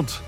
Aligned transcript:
Goedenavond. 0.00 0.22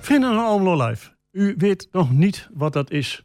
Vrienden 0.00 0.34
van 0.34 0.44
Almelo 0.44 0.86
Live, 0.86 1.10
u 1.30 1.54
weet 1.58 1.88
nog 1.92 2.10
niet 2.10 2.48
wat 2.52 2.72
dat 2.72 2.90
is. 2.90 3.24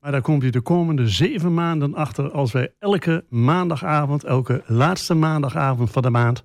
Maar 0.00 0.12
daar 0.12 0.22
komt 0.22 0.42
u 0.42 0.50
de 0.50 0.60
komende 0.60 1.08
zeven 1.08 1.54
maanden 1.54 1.94
achter 1.94 2.30
als 2.30 2.52
wij 2.52 2.74
elke 2.78 3.24
maandagavond, 3.28 4.24
elke 4.24 4.62
laatste 4.66 5.14
maandagavond 5.14 5.90
van 5.90 6.02
de 6.02 6.10
maand, 6.10 6.44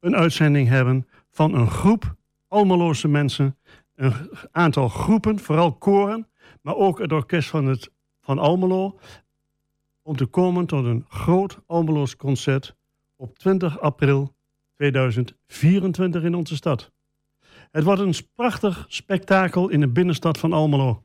een 0.00 0.16
uitzending 0.16 0.68
hebben 0.68 1.08
van 1.30 1.54
een 1.54 1.70
groep 1.70 2.14
Almeloze 2.48 3.08
mensen. 3.08 3.58
Een 3.94 4.14
aantal 4.50 4.88
groepen, 4.88 5.38
vooral 5.38 5.72
koren, 5.72 6.28
maar 6.62 6.74
ook 6.74 6.98
het 6.98 7.12
orkest 7.12 7.48
van, 7.48 7.66
het, 7.66 7.90
van 8.20 8.38
Almelo. 8.38 8.98
Om 10.02 10.16
te 10.16 10.26
komen 10.26 10.66
tot 10.66 10.84
een 10.84 11.04
groot 11.08 11.58
Almeloos 11.66 12.16
concert 12.16 12.76
op 13.16 13.38
20 13.38 13.80
april 13.80 14.35
2024 14.76 16.22
in 16.22 16.34
onze 16.34 16.56
stad. 16.56 16.92
Het 17.70 17.84
wordt 17.84 18.00
een 18.00 18.14
prachtig 18.34 18.84
spektakel 18.88 19.68
in 19.68 19.80
de 19.80 19.88
binnenstad 19.88 20.38
van 20.38 20.52
Almelo. 20.52 21.04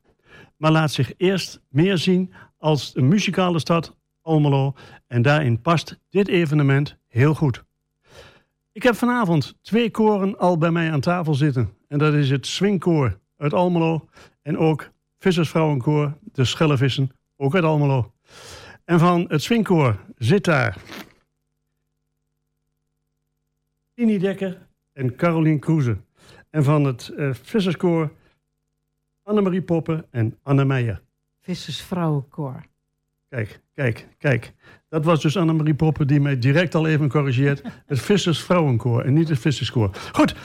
Maar 0.57 0.71
laat 0.71 0.91
zich 0.91 1.13
eerst 1.17 1.61
meer 1.69 1.97
zien 1.97 2.33
als 2.57 2.95
een 2.95 3.07
muzikale 3.07 3.59
stad 3.59 3.97
Almelo. 4.21 4.73
En 5.07 5.21
daarin 5.21 5.61
past 5.61 5.99
dit 6.09 6.27
evenement 6.27 6.97
heel 7.07 7.33
goed. 7.33 7.63
Ik 8.71 8.83
heb 8.83 8.95
vanavond 8.95 9.57
twee 9.61 9.91
koren 9.91 10.37
al 10.37 10.57
bij 10.57 10.71
mij 10.71 10.91
aan 10.91 11.01
tafel 11.01 11.33
zitten. 11.33 11.73
En 11.87 11.97
dat 11.97 12.13
is 12.13 12.29
het 12.29 12.47
Swingkoor 12.47 13.19
uit 13.37 13.53
Almelo. 13.53 14.09
En 14.41 14.57
ook 14.57 14.91
Vissersvrouwenkoor, 15.17 16.17
de 16.21 16.45
Schellevissen, 16.45 17.11
ook 17.37 17.55
uit 17.55 17.63
Almelo. 17.63 18.13
En 18.85 18.99
van 18.99 19.25
het 19.27 19.43
Swingkoor 19.43 19.99
zit 20.15 20.43
daar 20.43 20.77
Tini 24.01 24.17
Dekker 24.17 24.57
en 24.93 25.15
Carolien 25.15 25.59
Kroeze. 25.59 25.97
En 26.49 26.63
van 26.63 26.83
het 26.83 27.11
uh, 27.17 27.29
Visserskoor 27.41 28.11
Annemarie 29.23 29.61
Poppen 29.61 30.05
en 30.11 30.37
Anne 30.43 30.65
Meijer. 30.65 31.01
Vissersvrouwenkoor. 31.41 32.65
Kijk, 33.29 33.61
kijk, 33.73 34.07
kijk. 34.17 34.53
Dat 34.89 35.05
was 35.05 35.21
dus 35.21 35.37
Annemarie 35.37 35.73
Poppen 35.73 36.07
die 36.07 36.19
mij 36.19 36.39
direct 36.39 36.75
al 36.75 36.87
even 36.87 37.09
corrigeert. 37.09 37.61
Het 37.85 37.99
Vissersvrouwenkoor 37.99 39.03
en 39.03 39.13
niet 39.13 39.29
het 39.29 39.39
Visserskoor. 39.39 39.89
Goed, 40.11 40.35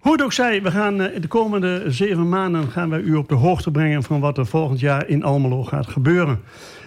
hoe 0.00 0.12
het 0.12 0.22
ook 0.22 0.32
zij, 0.32 0.62
we 0.62 0.70
gaan 0.70 1.00
uh, 1.00 1.20
de 1.20 1.28
komende 1.28 1.84
zeven 1.86 2.28
maanden 2.28 2.68
gaan 2.68 2.90
wij 2.90 3.00
u 3.00 3.14
op 3.14 3.28
de 3.28 3.34
hoogte 3.34 3.70
brengen 3.70 4.02
van 4.02 4.20
wat 4.20 4.38
er 4.38 4.46
volgend 4.46 4.80
jaar 4.80 5.08
in 5.08 5.22
Almelo 5.22 5.64
gaat 5.64 5.86
gebeuren. 5.86 6.40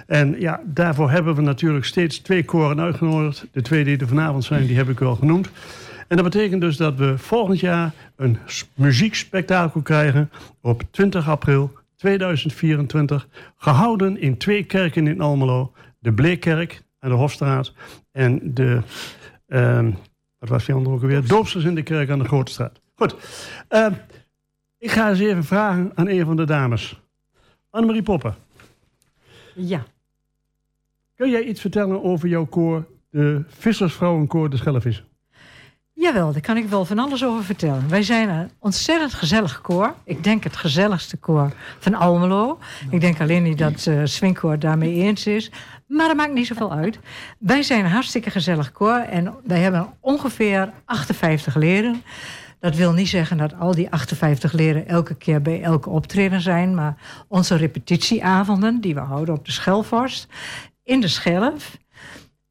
En 0.07 0.39
ja, 0.39 0.61
daarvoor 0.65 1.09
hebben 1.09 1.35
we 1.35 1.41
natuurlijk 1.41 1.85
steeds 1.85 2.19
twee 2.19 2.45
koren 2.45 2.79
uitgenodigd. 2.79 3.47
De 3.51 3.61
twee 3.61 3.83
die 3.83 3.97
er 3.97 4.07
vanavond 4.07 4.43
zijn, 4.43 4.67
die 4.67 4.77
heb 4.77 4.89
ik 4.89 5.01
al 5.01 5.15
genoemd. 5.15 5.49
En 6.07 6.15
dat 6.15 6.25
betekent 6.25 6.61
dus 6.61 6.77
dat 6.77 6.95
we 6.95 7.17
volgend 7.17 7.59
jaar 7.59 7.93
een 8.15 8.37
muziekspektakel 8.75 9.81
krijgen 9.81 10.29
op 10.61 10.83
20 10.91 11.29
april 11.29 11.71
2024. 11.95 13.27
Gehouden 13.57 14.17
in 14.17 14.37
twee 14.37 14.63
kerken 14.63 15.07
in 15.07 15.21
Almelo. 15.21 15.73
De 15.99 16.13
Bleekkerk 16.13 16.83
aan 16.99 17.09
de 17.09 17.15
Hofstraat 17.15 17.73
en 18.11 18.53
de, 18.53 18.81
uh, 19.47 19.87
wat 20.39 20.49
was 20.49 20.65
die 20.65 20.75
andere 20.75 20.95
ook 20.95 21.01
alweer? 21.01 21.27
Doopsters 21.27 21.63
in 21.63 21.75
de 21.75 21.83
kerk 21.83 22.09
aan 22.09 22.19
de 22.19 22.25
Grote 22.25 22.51
Straat. 22.51 22.81
Goed, 22.95 23.15
uh, 23.69 23.87
ik 24.77 24.91
ga 24.91 25.09
eens 25.09 25.19
even 25.19 25.43
vragen 25.43 25.91
aan 25.95 26.07
een 26.07 26.25
van 26.25 26.35
de 26.35 26.45
dames. 26.45 27.01
Annemarie 27.69 28.03
Poppen. 28.03 28.35
Ja. 29.55 29.83
Kun 31.15 31.29
jij 31.29 31.43
iets 31.43 31.61
vertellen 31.61 32.03
over 32.03 32.27
jouw 32.27 32.45
koor, 32.45 32.87
de 33.09 33.43
Vissersvrouwenkoor 33.47 34.49
de 34.49 34.57
Schellevissen? 34.57 35.05
Jawel, 35.95 36.31
daar 36.31 36.41
kan 36.41 36.57
ik 36.57 36.67
wel 36.67 36.85
van 36.85 36.99
alles 36.99 37.23
over 37.23 37.43
vertellen. 37.43 37.89
Wij 37.89 38.03
zijn 38.03 38.29
een 38.29 38.51
ontzettend 38.59 39.13
gezellig 39.13 39.61
koor. 39.61 39.95
Ik 40.03 40.23
denk 40.23 40.43
het 40.43 40.55
gezelligste 40.55 41.17
koor 41.17 41.51
van 41.79 41.93
Almelo. 41.93 42.59
Ik 42.89 43.01
denk 43.01 43.21
alleen 43.21 43.43
niet 43.43 43.57
dat 43.57 43.85
uh, 43.85 44.53
daarmee 44.59 44.93
eens 44.93 45.27
is. 45.27 45.51
Maar 45.87 46.07
dat 46.07 46.15
maakt 46.15 46.33
niet 46.33 46.47
zoveel 46.47 46.73
uit. 46.73 46.99
Wij 47.39 47.63
zijn 47.63 47.85
een 47.85 47.91
hartstikke 47.91 48.29
gezellig 48.29 48.71
koor. 48.71 48.97
En 48.97 49.33
wij 49.43 49.59
hebben 49.59 49.93
ongeveer 49.99 50.73
58 50.85 51.55
leden. 51.55 52.03
Dat 52.59 52.75
wil 52.75 52.93
niet 52.93 53.09
zeggen 53.09 53.37
dat 53.37 53.59
al 53.59 53.75
die 53.75 53.91
58 53.91 54.51
leden 54.51 54.87
elke 54.87 55.15
keer 55.15 55.41
bij 55.41 55.61
elke 55.61 55.89
optreden 55.89 56.41
zijn. 56.41 56.75
Maar 56.75 57.25
onze 57.27 57.55
repetitieavonden, 57.55 58.81
die 58.81 58.93
we 58.93 58.99
houden 58.99 59.35
op 59.35 59.45
de 59.45 59.51
Schelvorst, 59.51 60.27
in 60.83 60.99
de 60.99 61.07
Schelf. 61.07 61.77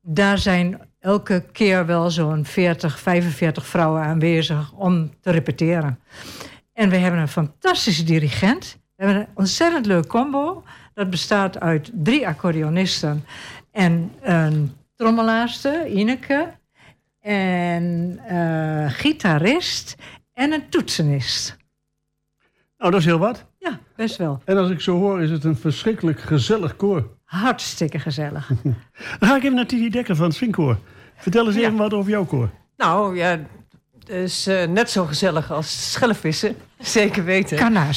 Daar 0.01 0.39
zijn 0.39 0.81
elke 1.03 1.45
keer 1.53 1.87
wel 1.87 2.11
zo'n 2.11 2.45
40, 2.45 2.99
45 2.99 3.67
vrouwen 3.67 4.03
aanwezig 4.03 4.73
om 4.73 5.11
te 5.21 5.31
repeteren. 5.31 6.01
En 6.73 6.89
we 6.89 6.97
hebben 6.97 7.21
een 7.21 7.29
fantastische 7.29 8.05
dirigent. 8.05 8.79
We 8.97 9.05
hebben 9.05 9.23
een 9.23 9.29
ontzettend 9.35 9.87
leuk 9.87 10.07
combo. 10.07 10.63
Dat 10.95 11.11
bestaat 11.11 11.61
uit 11.61 11.91
drie 11.95 12.27
accordeonisten 12.27 13.25
en 13.71 14.13
een 14.21 14.73
trommelaarste, 14.97 15.89
Ineke, 15.89 16.53
en 17.21 18.21
uh, 18.31 18.91
gitarist 18.91 19.95
en 20.33 20.53
een 20.53 20.69
toetsenist. 20.69 21.57
Nou, 22.79 22.91
dat 22.91 23.01
is 23.01 23.07
heel 23.07 23.19
wat. 23.19 23.45
Ja, 23.59 23.79
best 23.97 24.17
wel. 24.17 24.43
En 24.45 24.57
als 24.57 24.71
ik 24.71 24.81
zo 24.81 24.99
hoor, 24.99 25.23
is 25.23 25.31
het 25.31 25.45
een 25.45 25.57
verschrikkelijk 25.57 26.21
gezellig 26.21 26.77
koor. 26.77 27.09
Hartstikke 27.33 27.99
gezellig. 27.99 28.51
Dan 29.19 29.29
ga 29.29 29.37
ik 29.37 29.43
even 29.43 29.57
naar 29.57 29.67
Titi 29.67 29.91
Dekker 29.91 30.17
van 30.17 30.25
het 30.27 30.35
Swingkoor. 30.35 30.79
Vertel 31.17 31.47
eens 31.47 31.57
even 31.57 31.77
wat 31.77 31.95
over 31.95 32.11
jouw 32.11 32.25
koor. 32.25 32.51
Nou 32.77 33.17
ja, 33.17 33.39
het 33.99 34.09
is 34.09 34.49
uh, 34.49 34.65
net 34.65 34.91
zo 34.91 35.05
gezellig 35.05 35.51
als 35.51 35.93
schellevissen. 35.93 36.57
Zeker 36.79 37.25
weten. 37.25 37.57
Kan 37.57 37.77
uh, 37.77 37.89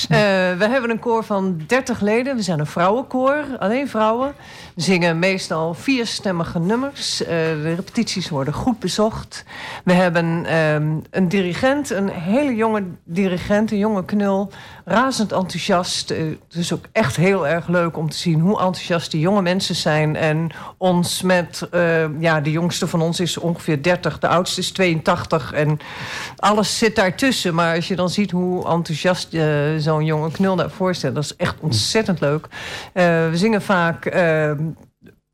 we 0.57 0.67
hebben 0.67 0.89
een 0.89 0.99
koor 0.99 1.23
van 1.23 1.63
30 1.67 2.01
leden. 2.01 2.35
We 2.35 2.41
zijn 2.41 2.59
een 2.59 2.65
vrouwenkoor, 2.65 3.45
alleen 3.59 3.89
vrouwen. 3.89 4.33
Zingen 4.75 5.19
meestal 5.19 5.73
vierstemmige 5.73 6.59
nummers. 6.59 7.21
Uh, 7.21 7.27
de 7.27 7.73
repetities 7.75 8.29
worden 8.29 8.53
goed 8.53 8.79
bezocht. 8.79 9.43
We 9.83 9.93
hebben 9.93 10.55
um, 10.55 11.01
een 11.09 11.29
dirigent, 11.29 11.89
een 11.89 12.09
hele 12.09 12.55
jonge 12.55 12.83
dirigent, 13.03 13.71
een 13.71 13.77
jonge 13.77 14.05
knul. 14.05 14.51
Razend 14.85 15.31
enthousiast. 15.31 16.11
Uh, 16.11 16.17
het 16.47 16.57
is 16.57 16.73
ook 16.73 16.85
echt 16.91 17.15
heel 17.15 17.47
erg 17.47 17.67
leuk 17.67 17.97
om 17.97 18.09
te 18.09 18.17
zien 18.17 18.39
hoe 18.39 18.59
enthousiast 18.59 19.11
die 19.11 19.19
jonge 19.19 19.41
mensen 19.41 19.75
zijn. 19.75 20.15
En 20.15 20.49
ons 20.77 21.21
met, 21.21 21.67
ja, 22.19 22.41
de 22.41 22.51
jongste 22.51 22.87
van 22.87 23.01
ons 23.01 23.19
is 23.19 23.37
ongeveer 23.37 23.81
30, 23.81 24.19
de 24.19 24.27
oudste 24.27 24.59
is 24.59 24.71
82. 24.71 25.51
En 25.51 25.79
alles 26.37 26.77
zit 26.77 26.95
daartussen. 26.95 27.55
Maar 27.55 27.75
als 27.75 27.87
je 27.87 27.95
dan 27.95 28.09
ziet 28.09 28.31
hoe 28.31 28.67
enthousiast 28.67 29.37
zo'n 29.77 30.05
jonge 30.05 30.31
knul 30.31 30.55
daarvoor 30.55 30.95
staat. 30.95 31.15
Dat 31.15 31.23
is 31.23 31.35
echt 31.35 31.55
ontzettend 31.59 32.19
leuk. 32.19 32.47
We 32.93 33.31
zingen 33.33 33.61
vaak 33.61 34.13
uh, 34.15 34.51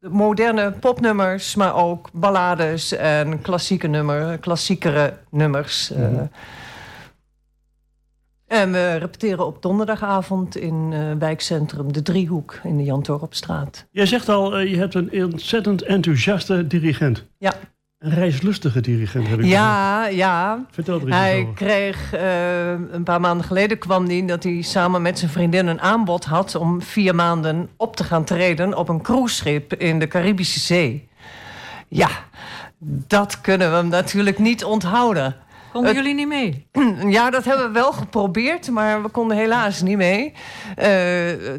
moderne 0.09 0.71
popnummers, 0.71 1.55
maar 1.55 1.75
ook 1.75 2.09
ballades 2.13 2.91
en 2.91 3.41
klassieke 3.41 3.87
nummer, 3.87 4.37
klassiekere 4.37 5.17
nummers. 5.29 5.91
Mm 5.95 6.03
-hmm. 6.03 6.29
En 8.47 8.71
we 8.71 8.95
repeteren 8.95 9.45
op 9.45 9.61
donderdagavond 9.61 10.55
in 10.57 10.93
wijkcentrum 11.19 11.93
De 11.93 12.01
Driehoek 12.01 12.59
in 12.63 12.77
de 12.77 12.83
Jan 12.83 13.01
Torpstraat. 13.01 13.87
Jij 13.91 14.05
zegt 14.05 14.29
al, 14.29 14.59
je 14.59 14.77
hebt 14.77 14.93
een 14.93 15.23
ontzettend 15.23 15.81
enthousiaste 15.81 16.67
dirigent. 16.67 17.25
Ja. 17.37 17.53
Een 18.01 18.13
reislustige 18.13 18.81
dirigent 18.81 19.27
heb 19.27 19.39
ik 19.39 19.45
Ja, 19.45 20.05
ja. 20.07 20.65
Vertel 20.71 20.95
er 20.95 21.01
eens 21.01 21.15
Hij 21.15 21.41
over. 21.41 21.53
kreeg 21.53 22.13
uh, 22.13 22.69
een 22.69 23.03
paar 23.03 23.19
maanden 23.19 23.45
geleden 23.45 23.77
kwam 23.77 24.05
hij 24.05 24.25
dat 24.25 24.43
hij 24.43 24.61
samen 24.61 25.01
met 25.01 25.19
zijn 25.19 25.31
vriendin 25.31 25.67
een 25.67 25.81
aanbod 25.81 26.25
had 26.25 26.55
om 26.55 26.81
vier 26.81 27.15
maanden 27.15 27.69
op 27.77 27.95
te 27.95 28.03
gaan 28.03 28.23
treden 28.23 28.77
op 28.77 28.89
een 28.89 29.01
cruiseschip 29.01 29.73
in 29.73 29.99
de 29.99 30.07
Caribische 30.07 30.59
Zee. 30.59 31.07
Ja, 31.87 32.09
dat 33.07 33.41
kunnen 33.41 33.69
we 33.69 33.75
hem 33.75 33.87
natuurlijk 33.87 34.39
niet 34.39 34.63
onthouden. 34.63 35.35
Konden 35.71 35.95
het, 35.95 35.99
jullie 35.99 36.15
niet 36.15 36.27
mee? 36.27 36.67
Ja, 37.17 37.29
dat 37.29 37.45
hebben 37.45 37.65
we 37.65 37.71
wel 37.71 37.91
geprobeerd, 37.91 38.69
maar 38.69 39.01
we 39.01 39.09
konden 39.09 39.37
helaas 39.37 39.81
niet 39.81 39.97
mee. 39.97 40.33
Uh, 40.79 40.85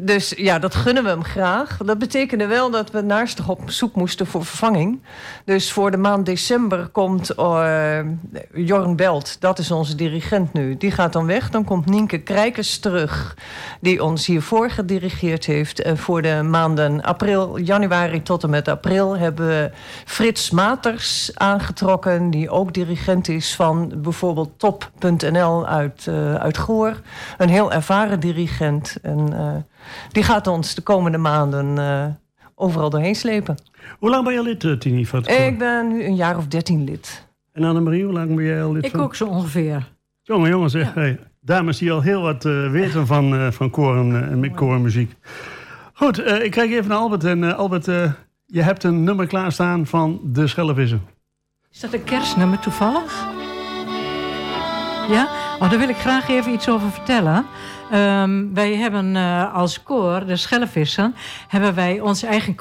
dus 0.01 0.33
ja, 0.35 0.59
dat 0.59 0.75
gunnen 0.75 1.03
we 1.03 1.09
hem 1.09 1.23
graag. 1.23 1.77
Dat 1.77 1.97
betekende 1.97 2.47
wel 2.47 2.69
dat 2.69 2.91
we 2.91 3.01
naastig 3.01 3.49
op 3.49 3.61
zoek 3.65 3.95
moesten 3.95 4.27
voor 4.27 4.45
vervanging. 4.45 5.01
Dus 5.45 5.71
voor 5.71 5.91
de 5.91 5.97
maand 5.97 6.25
december 6.25 6.87
komt 6.87 7.37
uh, 7.39 7.99
Jorn 8.53 8.95
Belt, 8.95 9.41
dat 9.41 9.59
is 9.59 9.71
onze 9.71 9.95
dirigent 9.95 10.53
nu. 10.53 10.77
Die 10.77 10.91
gaat 10.91 11.13
dan 11.13 11.25
weg. 11.25 11.49
Dan 11.49 11.63
komt 11.63 11.85
Nienke 11.85 12.19
Krijkers 12.19 12.79
terug, 12.79 13.37
die 13.81 14.03
ons 14.03 14.25
hiervoor 14.25 14.69
gedirigeerd 14.69 15.45
heeft. 15.45 15.81
En 15.81 15.97
voor 15.97 16.21
de 16.21 16.41
maanden 16.43 17.01
april, 17.01 17.57
januari 17.57 18.21
tot 18.21 18.43
en 18.43 18.49
met 18.49 18.67
april 18.67 19.17
hebben 19.17 19.47
we 19.47 19.71
Frits 20.05 20.49
Maters 20.49 21.31
aangetrokken, 21.33 22.29
die 22.29 22.49
ook 22.49 22.73
dirigent 22.73 23.27
is 23.27 23.55
van 23.55 24.01
bijvoorbeeld 24.03 24.59
top.nl 24.59 25.67
uit, 25.67 26.05
uh, 26.09 26.35
uit 26.35 26.57
Goor. 26.57 27.01
Een 27.37 27.49
heel 27.49 27.71
ervaren 27.71 28.19
dirigent. 28.19 28.97
En 29.01 29.29
uh, 29.33 29.51
die 30.11 30.23
gaat 30.23 30.47
ons 30.47 30.75
de 30.75 30.81
komende 30.81 31.17
maanden 31.17 31.77
uh, 31.77 32.05
overal 32.55 32.89
doorheen 32.89 33.15
slepen. 33.15 33.57
Hoe 33.99 34.09
lang 34.09 34.23
ben 34.23 34.33
je 34.33 34.41
lid, 34.41 34.81
Tini? 34.81 35.05
Van 35.05 35.27
Ik 35.27 35.57
ben 35.57 35.87
nu 35.87 36.03
een 36.05 36.15
jaar 36.15 36.37
of 36.37 36.47
dertien 36.47 36.83
lid. 36.83 37.27
En 37.53 37.63
Annemarie, 37.63 38.03
hoe 38.03 38.13
lang 38.13 38.35
ben 38.35 38.45
jij 38.45 38.63
al 38.63 38.71
lid 38.71 38.85
Ik 38.85 38.91
van? 38.91 38.99
ook 38.99 39.15
zo 39.15 39.25
ongeveer. 39.25 39.91
Jongen, 40.21 40.49
jongens, 40.49 40.71
zeg. 40.71 40.93
Hey, 40.93 41.19
dames 41.41 41.77
die 41.77 41.91
al 41.91 42.01
heel 42.01 42.21
wat 42.21 42.45
eh, 42.45 42.71
weten 42.71 43.07
van, 43.07 43.35
eh 43.35 43.51
van 43.51 43.69
koor 43.69 43.97
en, 43.97 44.29
eh, 44.31 44.35
met 44.37 44.53
koormuziek. 44.53 45.15
Goed, 45.93 46.19
eh, 46.19 46.43
ik 46.43 46.51
kijk 46.51 46.71
even 46.71 46.87
naar 46.89 46.97
Albert. 46.97 47.23
En 47.23 47.43
eh, 47.43 47.57
Albert, 47.57 47.87
eh, 47.87 48.11
je 48.45 48.61
hebt 48.61 48.83
een 48.83 49.03
nummer 49.03 49.27
klaarstaan 49.27 49.85
van 49.85 50.19
De 50.23 50.47
Schellevissen. 50.47 51.01
Is 51.71 51.79
dat 51.79 51.93
een 51.93 52.03
kerstnummer 52.03 52.59
toevallig? 52.59 53.27
Ja? 55.09 55.29
Oh, 55.59 55.69
daar 55.69 55.79
wil 55.79 55.89
ik 55.89 55.95
graag 55.95 56.29
even 56.29 56.53
iets 56.53 56.69
over 56.69 56.91
vertellen. 56.91 57.45
Ehm, 57.91 58.53
wij 58.53 58.75
hebben 58.75 59.15
eh, 59.15 59.53
als 59.53 59.83
koor, 59.83 60.25
de 60.25 60.35
Schellevissen, 60.35 61.15
hebben 61.47 61.75
wij 61.75 61.99
ons 61.99 62.23
eigen 62.23 62.55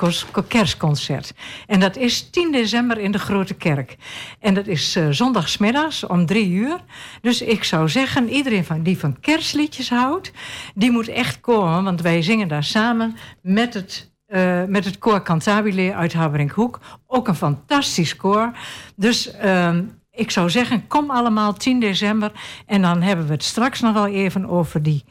kerstconcert. 0.49 1.35
En 1.67 1.81
dat 1.81 1.97
is 1.97 2.31
10 2.31 2.53
december 2.53 2.99
in 2.99 3.13
de 3.13 3.19
Grote 3.19 3.55
Kerk. 3.55 3.97
En 4.41 4.55
dat 4.55 4.67
is 4.67 4.97
eh, 4.97 5.07
zondagsmiddags 5.11 6.07
om 6.07 6.27
drie 6.27 6.51
uur. 6.51 6.77
Dus 7.21 7.43
ik 7.43 7.65
zou 7.65 7.89
zeggen, 7.89 8.29
iedereen 8.29 8.65
van, 8.65 8.83
die 8.83 8.99
van 8.99 9.21
kerstliedjes 9.21 9.91
houdt, 9.91 10.33
die 10.75 10.91
moet 10.91 11.09
echt 11.09 11.41
komen. 11.41 11.85
Want 11.85 12.01
wij 12.01 12.23
zingen 12.23 12.49
daar 12.49 12.65
samen 12.65 13.17
met 13.43 13.75
het 13.75 14.11
eh, 14.33 14.65
met 14.65 14.85
het 14.85 14.99
koor 14.99 15.23
Cantabile 15.23 15.95
uit 15.95 16.13
Haberinkhoek. 16.13 16.81
Ook 17.07 17.29
een 17.29 17.35
fantastisch 17.35 18.17
koor. 18.17 18.53
Dus 18.97 19.31
ehm, 19.31 19.85
ik 20.15 20.31
zou 20.31 20.51
zeggen, 20.51 20.87
kom 20.87 21.11
allemaal 21.11 21.53
10 21.53 21.81
december. 21.81 22.33
En 22.67 22.83
dan 22.83 23.03
hebben 23.03 23.27
we 23.27 23.33
het 23.33 23.45
straks 23.45 23.81
nog 23.81 23.93
wel 23.93 24.07
even 24.07 24.49
over 24.49 24.83
die 24.83 25.05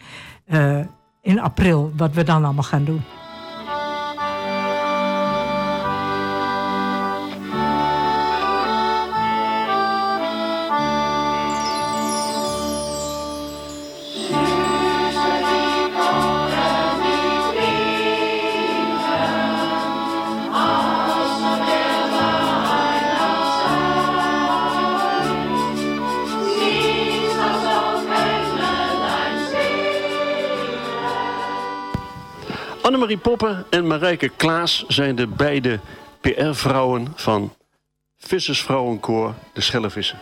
eh, 0.45 0.79
in 1.21 1.39
april, 1.39 1.91
wat 1.95 2.13
we 2.13 2.23
dan 2.23 2.43
allemaal 2.43 2.63
gaan 2.63 2.83
doen. 2.83 3.01
Annemarie 32.81 33.17
Poppen 33.17 33.65
en 33.69 33.87
Marijke 33.87 34.29
Klaas 34.29 34.85
zijn 34.87 35.15
de 35.15 35.27
beide 35.27 35.79
PR-vrouwen 36.21 37.13
van 37.15 37.53
Vissersvrouwenkoor 38.17 39.33
De 39.53 39.61
Schellevissen. 39.61 40.19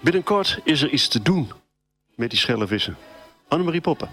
Binnenkort 0.00 0.58
is 0.64 0.82
er 0.82 0.90
iets 0.90 1.08
te 1.08 1.22
doen 1.22 1.52
met 2.14 2.30
die 2.30 2.38
schellevissen. 2.38 2.96
Annemarie 3.48 3.80
Poppen. 3.80 4.08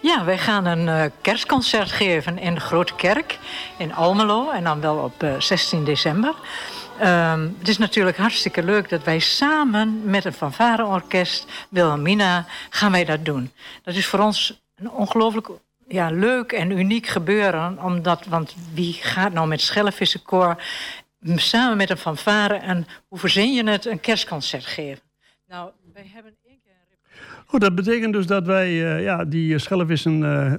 Ja, 0.00 0.24
wij 0.24 0.38
gaan 0.38 0.64
een 0.64 0.88
eh, 0.88 1.10
kerstconcert 1.20 1.92
geven 1.92 2.38
in 2.38 2.54
de 2.54 2.60
Grote 2.60 2.94
Kerk 2.94 3.38
in 3.78 3.94
Almelo. 3.94 4.50
En 4.50 4.64
dan 4.64 4.80
wel 4.80 4.96
op 4.96 5.22
eh, 5.22 5.40
16 5.40 5.84
december. 5.84 6.34
Ehm, 6.98 7.48
het 7.58 7.68
is 7.68 7.78
natuurlijk 7.78 8.16
hartstikke 8.16 8.62
leuk 8.62 8.88
dat 8.88 9.04
wij 9.04 9.18
samen 9.18 10.10
met 10.10 10.24
een 10.24 10.32
fanfareorkest, 10.32 11.46
Wilhelmina, 11.68 12.46
gaan 12.70 12.92
wij 12.92 13.04
dat 13.04 13.24
doen. 13.24 13.52
Dat 13.82 13.94
is 13.94 14.06
voor 14.06 14.18
ons 14.18 14.60
een 14.76 14.90
ongelooflijk 14.90 15.48
ja, 15.88 16.10
leuk 16.10 16.52
en 16.52 16.70
uniek 16.70 17.06
gebeuren. 17.06 17.82
Omdat, 17.82 18.26
want 18.26 18.56
wie 18.74 18.92
gaat 18.92 19.32
nou 19.32 19.48
met 19.48 19.60
Schellevissenkoor 19.60 20.62
samen 21.34 21.76
met 21.76 21.90
een 21.90 21.96
fanfare 21.96 22.54
en 22.54 22.86
hoe 23.08 23.18
verzin 23.18 23.52
je 23.52 23.64
het, 23.64 23.84
een 23.84 24.00
kerstconcert 24.00 24.66
geven? 24.66 25.02
Nou, 25.48 25.70
wij 25.92 26.10
hebben 26.14 26.36
één 26.44 26.58
keer 26.62 26.72
Goed, 27.46 27.60
dat 27.60 27.74
betekent 27.74 28.12
dus 28.12 28.26
dat 28.26 28.46
wij 28.46 28.66
eh, 28.66 29.02
ja, 29.02 29.24
die 29.24 29.58
schellevissen 29.58 30.24
eh, 30.24 30.52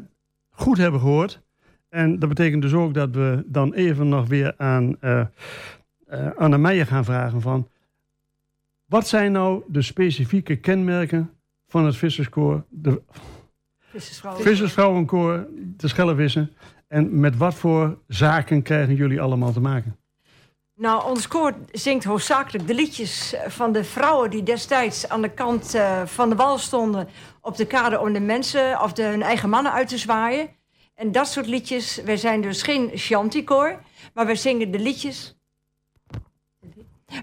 goed 0.50 0.78
hebben 0.78 1.00
gehoord. 1.00 1.42
En 1.90 2.20
dat 2.20 2.30
betekent 2.30 2.62
dus 2.62 2.74
ook 2.74 2.94
dat 2.94 3.10
we 3.16 3.44
dan 3.46 3.74
even 3.74 4.10
nog 4.10 4.28
weer 4.28 4.54
aan 4.58 4.98
uh, 5.02 5.26
Anne 6.38 6.58
Meijer 6.58 6.86
gaan 6.86 7.06
vragen 7.06 7.42
van... 7.42 7.68
Wat 8.86 9.08
zijn 9.08 9.32
nou 9.32 9.64
de 9.68 9.82
specifieke 9.82 10.56
kenmerken 10.56 11.32
van 11.68 11.86
het 11.86 11.96
visserskoor, 11.96 12.64
de 12.70 13.02
vissersvrouwenkoor, 14.42 15.48
de 15.52 15.88
Schellevissen? 15.88 16.54
En 16.88 17.20
met 17.20 17.38
wat 17.38 17.56
voor 17.56 17.98
zaken 18.08 18.62
krijgen 18.62 18.96
jullie 18.96 19.22
allemaal 19.22 19.52
te 19.52 19.60
maken? 19.60 19.98
Nou, 20.76 21.10
ons 21.10 21.28
koor 21.28 21.54
zingt 21.72 22.04
hoofdzakelijk 22.04 22.68
de 22.68 22.74
liedjes 22.74 23.36
van 23.48 23.72
de 23.72 23.84
vrouwen 23.84 24.30
die 24.30 24.44
destijds 24.44 25.10
aan 25.10 25.22
de 25.22 25.30
kant 25.30 25.76
uh, 25.76 26.06
van 26.06 26.30
de 26.30 26.36
wal 26.36 26.58
stonden 26.58 27.08
op 27.42 27.58
de 27.58 27.66
kade 27.66 28.00
om 28.00 28.14
de 28.14 28.20
mensen 28.20 28.82
of 28.82 28.94
de, 28.94 29.04
hun 29.04 29.22
eigen 29.22 29.50
mannen 29.50 29.72
uit 29.72 29.88
te 29.88 29.98
zwaaien. 29.98 30.50
En 30.96 31.12
dat 31.12 31.28
soort 31.28 31.48
liedjes. 31.48 32.02
Wij 32.04 32.18
zijn 32.18 32.42
dus 32.42 32.62
geen 32.62 32.92
chanticoor, 32.94 33.80
maar 34.14 34.26
wij 34.26 34.36
zingen 34.36 34.72
de 34.72 34.80
liedjes. 34.80 35.37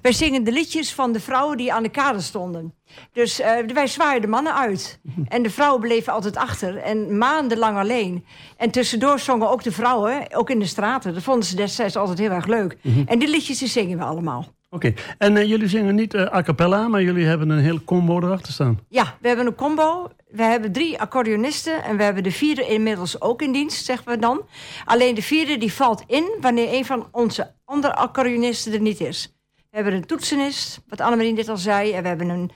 Wij 0.03 0.13
zingen 0.13 0.45
de 0.45 0.53
liedjes 0.53 0.95
van 0.95 1.13
de 1.13 1.21
vrouwen 1.21 1.57
die 1.57 1.73
aan 1.73 1.83
de 1.83 1.89
kade 1.89 2.21
stonden. 2.21 2.75
Dus 3.13 3.41
uh, 3.41 3.47
wij 3.75 3.87
zwaaien 3.87 4.21
de 4.21 4.27
mannen 4.27 4.55
uit. 4.55 5.01
En 5.29 5.43
de 5.43 5.51
vrouwen 5.51 5.81
bleven 5.81 6.13
altijd 6.13 6.37
achter. 6.37 6.77
En 6.77 7.19
maandenlang 7.19 7.79
alleen. 7.79 8.25
En 8.57 8.71
tussendoor 8.71 9.19
zongen 9.19 9.51
ook 9.51 9.63
de 9.63 9.73
vrouwen, 9.73 10.35
ook 10.35 10.51
in 10.51 10.59
de 10.59 10.67
straten. 10.67 11.15
Dat 11.15 11.23
vonden 11.23 11.45
ze 11.45 11.57
destijds 11.57 11.97
altijd 11.97 12.19
heel 12.19 12.31
erg 12.31 12.47
leuk. 12.47 12.77
Mm 12.83 12.95
-hmm. 12.95 13.07
En 13.07 13.19
die 13.19 13.29
liedjes 13.29 13.59
die 13.59 13.69
zingen 13.69 13.99
we 13.99 14.05
allemaal. 14.05 14.47
Oké, 14.71 14.87
okay. 14.87 15.05
en 15.19 15.37
uh, 15.37 15.45
jullie 15.45 15.69
zingen 15.69 15.95
niet 15.95 16.15
uh, 16.15 16.35
a 16.35 16.43
cappella, 16.43 16.89
maar 16.89 17.03
jullie 17.03 17.27
hebben 17.27 17.49
een 17.49 17.59
heel 17.59 17.85
combo 17.85 18.21
erachter 18.21 18.53
staan. 18.53 18.81
Ja, 18.89 19.17
we 19.21 19.29
hebben 19.29 19.47
een 19.47 19.55
combo. 19.55 20.11
We 20.29 20.43
hebben 20.43 20.73
drie 20.73 21.01
accordeonisten 21.01 21.85
en 21.85 21.97
we 21.97 22.03
hebben 22.03 22.23
de 22.23 22.31
vierde 22.31 22.67
inmiddels 22.67 23.21
ook 23.21 23.43
in 23.43 23.53
dienst, 23.53 23.85
zeggen 23.85 24.09
we 24.09 24.19
dan. 24.19 24.43
Alleen 24.85 25.15
de 25.15 25.23
vierde 25.23 25.59
die 25.59 25.73
valt 25.73 26.03
in 26.07 26.37
wanneer 26.41 26.73
een 26.73 26.85
van 26.85 27.09
onze 27.13 27.55
andere 27.65 27.95
accordeonisten 27.95 28.73
er 28.73 28.81
niet 28.81 29.01
is. 29.01 29.34
We 29.75 29.81
hebben 29.81 29.99
een 29.99 30.07
toetsenist, 30.07 30.83
wat 30.89 31.01
Annemarie 31.01 31.33
net 31.33 31.49
al 31.49 31.57
zei. 31.57 31.93
En 31.93 32.03
we 32.03 32.09
hebben 32.09 32.29
een, 32.29 32.51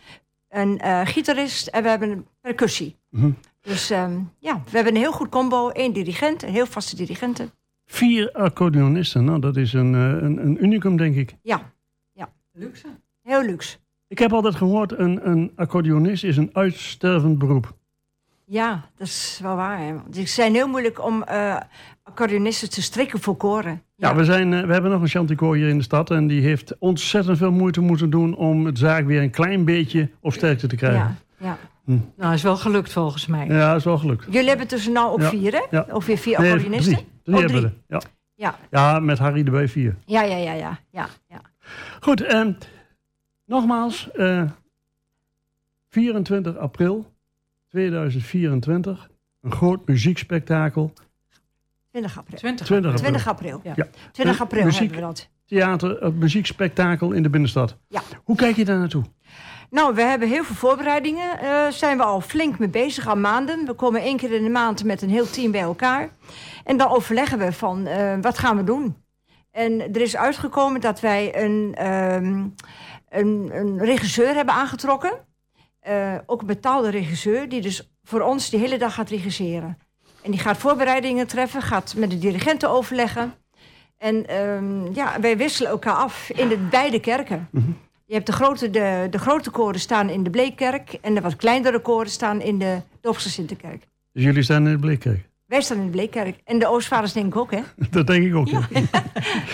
een 0.49 0.81
uh, 0.85 1.07
gitarist 1.07 1.66
en 1.66 1.83
we 1.83 1.88
hebben 1.88 2.11
een 2.11 2.26
percussie. 2.40 2.97
Mm 3.11 3.21
-hmm. 3.21 3.37
Dus 3.61 3.90
um, 3.90 4.33
ja, 4.38 4.62
we 4.64 4.71
hebben 4.71 4.95
een 4.95 5.00
heel 5.00 5.12
goed 5.12 5.28
combo. 5.28 5.71
Eén 5.73 5.92
dirigent, 5.92 6.42
een 6.42 6.52
heel 6.52 6.66
vaste 6.66 6.97
dirigenten. 6.97 7.50
Vier 7.85 8.33
accordeonisten, 8.33 9.25
nou 9.25 9.40
dat 9.40 9.57
is 9.57 9.73
een, 9.73 9.92
een, 9.92 10.47
een 10.47 10.64
unicum 10.64 10.97
denk 10.97 11.16
ik. 11.16 11.37
Ja, 11.42 11.73
ja. 12.12 12.33
Luxe. 12.52 12.87
Heel 13.23 13.42
luxe. 13.42 13.76
Ik 14.09 14.19
heb 14.19 14.33
altijd 14.33 14.54
gehoord, 14.54 14.99
een, 14.99 15.28
een 15.28 15.52
accordeonist 15.57 16.25
is 16.25 16.37
een 16.37 16.50
uitstervend 16.52 17.38
beroep. 17.38 17.76
Ja, 18.45 18.90
dat 18.97 19.07
is 19.07 19.38
wel 19.42 19.57
waar. 19.57 19.78
Hè? 19.78 19.95
Het 20.11 20.28
zijn 20.28 20.54
heel 20.54 20.69
moeilijk 20.69 21.04
om 21.04 21.25
uh, 21.28 21.61
accordeonisten 22.02 22.71
te 22.71 22.83
strikken 22.83 23.21
voor 23.21 23.37
koren. 23.37 23.83
Ja, 24.00 24.14
we, 24.14 24.25
zijn, 24.25 24.52
uh, 24.52 24.64
we 24.64 24.73
hebben 24.73 24.90
nog 24.90 25.00
een 25.00 25.09
chanticoor 25.09 25.57
hier 25.57 25.69
in 25.69 25.76
de 25.76 25.85
stad... 25.85 26.11
en 26.11 26.26
die 26.26 26.43
heeft 26.43 26.78
ontzettend 26.78 27.38
veel 27.38 27.50
moeite 27.50 27.81
moeten 27.81 28.11
doen... 28.11 28.37
om 28.37 28.67
het 28.67 28.78
zaak 28.78 29.05
weer 29.07 29.23
een 29.23 29.31
klein 29.31 29.64
beetje 29.64 30.11
op 30.21 30.33
sterkte 30.33 30.67
te 30.67 30.76
krijgen. 30.76 31.19
Ja, 31.38 31.47
ja. 31.47 31.59
Hm. 31.85 31.99
Nou, 32.17 32.35
is 32.35 32.43
wel 32.43 32.57
gelukt 32.57 32.93
volgens 32.93 33.26
mij. 33.26 33.47
Ja, 33.47 33.75
is 33.75 33.85
wel 33.85 33.99
gelukt. 33.99 34.26
Jullie 34.31 34.49
hebben 34.49 34.67
tussen 34.67 34.93
nou 34.93 35.12
ook 35.12 35.21
ja. 35.21 35.28
vier, 35.28 35.52
hè? 35.52 35.62
Ja. 35.71 35.87
Ook 35.90 36.02
weer 36.02 36.17
vier 36.19 36.37
accordeonisten? 36.37 36.93
Nee, 36.93 37.05
drie. 37.23 37.23
drie, 37.23 37.37
oh, 37.37 37.45
drie. 37.45 37.52
hebben 37.61 37.73
we. 37.88 37.95
Ja. 37.95 38.02
Ja. 38.35 38.59
ja, 38.71 39.00
met 39.00 39.19
Harry 39.19 39.45
erbij 39.45 39.69
vier. 39.69 39.97
Ja, 40.05 40.23
ja, 40.23 40.37
ja, 40.37 40.52
ja. 40.52 40.78
ja, 40.90 41.09
ja. 41.28 41.40
Goed, 42.00 42.21
en 42.23 42.59
nogmaals... 43.45 44.09
Uh, 44.14 44.43
24 45.88 46.57
april 46.57 47.12
2024. 47.69 49.11
Een 49.40 49.52
groot 49.52 49.87
muziekspektakel. 49.87 50.93
20 51.90 52.18
april. 52.18 52.38
20, 52.38 52.66
20 52.66 52.92
april. 52.92 53.11
20 53.11 53.28
april. 53.28 53.61
Ja. 53.62 53.73
ja. 53.76 53.87
20 54.12 54.40
april 54.40 54.64
muziek, 54.64 54.80
hebben 54.80 54.99
we 54.99 55.07
dat. 55.07 55.28
Theater, 55.47 56.02
het 56.02 56.14
muziekspektakel 56.14 57.12
in 57.12 57.23
de 57.23 57.30
binnenstad. 57.30 57.76
Ja. 57.88 58.02
Hoe 58.25 58.37
kijk 58.37 58.57
je 58.57 58.64
daar 58.64 58.78
naartoe? 58.78 59.04
Nou, 59.71 59.95
we 59.95 60.02
hebben 60.02 60.28
heel 60.28 60.45
veel 60.45 60.54
voorbereidingen. 60.54 61.45
Uh, 61.45 61.68
zijn 61.68 61.97
we 61.97 62.02
al 62.02 62.21
flink 62.21 62.59
mee 62.59 62.68
bezig, 62.68 63.09
al 63.09 63.16
maanden. 63.16 63.66
We 63.66 63.73
komen 63.73 64.00
één 64.00 64.16
keer 64.16 64.33
in 64.33 64.42
de 64.42 64.50
maand 64.50 64.85
met 64.85 65.02
een 65.02 65.11
heel 65.11 65.30
team 65.30 65.50
bij 65.50 65.61
elkaar. 65.61 66.11
En 66.64 66.76
dan 66.76 66.88
overleggen 66.88 67.38
we 67.38 67.52
van, 67.52 67.87
uh, 67.87 68.14
wat 68.21 68.38
gaan 68.38 68.57
we 68.57 68.64
doen? 68.64 68.97
En 69.50 69.80
er 69.80 70.00
is 70.00 70.16
uitgekomen 70.16 70.80
dat 70.80 71.00
wij 71.00 71.45
een, 71.45 71.87
um, 71.87 72.54
een, 73.09 73.50
een 73.52 73.78
regisseur 73.78 74.35
hebben 74.35 74.54
aangetrokken. 74.54 75.26
Uh, 75.88 76.14
ook 76.26 76.40
een 76.40 76.47
betaalde 76.47 76.90
regisseur, 76.90 77.49
die 77.49 77.61
dus 77.61 77.90
voor 78.02 78.21
ons 78.21 78.50
de 78.50 78.57
hele 78.57 78.78
dag 78.78 78.95
gaat 78.95 79.11
regisseren. 79.11 79.78
En 80.22 80.30
die 80.30 80.40
gaat 80.40 80.56
voorbereidingen 80.56 81.26
treffen, 81.26 81.62
gaat 81.62 81.94
met 81.96 82.10
de 82.10 82.18
dirigenten 82.18 82.70
overleggen. 82.70 83.34
En 83.98 84.37
um, 84.37 84.94
ja, 84.94 85.20
wij 85.20 85.37
wisselen 85.37 85.70
elkaar 85.70 85.94
af 85.94 86.30
in 86.30 86.48
de 86.48 86.56
beide 86.56 87.00
kerken. 87.00 87.48
Mm 87.50 87.62
-hmm. 87.62 87.76
Je 88.06 88.14
hebt 88.14 88.26
de 88.26 88.32
grote, 88.32 88.70
de, 88.70 89.06
de 89.10 89.18
grote 89.18 89.50
koren 89.50 89.80
staan 89.80 90.08
in 90.08 90.22
de 90.22 90.30
Bleekkerk... 90.30 90.98
en 91.00 91.14
de 91.14 91.20
wat 91.20 91.37
kleinere 91.37 91.80
koren 91.80 92.10
staan 92.10 92.40
in 92.40 92.58
de 92.58 92.80
Doopsgezintenkerk. 93.00 93.87
Dus 94.12 94.22
jullie 94.25 94.42
staan 94.42 94.66
in 94.66 94.72
de 94.72 94.78
Bleekkerk? 94.78 95.28
Wij 95.46 95.60
staan 95.60 95.76
in 95.76 95.84
de 95.84 95.90
Bleekkerk. 95.90 96.40
En 96.44 96.58
de 96.58 96.68
Oostvaders 96.68 97.12
denk 97.12 97.26
ik 97.26 97.37
ook, 97.37 97.50
hè? 97.50 97.60
Dat 97.90 98.06
denk 98.06 98.25
ik 98.25 98.34
ook, 98.34 98.48
ja. 98.48 98.68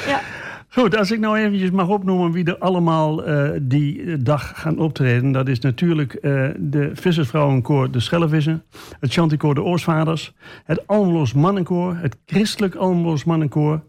ja. 0.06 0.20
Goed, 0.74 0.96
als 0.96 1.10
ik 1.10 1.20
nou 1.20 1.38
eventjes 1.38 1.70
mag 1.70 1.88
opnoemen 1.88 2.32
wie 2.32 2.44
er 2.44 2.58
allemaal 2.58 3.24
eh, 3.24 3.50
die 3.62 4.16
dag 4.22 4.60
gaan 4.60 4.78
optreden. 4.78 5.32
Dat 5.32 5.48
is 5.48 5.58
natuurlijk 5.58 6.14
uh, 6.14 6.48
de 6.56 6.90
Vissersvrouwenkoor 6.94 7.90
De 7.90 8.00
Schellevissen. 8.00 8.64
Het 9.00 9.12
Chanticoor 9.12 9.54
De 9.54 9.62
Oorsvaders. 9.62 10.34
Het 10.64 10.86
Almeloos 10.86 11.32
Mannenkoor. 11.32 11.96
Het 11.96 12.16
Christelijk 12.26 12.74
Almeloos 12.74 13.24
Mannenkoor. 13.24 13.82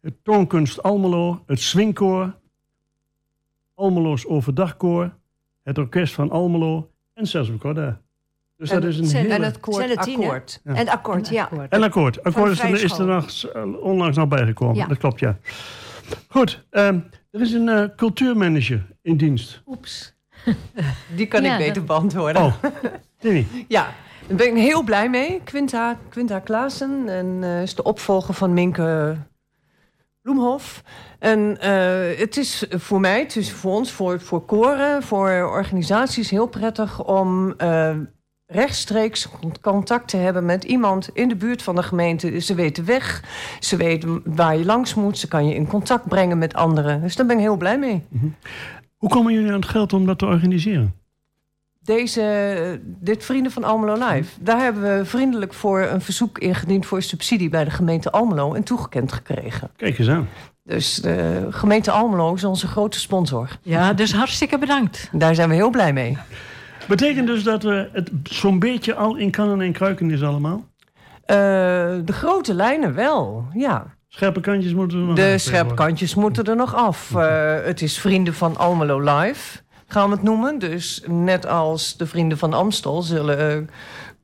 Het 0.00 0.14
Toonkunst 0.22 0.82
Almelo. 0.82 1.42
Het 1.46 1.60
Swingkoor. 1.60 2.34
Almeloos 3.74 4.26
Overdagkoor. 4.26 5.10
Het 5.62 5.78
Orkest 5.78 6.14
van 6.14 6.30
Almelo. 6.30 6.90
En 7.14 7.26
zelfs 7.26 7.50
Corda. 7.58 8.00
Dus 8.56 8.70
en, 8.70 8.80
dat 8.80 8.90
is 8.90 8.98
een 8.98 9.06
zijn, 9.06 9.22
hele... 9.22 9.34
en 9.34 9.42
het 9.42 9.60
koord 9.60 9.96
akkoord. 9.96 10.60
Ja. 10.64 10.74
En 10.74 10.88
akkoord, 10.88 11.28
ja. 11.28 11.50
En 11.68 11.82
akkoord. 11.82 12.24
Akkoord 12.24 12.50
is 12.50 12.60
er, 12.60 12.82
is 12.84 12.98
er 12.98 13.06
nog, 13.06 13.54
onlangs 13.80 14.16
nog 14.16 14.28
bijgekomen. 14.28 14.76
Ja. 14.76 14.86
Dat 14.86 14.98
klopt, 14.98 15.20
ja. 15.20 15.38
Goed, 16.28 16.66
um, 16.70 17.04
er 17.30 17.40
is 17.40 17.52
een 17.52 17.66
uh, 17.68 17.84
cultuurmanager 17.96 18.86
in 19.02 19.16
dienst. 19.16 19.62
Oeps. 19.66 20.14
Die 21.16 21.26
kan 21.26 21.42
Ja, 21.42 21.52
ik 21.52 21.58
beter 21.58 21.74
dat- 21.74 21.86
beantwoorden. 21.86 22.42
Oh, 22.42 22.54
Timmy. 23.18 23.46
Ja, 23.68 23.92
daar 24.26 24.36
ben 24.36 24.46
ik 24.46 24.62
heel 24.62 24.82
blij 24.82 25.10
mee. 25.10 25.40
Quinta, 25.44 25.98
Quinta 26.08 26.38
Klaassen. 26.38 27.08
En 27.08 27.38
eh, 27.42 27.62
is 27.62 27.74
de 27.74 27.82
opvolger 27.82 28.34
van 28.34 28.54
Minke 28.54 29.16
Bloemhof. 30.22 30.82
En 31.18 31.60
eh, 31.60 32.18
het 32.18 32.36
is 32.36 32.64
voor 32.68 33.00
mij, 33.00 33.20
het 33.20 33.36
is 33.36 33.52
voor 33.52 33.72
ons, 33.72 33.92
voor, 33.92 34.20
voor 34.20 34.44
koren, 34.44 35.02
voor 35.02 35.30
organisaties 35.30 36.30
heel 36.30 36.46
prettig 36.46 37.04
om 37.04 37.54
eh, 37.56 37.96
rechtstreeks 38.46 39.28
contact 39.60 40.08
te 40.08 40.16
hebben 40.16 40.44
met 40.44 40.64
iemand 40.64 41.10
in 41.12 41.28
de 41.28 41.36
buurt 41.36 41.62
van 41.62 41.74
de 41.74 41.82
gemeente. 41.82 42.40
Ze 42.40 42.54
weten 42.54 42.84
weg, 42.84 43.22
ze 43.60 43.76
weten 43.76 44.22
waar 44.24 44.56
je 44.56 44.64
langs 44.64 44.94
moet, 44.94 45.18
ze 45.18 45.28
kan 45.28 45.48
je 45.48 45.54
in 45.54 45.66
contact 45.66 46.08
brengen 46.08 46.38
met 46.38 46.54
anderen. 46.54 47.00
Dus 47.00 47.16
daar 47.16 47.26
ben 47.26 47.36
ik 47.36 47.42
heel 47.42 47.56
blij 47.56 47.78
mee. 47.78 48.02
Hoe 48.96 49.10
komen 49.10 49.32
jullie 49.32 49.48
aan 49.48 49.60
het 49.60 49.68
geld 49.68 49.92
om 49.92 50.06
dat 50.06 50.18
te 50.18 50.26
organiseren? 50.26 50.94
Deze, 51.80 52.80
dit 52.84 53.24
Vrienden 53.24 53.52
van 53.52 53.64
Almelo 53.64 54.08
Live. 54.08 54.30
Daar 54.40 54.60
hebben 54.60 54.98
we 54.98 55.04
vriendelijk 55.04 55.54
voor 55.54 55.80
een 55.80 56.00
verzoek 56.00 56.38
ingediend 56.38 56.86
voor 56.86 57.02
subsidie 57.02 57.48
bij 57.48 57.64
de 57.64 57.70
gemeente 57.70 58.10
Almelo 58.10 58.54
en 58.54 58.62
toegekend 58.62 59.12
gekregen. 59.12 59.70
Kijk 59.76 59.98
eens 59.98 60.08
aan. 60.08 60.28
Dus 60.62 60.94
de 60.94 61.46
gemeente 61.50 61.90
Almelo 61.90 62.34
is 62.34 62.44
onze 62.44 62.66
grote 62.66 63.00
sponsor. 63.00 63.48
Ja, 63.62 63.92
dus 63.92 64.12
hartstikke 64.12 64.58
bedankt. 64.58 65.08
Daar 65.12 65.34
zijn 65.34 65.48
we 65.48 65.54
heel 65.54 65.70
blij 65.70 65.92
mee. 65.92 66.18
Betekent 66.88 67.26
dus 67.26 67.42
dat 67.42 67.62
we 67.62 67.88
het 67.92 68.10
zo'n 68.22 68.58
beetje 68.58 68.94
al 68.94 69.16
in 69.16 69.30
kannen 69.30 69.60
en 69.60 69.72
kruiken 69.72 70.10
is 70.10 70.22
allemaal? 70.22 70.64
Eh, 71.24 71.36
de 72.04 72.12
grote 72.12 72.54
lijnen 72.54 72.94
wel, 72.94 73.46
ja. 73.54 73.94
Scherpe 74.08 74.40
kantjes 74.40 74.74
moeten 74.74 74.98
er 74.98 75.04
nog 75.04 75.14
De 75.16 75.22
af, 75.22 75.28
scherpe 75.28 75.42
tegenwoordig. 75.50 75.86
kantjes 75.86 76.14
moeten 76.14 76.44
er 76.44 76.56
nog 76.56 76.74
af. 76.74 77.14
Eh, 77.14 77.54
het 77.64 77.82
is 77.82 77.98
Vrienden 77.98 78.34
van 78.34 78.56
Almelo 78.56 79.00
Live, 79.00 79.58
gaan 79.86 80.08
we 80.08 80.14
het 80.14 80.24
noemen. 80.24 80.58
Dus 80.58 81.02
net 81.06 81.46
als 81.46 81.96
de 81.96 82.06
Vrienden 82.06 82.38
van 82.38 82.52
Amstel 82.52 83.02
zullen 83.02 83.50
eh, 83.50 83.68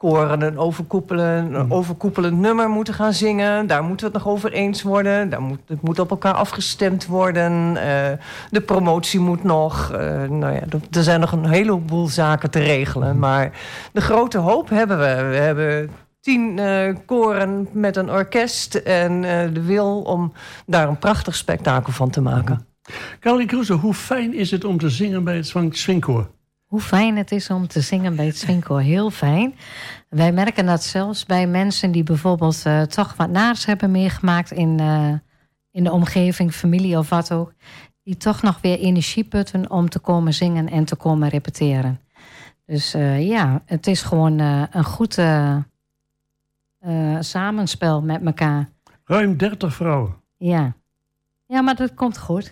koren 0.03 0.43
een, 0.43 0.59
overkoepelen, 0.59 1.55
een 1.55 1.71
overkoepelend 1.73 2.39
nummer 2.39 2.69
moeten 2.69 2.95
gaan 2.95 3.13
zingen. 3.13 3.67
Daar 3.67 3.83
moeten 3.85 4.07
we 4.07 4.13
het 4.13 4.25
nog 4.25 4.33
over 4.35 4.53
eens 4.53 4.83
worden. 4.83 5.29
Daar 5.29 5.43
moet, 5.43 5.59
het 5.67 5.83
moet 5.83 5.99
op 5.99 6.11
elkaar 6.11 6.35
afgestemd 6.35 7.07
worden. 7.07 7.77
Eh, 7.77 8.19
de 8.51 8.61
promotie 8.61 9.21
moet 9.21 9.45
nog. 9.45 9.91
Eh, 9.93 10.23
nou 10.29 10.53
ja, 10.55 10.61
er- 10.91 11.03
zijn 11.05 11.21
nog 11.21 11.33
een 11.33 11.47
heleboel 11.47 12.07
zaken 12.07 12.51
te 12.51 12.59
regelen. 12.59 13.19
Maar 13.19 13.51
de 13.93 14.01
grote 14.01 14.39
hoop 14.39 14.69
hebben 14.69 14.99
we. 14.99 15.23
We 15.31 15.37
hebben 15.37 15.91
tien 16.21 16.59
eh, 16.59 16.95
koren 17.07 17.69
met 17.73 17.97
een 17.97 18.11
orkest 18.11 18.75
en 18.75 19.21
de 19.53 19.63
wil 19.63 20.03
om 20.03 20.33
daar 20.67 20.89
een 20.89 20.99
prachtig 20.99 21.35
spektakel 21.35 21.93
van 21.93 22.11
te 22.11 22.21
maken. 22.21 22.67
Caroline 23.21 23.49
Kroeze, 23.49 23.73
hoe 23.73 23.95
fijn 23.95 24.35
is 24.35 24.51
het 24.51 24.65
om 24.65 24.79
te 24.79 24.89
zingen 24.91 25.25
bij 25.25 25.37
het 25.37 25.55
Swingkoor? 25.71 26.29
Hoe 26.73 26.81
fijn 26.81 27.17
het 27.17 27.33
is 27.33 27.51
om 27.51 27.67
te 27.67 27.81
zingen 27.81 28.17
bij 28.17 28.27
het 28.27 28.37
Swinko. 28.37 28.77
Heel 28.77 29.11
fijn. 29.11 29.55
Wij 30.09 30.33
merken 30.33 30.67
dat 30.67 30.83
zelfs 30.83 31.27
bij 31.27 31.47
mensen 31.47 31.93
die 31.93 32.03
bijvoorbeeld 32.03 32.63
eh, 32.65 32.83
toch 32.83 33.15
wat 33.17 33.31
naars 33.31 33.65
hebben 33.65 33.91
meegemaakt 33.91 34.51
in, 34.51 34.81
eh, 34.81 35.13
in 35.71 35.85
de 35.85 35.93
omgeving, 35.93 36.53
familie 36.53 36.99
of 36.99 37.09
wat 37.09 37.33
ook. 37.33 37.53
Die 38.03 38.17
toch 38.17 38.43
nog 38.43 38.61
weer 38.61 38.79
energie 38.79 39.25
putten 39.25 39.71
om 39.71 39.89
te 39.89 39.99
komen 39.99 40.35
zingen 40.35 40.69
en 40.69 40.85
te 40.85 40.97
komen 40.97 41.29
repeteren. 41.29 42.01
Dus 42.67 42.95
eh, 42.95 43.29
ja, 43.29 43.63
het 43.67 43.87
is 43.87 44.03
gewoon 44.03 44.39
een 44.39 44.85
goed 44.85 45.21
samenspel 47.21 48.03
met 48.03 48.25
elkaar. 48.25 48.69
Ruim 49.05 49.37
30 49.37 49.75
vrouwen. 49.75 50.15
Ja. 50.37 50.75
ja, 51.47 51.61
maar 51.61 51.77
dat 51.77 51.95
komt 51.95 52.19
goed. 52.19 52.51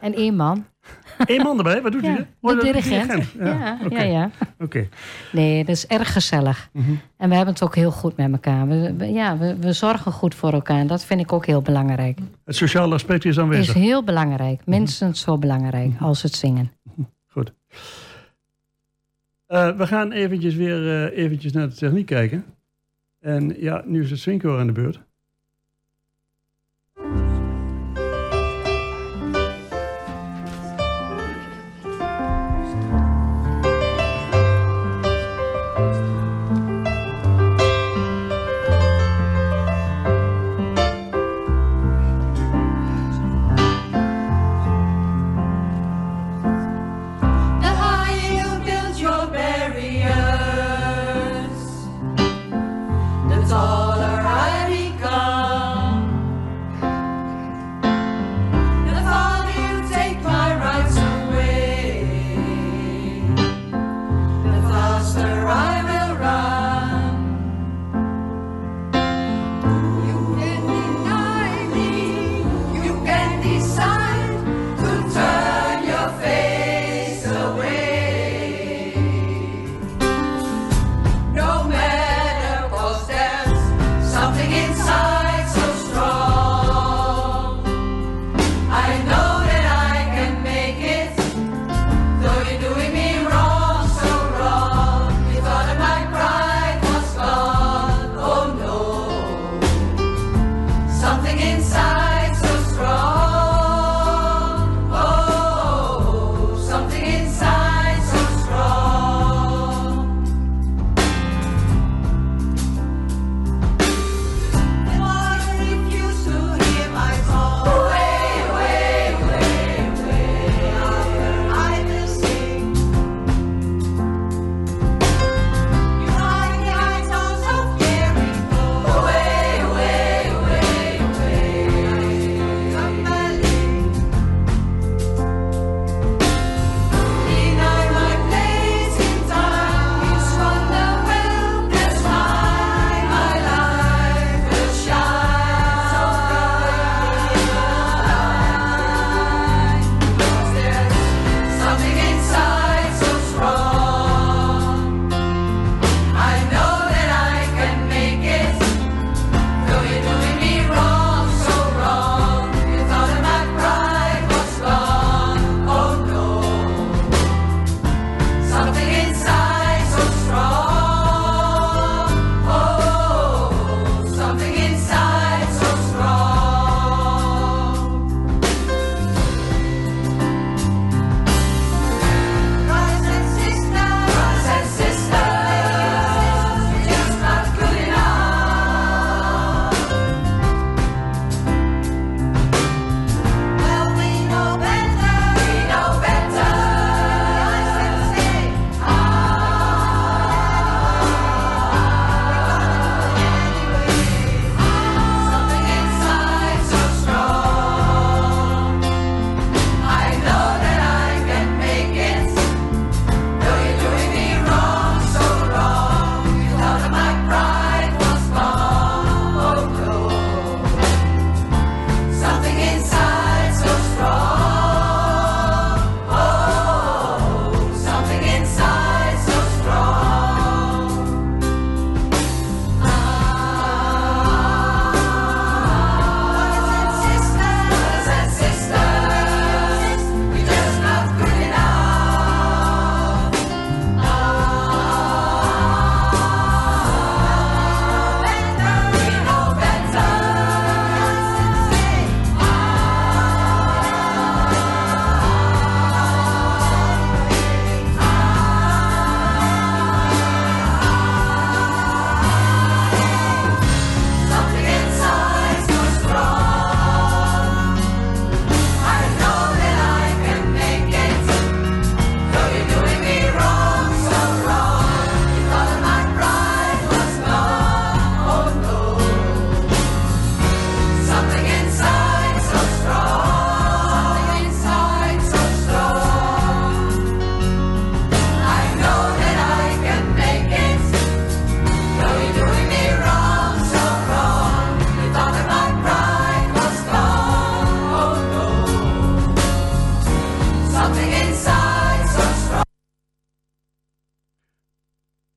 En 0.00 0.14
één 0.14 0.36
man. 0.36 0.64
Eén 1.26 1.42
man 1.42 1.58
erbij, 1.58 1.82
wat 1.82 1.92
doet 1.92 2.04
Ja, 2.04 2.12
hij? 2.12 2.26
De 2.40 2.58
dirigent. 2.62 3.32
Ja, 3.38 3.44
Ja, 3.44 3.78
ja, 3.90 4.02
ja. 4.02 4.30
Oké. 4.58 4.88
Nee, 5.32 5.64
dat 5.64 5.74
is 5.74 5.86
erg 5.86 6.12
gezellig. 6.12 6.68
Mhm. 6.72 6.90
En 7.16 7.28
we 7.28 7.34
hebben 7.34 7.54
het 7.54 7.62
ook 7.62 7.74
heel 7.74 7.90
goed 7.90 8.16
met 8.16 8.32
elkaar. 8.32 8.68
We, 8.68 8.94
we- 8.96 9.06
ja, 9.12 9.38
we, 9.38 9.56
we 9.56 9.72
zorgen 9.72 10.12
goed 10.12 10.34
voor 10.34 10.52
elkaar. 10.52 10.78
En 10.78 10.86
dat 10.86 11.04
vind 11.04 11.20
ik 11.20 11.32
ook 11.32 11.46
heel 11.46 11.62
belangrijk. 11.62 12.18
Het 12.44 12.56
sociale 12.56 12.94
aspect 12.94 13.24
is 13.24 13.30
is 13.30 13.38
aanwezig. 13.42 13.74
heel 13.74 14.04
belangrijk. 14.04 14.60
Minstens 14.64 15.20
zo 15.20 15.38
belangrijk 15.38 15.92
als 16.00 16.22
het 16.22 16.34
zingen. 16.34 16.72
Goed. 17.26 17.52
Eh, 19.46 19.76
we 19.76 19.86
gaan 19.86 20.12
eventjes 20.12 20.54
weer 20.54 20.88
eh, 21.12 21.24
eventjes 21.24 21.52
naar 21.52 21.68
de 21.68 21.74
techniek 21.74 22.06
kijken. 22.06 22.44
En 23.20 23.56
ja, 23.60 23.82
nu 23.86 24.02
is 24.02 24.10
het 24.10 24.18
swingkoor 24.20 24.58
aan 24.58 24.66
de 24.66 24.72
beurt. 24.72 25.00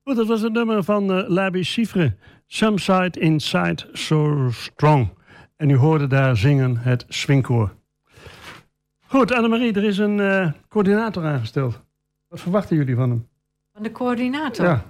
Goed, 0.09 0.17
dat 0.17 0.27
was 0.27 0.41
het 0.41 0.53
nummer 0.53 0.83
van 0.83 1.13
eh 1.13 1.27
Labi 1.27 1.63
Chiffre. 1.63 2.15
Some 2.47 2.79
Side 2.79 3.19
Inside 3.19 3.87
So 3.93 4.49
Strong. 4.51 5.09
En 5.55 5.69
u 5.69 5.75
hoorde 5.75 6.07
daar 6.07 6.37
zingen 6.37 6.77
het 6.77 7.05
swingkoor. 7.07 7.75
Goed, 9.07 9.31
Annemarie, 9.31 9.73
er 9.73 9.83
is 9.83 9.97
een 9.97 10.19
eh, 10.19 10.51
coördinator 10.69 11.25
aangesteld. 11.25 11.81
Wat 12.27 12.39
verwachten 12.39 12.75
jullie 12.75 12.95
van 12.95 13.09
hem? 13.09 13.27
Van 13.73 13.83
de 13.83 13.91
coördinator. 13.91 14.65
Ja. 14.65 14.85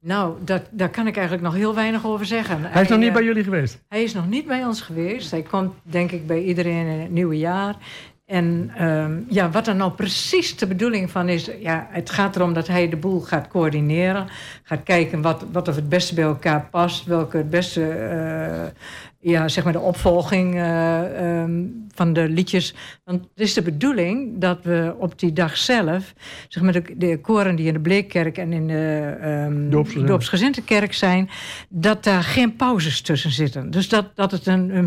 Nou, 0.00 0.36
dat, 0.44 0.62
daar 0.70 0.90
kan 0.90 1.06
ik 1.06 1.14
eigenlijk 1.14 1.46
nog 1.46 1.54
heel 1.54 1.74
weinig 1.74 2.06
over 2.06 2.26
zeggen. 2.26 2.62
Hij 2.62 2.82
is 2.82 2.88
nog 2.88 2.98
niet 2.98 3.08
eh, 3.08 3.14
bij 3.14 3.24
jullie 3.24 3.44
geweest. 3.44 3.84
Hij 3.88 4.02
is 4.02 4.14
nog 4.14 4.28
niet 4.28 4.46
bij 4.46 4.64
ons 4.64 4.80
geweest. 4.80 5.30
Hij 5.30 5.42
komt 5.42 5.74
denk 5.82 6.10
ik 6.10 6.26
bij 6.26 6.42
iedereen 6.42 6.86
in 6.86 7.00
het 7.00 7.10
nieuwe 7.10 7.38
jaar. 7.38 7.76
En 8.24 8.70
ehm, 8.76 9.20
ja, 9.28 9.50
wat 9.50 9.66
er 9.66 9.76
nou 9.76 9.92
precies 9.92 10.56
de 10.56 10.66
bedoeling 10.66 11.10
van 11.10 11.28
is... 11.28 11.50
Ja, 11.60 11.86
het 11.90 12.10
gaat 12.10 12.36
erom 12.36 12.52
dat 12.52 12.66
hij 12.66 12.88
de 12.88 12.96
boel 12.96 13.20
gaat 13.20 13.48
coördineren. 13.48 14.26
Gaat 14.62 14.82
kijken 14.82 15.22
wat, 15.22 15.44
wat 15.52 15.68
of 15.68 15.74
het 15.76 15.88
beste 15.88 16.14
bij 16.14 16.24
elkaar 16.24 16.68
past. 16.70 17.04
Welke 17.04 17.36
het 17.36 17.50
beste, 17.50 17.88
eh, 17.88 19.30
ja, 19.30 19.48
zeg 19.48 19.64
maar 19.64 19.72
de 19.72 19.80
opvolging 19.80 20.54
eh, 20.54 21.40
ehm, 21.40 21.62
van 21.94 22.12
de 22.12 22.28
liedjes. 22.28 22.74
Want 23.04 23.20
het 23.20 23.40
is 23.40 23.54
de 23.54 23.62
bedoeling 23.62 24.40
dat 24.40 24.58
we 24.62 24.94
op 24.98 25.18
die 25.18 25.32
dag 25.32 25.56
zelf... 25.56 26.14
zeg 26.48 26.62
maar 26.62 26.72
de, 26.72 26.82
de 26.96 27.20
koren 27.20 27.56
die 27.56 27.66
in 27.66 27.72
de 27.72 27.80
Bleekkerk 27.80 28.38
en 28.38 28.52
in 28.52 28.66
de 28.66 29.16
ehm 29.20 29.70
Doopsgezinde. 29.70 30.08
Doopsgezintenkerk 30.08 30.92
zijn... 30.92 31.30
dat 31.68 32.04
daar 32.04 32.22
geen 32.22 32.56
pauzes 32.56 33.00
tussen 33.00 33.30
zitten. 33.30 33.70
Dus 33.70 33.88
dat, 33.88 34.16
dat 34.16 34.30
het 34.30 34.46
een, 34.46 34.76
een 34.76 34.84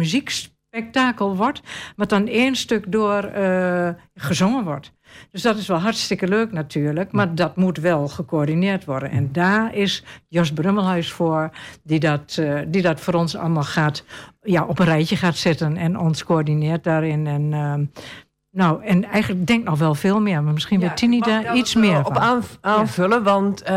muziekspektakel 0.72 1.36
wordt... 1.36 1.62
wat 1.96 2.10
dan 2.10 2.28
één 2.28 2.56
stuk 2.56 2.92
door 2.92 3.24
eh, 3.24 3.90
gezongen 4.16 4.64
wordt. 4.64 4.92
Dus 5.32 5.42
dat 5.42 5.58
is 5.58 5.68
wel 5.68 5.78
hartstikke 5.78 6.28
leuk 6.28 6.52
natuurlijk. 6.52 7.12
Maar 7.12 7.36
dat 7.36 7.56
moet 7.56 7.78
wel 7.78 8.08
gecoördineerd 8.08 8.86
worden. 8.86 9.12
En 9.12 9.32
daar 9.32 9.76
is 9.76 10.04
Jos 10.28 10.54
Brummelhuis 10.54 11.12
voor... 11.12 11.50
die 11.84 12.00
dat, 12.00 12.38
eh, 12.40 12.60
die 12.68 12.82
dat 12.82 13.00
voor 13.00 13.14
ons 13.14 13.36
allemaal 13.36 13.64
gaat, 13.64 14.04
ja, 14.42 14.66
op 14.66 14.80
een 14.80 14.86
rijtje 14.86 15.16
gaat 15.16 15.38
zetten... 15.38 15.78
en 15.78 16.00
ons 16.00 16.24
coördineert 16.24 16.84
daarin. 16.84 17.28
En, 17.28 17.54
ehm, 17.54 17.86
nou, 18.52 18.84
en 18.84 19.04
eigenlijk 19.04 19.48
denk 19.48 19.64
nog 19.64 19.80
wel 19.80 19.96
veel 19.96 20.22
meer. 20.22 20.44
Maar 20.44 20.54
misschien 20.54 20.80
Ja, 20.80 20.88
weet 20.88 20.98
Tini 20.98 21.20
daar 21.20 21.56
iets 21.56 21.76
meer 21.76 22.06
op 22.06 22.16
van. 22.16 22.44
aanvullen. 22.62 23.24
Want 23.24 23.62
eh, 23.62 23.74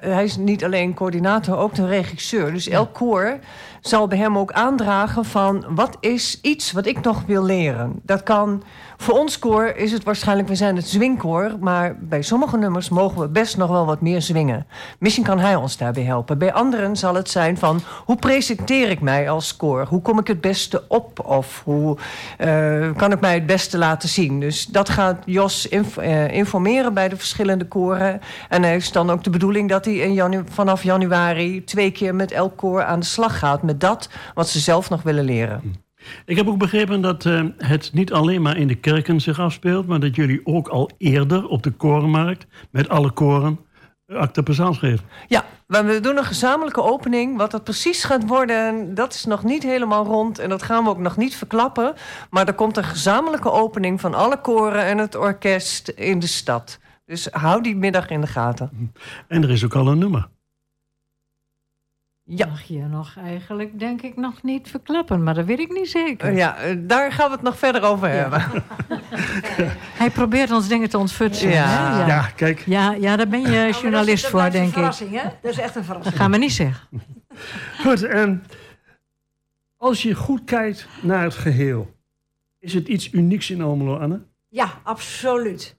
hij 0.00 0.24
is 0.24 0.36
niet 0.36 0.64
alleen 0.64 0.94
coördinator, 0.94 1.56
ook 1.56 1.74
de 1.74 1.86
regisseur. 1.86 2.52
Dus 2.52 2.68
elk 2.68 2.94
koor 2.94 3.38
zal 3.86 4.06
bij 4.06 4.18
hem 4.18 4.38
ook 4.38 4.52
aandragen 4.52 5.24
van... 5.24 5.64
wat 5.68 5.96
is 6.00 6.38
iets 6.42 6.72
wat 6.72 6.86
ik 6.86 7.00
nog 7.00 7.22
wil 7.26 7.44
leren? 7.44 8.00
Dat 8.02 8.22
kan... 8.22 8.62
Voor 8.96 9.18
ons 9.18 9.38
koor 9.38 9.66
is 9.66 9.92
het 9.92 10.04
waarschijnlijk... 10.04 10.48
we 10.48 10.54
zijn 10.54 10.76
het 10.76 10.88
zwingkoor... 10.88 11.52
maar 11.60 11.96
bij 12.00 12.22
sommige 12.22 12.56
nummers 12.56 12.88
mogen 12.88 13.20
we 13.20 13.28
best 13.28 13.56
nog 13.56 13.70
wel 13.70 13.86
wat 13.86 14.00
meer 14.00 14.22
zwingen. 14.22 14.66
Misschien 14.98 15.24
kan 15.24 15.38
hij 15.38 15.54
ons 15.54 15.76
daarbij 15.76 16.02
helpen. 16.02 16.38
Bij 16.38 16.52
anderen 16.52 16.96
zal 16.96 17.14
het 17.14 17.30
zijn 17.30 17.58
van... 17.58 17.80
hoe 18.04 18.16
presenteer 18.16 18.90
ik 18.90 19.00
mij 19.00 19.30
als 19.30 19.56
koor? 19.56 19.86
Hoe 19.86 20.02
kom 20.02 20.18
ik 20.18 20.26
het 20.26 20.40
beste 20.40 20.84
op? 20.88 21.26
Of 21.26 21.62
hoe 21.64 21.96
eh, 22.38 22.90
kan 22.96 23.12
ik 23.12 23.20
mij 23.20 23.34
het 23.34 23.46
beste 23.46 23.78
laten 23.78 24.08
zien? 24.08 24.40
Dus 24.40 24.66
dat 24.66 24.88
gaat 24.88 25.22
Jos 25.24 25.68
eh, 25.68 26.28
informeren 26.28 26.94
bij 26.94 27.08
de 27.08 27.16
verschillende 27.16 27.68
koren. 27.68 28.20
En 28.48 28.62
heeft 28.62 28.92
dan 28.92 29.10
ook 29.10 29.24
de 29.24 29.30
bedoeling 29.30 29.68
dat 29.68 29.84
hij 29.84 29.94
in 29.94 30.46
vanaf 30.50 30.82
januari... 30.82 31.64
twee 31.64 31.90
keer 31.90 32.14
met 32.14 32.32
elk 32.32 32.56
koor 32.56 32.84
aan 32.84 33.00
de 33.00 33.06
slag 33.06 33.38
gaat... 33.38 33.62
met 33.62 33.80
dat 33.80 34.08
wat 34.34 34.48
ze 34.48 34.60
zelf 34.60 34.90
nog 34.90 35.02
willen 35.02 35.24
leren. 35.24 35.83
Ik 36.26 36.36
heb 36.36 36.48
ook 36.48 36.58
begrepen 36.58 37.00
dat 37.00 37.26
eh, 37.26 37.44
het 37.56 37.90
niet 37.92 38.12
alleen 38.12 38.42
maar 38.42 38.56
in 38.56 38.68
de 38.68 38.74
kerken 38.74 39.20
zich 39.20 39.40
afspeelt... 39.40 39.86
maar 39.86 40.00
dat 40.00 40.14
jullie 40.14 40.40
ook 40.44 40.68
al 40.68 40.90
eerder 40.98 41.46
op 41.46 41.62
de 41.62 41.70
korenmarkt... 41.70 42.46
met 42.70 42.88
alle 42.88 43.10
koren 43.10 43.58
eh, 44.06 44.16
acte 44.16 44.42
présence 44.42 44.78
geven. 44.78 45.04
Ja, 45.28 45.44
maar 45.66 45.86
we 45.86 46.00
doen 46.00 46.16
een 46.16 46.24
gezamenlijke 46.24 46.82
opening. 46.82 47.36
Wat 47.36 47.50
dat 47.50 47.64
precies 47.64 48.04
gaat 48.04 48.26
worden, 48.26 48.94
dat 48.94 49.14
is 49.14 49.24
nog 49.24 49.44
niet 49.44 49.62
helemaal 49.62 50.04
rond. 50.04 50.38
En 50.38 50.48
dat 50.48 50.62
gaan 50.62 50.84
we 50.84 50.90
ook 50.90 50.98
nog 50.98 51.16
niet 51.16 51.36
verklappen. 51.36 51.94
Maar 52.30 52.46
er 52.46 52.54
komt 52.54 52.76
een 52.76 52.84
gezamenlijke 52.84 53.50
opening 53.50 54.00
van 54.00 54.14
alle 54.14 54.40
koren 54.40 54.84
en 54.84 54.98
het 54.98 55.14
orkest 55.14 55.88
in 55.88 56.18
de 56.18 56.26
stad. 56.26 56.78
Dus 57.06 57.28
hou 57.30 57.62
die 57.62 57.76
middag 57.76 58.08
in 58.08 58.20
de 58.20 58.26
gaten. 58.26 58.92
En 59.28 59.42
er 59.42 59.50
is 59.50 59.64
ook 59.64 59.74
al 59.74 59.88
een 59.88 59.98
nummer. 59.98 60.28
Ja. 62.26 62.46
Mag 62.46 62.62
je 62.62 62.78
nog 62.82 63.16
eigenlijk, 63.16 63.78
denk 63.78 64.02
ik, 64.02 64.16
nog 64.16 64.42
niet 64.42 64.70
verklappen. 64.70 65.22
Maar 65.22 65.34
dat 65.34 65.44
weet 65.44 65.58
ik 65.58 65.72
niet 65.72 65.88
zeker. 65.90 66.32
Ja, 66.32 66.56
eh, 66.56 66.76
daar 66.78 67.12
gaan 67.12 67.28
we 67.28 67.34
het 67.34 67.42
nog 67.44 67.58
verder 67.58 67.82
over 67.82 68.08
hebben. 68.08 68.42
Hij 70.00 70.10
probeert 70.10 70.50
ons 70.50 70.68
dingen 70.68 70.88
te 70.88 70.98
ontfutsen. 70.98 71.48
Ja. 71.50 71.66
hè? 71.66 71.98
Ja, 72.00 72.06
Ja. 72.06 72.22
kijk. 72.36 72.62
Ja, 72.66 72.92
ja, 72.92 73.16
daar 73.16 73.28
ben 73.28 73.40
je 73.40 73.78
journalist 73.80 74.22
dat 74.22 74.30
voor, 74.30 74.40
denk 74.40 74.54
een 74.54 74.64
ik. 74.64 74.72
verrassing, 74.72 75.10
hè? 75.10 75.22
Dat 75.42 75.50
is 75.52 75.58
echt 75.58 75.76
een 75.76 75.84
verrassing. 75.84 76.16
Ga 76.16 76.28
me 76.28 76.38
niet 76.38 76.52
zeggen. 76.52 76.88
Goed, 77.80 78.02
en 78.02 78.44
als 79.76 80.02
je 80.02 80.14
goed 80.14 80.44
kijkt 80.44 80.88
naar 81.02 81.22
het 81.22 81.34
geheel... 81.34 81.94
is 82.58 82.74
het 82.74 82.88
iets 82.88 83.12
unieks 83.12 83.50
in 83.50 83.62
Almelo, 83.62 83.98
Anne? 83.98 84.20
Ja, 84.48 84.68
absoluut. 84.82 85.76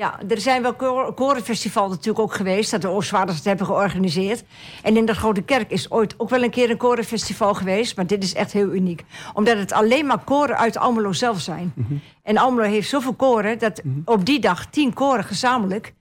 Ja, 0.00 0.20
er 0.28 0.40
zijn 0.40 0.62
wel 0.62 0.74
korenfestival 1.14 1.88
natuurlijk 1.88 2.18
ook 2.18 2.34
geweest... 2.34 2.70
dat 2.70 2.82
de 2.82 2.88
Oostwaarders 2.88 3.36
het 3.36 3.46
hebben 3.46 3.66
georganiseerd. 3.66 4.44
En 4.82 4.96
in 4.96 5.04
de 5.04 5.14
Grote 5.14 5.42
Kerk 5.42 5.70
is 5.70 5.90
ooit 5.90 6.14
ook 6.18 6.28
wel 6.28 6.42
een 6.42 6.50
keer 6.50 6.70
een 6.70 6.76
korenfestival 6.76 7.54
geweest... 7.54 7.96
maar 7.96 8.06
dit 8.06 8.22
is 8.22 8.34
echt 8.34 8.52
heel 8.52 8.72
uniek. 8.72 9.04
Omdat 9.34 9.56
het 9.56 9.72
alleen 9.72 10.06
maar 10.06 10.24
koren 10.24 10.56
uit 10.56 10.76
Almelo 10.76 11.12
zelf 11.12 11.40
zijn. 11.40 11.74
En 12.22 12.36
Almelo 12.36 12.68
heeft 12.68 12.88
zoveel 12.88 13.14
koren... 13.14 13.58
dat 13.58 13.82
op 14.04 14.26
die 14.26 14.40
dag 14.40 14.66
tien 14.66 14.94
koren 14.94 15.24
gezamenlijk 15.24 15.94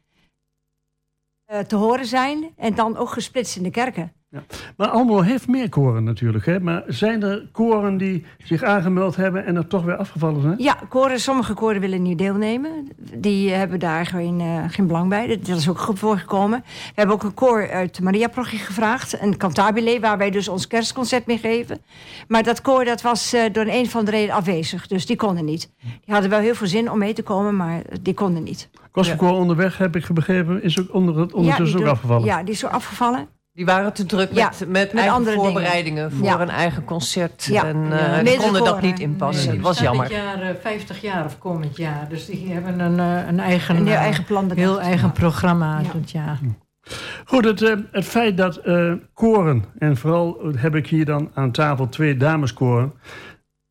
eh, 1.45 1.59
te 1.59 1.75
horen 1.75 2.05
zijn... 2.05 2.53
en 2.57 2.75
dan 2.75 2.97
ook 2.97 3.09
gesplitst 3.09 3.55
in 3.55 3.63
de 3.63 3.71
kerken. 3.71 4.18
Maar 4.77 4.87
Almelo 4.87 5.21
heeft 5.21 5.47
meer 5.47 5.69
koren 5.69 6.03
natuurlijk. 6.03 6.45
Hè? 6.45 6.59
Maar 6.59 6.83
zijn 6.87 7.23
er 7.23 7.47
koren 7.51 7.97
die 7.97 8.25
zich 8.43 8.63
aangemeld 8.63 9.15
hebben... 9.15 9.45
en 9.45 9.55
er 9.55 9.67
toch 9.67 9.83
weer 9.83 9.95
afgevallen 9.95 10.41
zijn? 10.41 10.55
Ja, 10.57 10.77
koren, 10.89 11.19
sommige 11.19 11.53
koren 11.53 11.81
willen 11.81 12.01
niet 12.01 12.17
deelnemen. 12.17 12.89
Die 13.15 13.51
hebben 13.51 13.79
daar 13.79 14.05
geen, 14.05 14.39
eh, 14.39 14.63
geen 14.67 14.87
belang 14.87 15.09
bij. 15.09 15.27
Dat 15.27 15.57
is 15.57 15.69
ook 15.69 15.79
goed 15.79 15.99
voorgekomen. 15.99 16.63
We 16.65 16.91
hebben 16.95 17.15
ook 17.15 17.23
een 17.23 17.33
koor 17.33 17.69
uit 17.69 17.95
de 17.95 18.03
Mariaprochie 18.03 18.59
gevraagd. 18.59 19.21
Een 19.21 19.37
cantabile, 19.37 19.99
waar 19.99 20.17
wij 20.17 20.29
dus 20.29 20.47
ons 20.47 20.67
kerstconcert 20.67 21.25
mee 21.25 21.37
geven. 21.37 21.81
Maar 22.27 22.43
dat 22.43 22.61
koor 22.61 22.85
dat 22.85 23.01
was 23.01 23.33
eh, 23.33 23.41
door 23.51 23.65
een 23.67 23.89
van 23.89 24.05
de 24.05 24.11
reden 24.11 24.35
afwezig. 24.35 24.87
Dus 24.87 25.05
die 25.05 25.15
konden 25.15 25.45
niet. 25.45 25.71
Die 25.81 26.13
hadden 26.13 26.29
wel 26.29 26.39
heel 26.39 26.55
veel 26.55 26.67
zin 26.67 26.91
om 26.91 26.97
mee 26.97 27.13
te 27.13 27.23
komen, 27.23 27.55
maar 27.55 27.81
die 28.01 28.13
konden 28.13 28.43
niet. 28.43 28.69
Kostenkoor 28.91 29.31
onderweg, 29.31 29.77
heb 29.77 29.95
ik 29.95 30.07
begrepen, 30.13 30.63
is 30.63 30.79
ook 30.79 30.93
onder 30.93 31.17
ja, 31.17 31.27
ondertussen 31.31 31.79
ook 31.79 31.85
afgevallen. 31.85 32.25
Ja, 32.25 32.43
die 32.43 32.53
is 32.53 32.59
zo 32.59 32.67
afgevallen. 32.67 33.38
Die 33.59 33.67
waren 33.67 33.93
te 33.93 34.05
druk 34.05 34.29
Ja, 34.33 34.47
met, 34.49 34.59
met, 34.59 34.69
met 34.69 34.93
eigen 34.93 35.13
andere 35.15 35.35
dingen. 35.35 35.51
voorbereidingen 35.51 36.11
voor 36.11 36.25
Ja. 36.25 36.39
een 36.39 36.49
eigen 36.49 36.83
concert. 36.83 37.43
Ja. 37.43 37.65
En 37.65 37.75
eh, 37.75 38.13
die 38.13 38.23
meerdere 38.23 38.37
konden 38.37 38.63
dat 38.63 38.81
niet 38.81 38.99
inpassen. 38.99 39.47
Nee, 39.47 39.55
dat 39.55 39.65
was 39.65 39.79
jammer. 39.79 40.07
dit 40.07 40.17
jaar 40.17 40.41
eh, 40.41 40.55
50 40.61 41.01
jaar 41.01 41.25
of 41.25 41.37
komend 41.37 41.77
jaar. 41.77 42.09
Dus 42.09 42.25
die 42.25 42.51
hebben 42.51 42.79
een, 42.79 42.99
eh, 42.99 43.27
een 43.27 43.39
eigen, 43.39 43.75
Een 43.75 43.85
heel 43.87 43.95
eh, 43.95 44.01
eigen 44.01 44.23
plan 44.23 44.51
heel 44.51 44.81
eigen 44.81 45.11
programma 45.11 45.79
Ja. 45.79 45.91
dit 45.93 46.11
jaar. 46.11 46.39
Goed, 47.25 47.45
het, 47.45 47.61
eh, 47.61 47.75
het 47.91 48.05
feit 48.05 48.37
dat 48.37 48.55
eh, 48.57 48.93
koren, 49.13 49.63
en 49.77 49.97
vooral 49.97 50.37
heb 50.57 50.75
ik 50.75 50.87
hier 50.87 51.05
dan 51.05 51.31
aan 51.33 51.51
tafel 51.51 51.89
twee 51.89 52.17
dameskoren, 52.17 52.93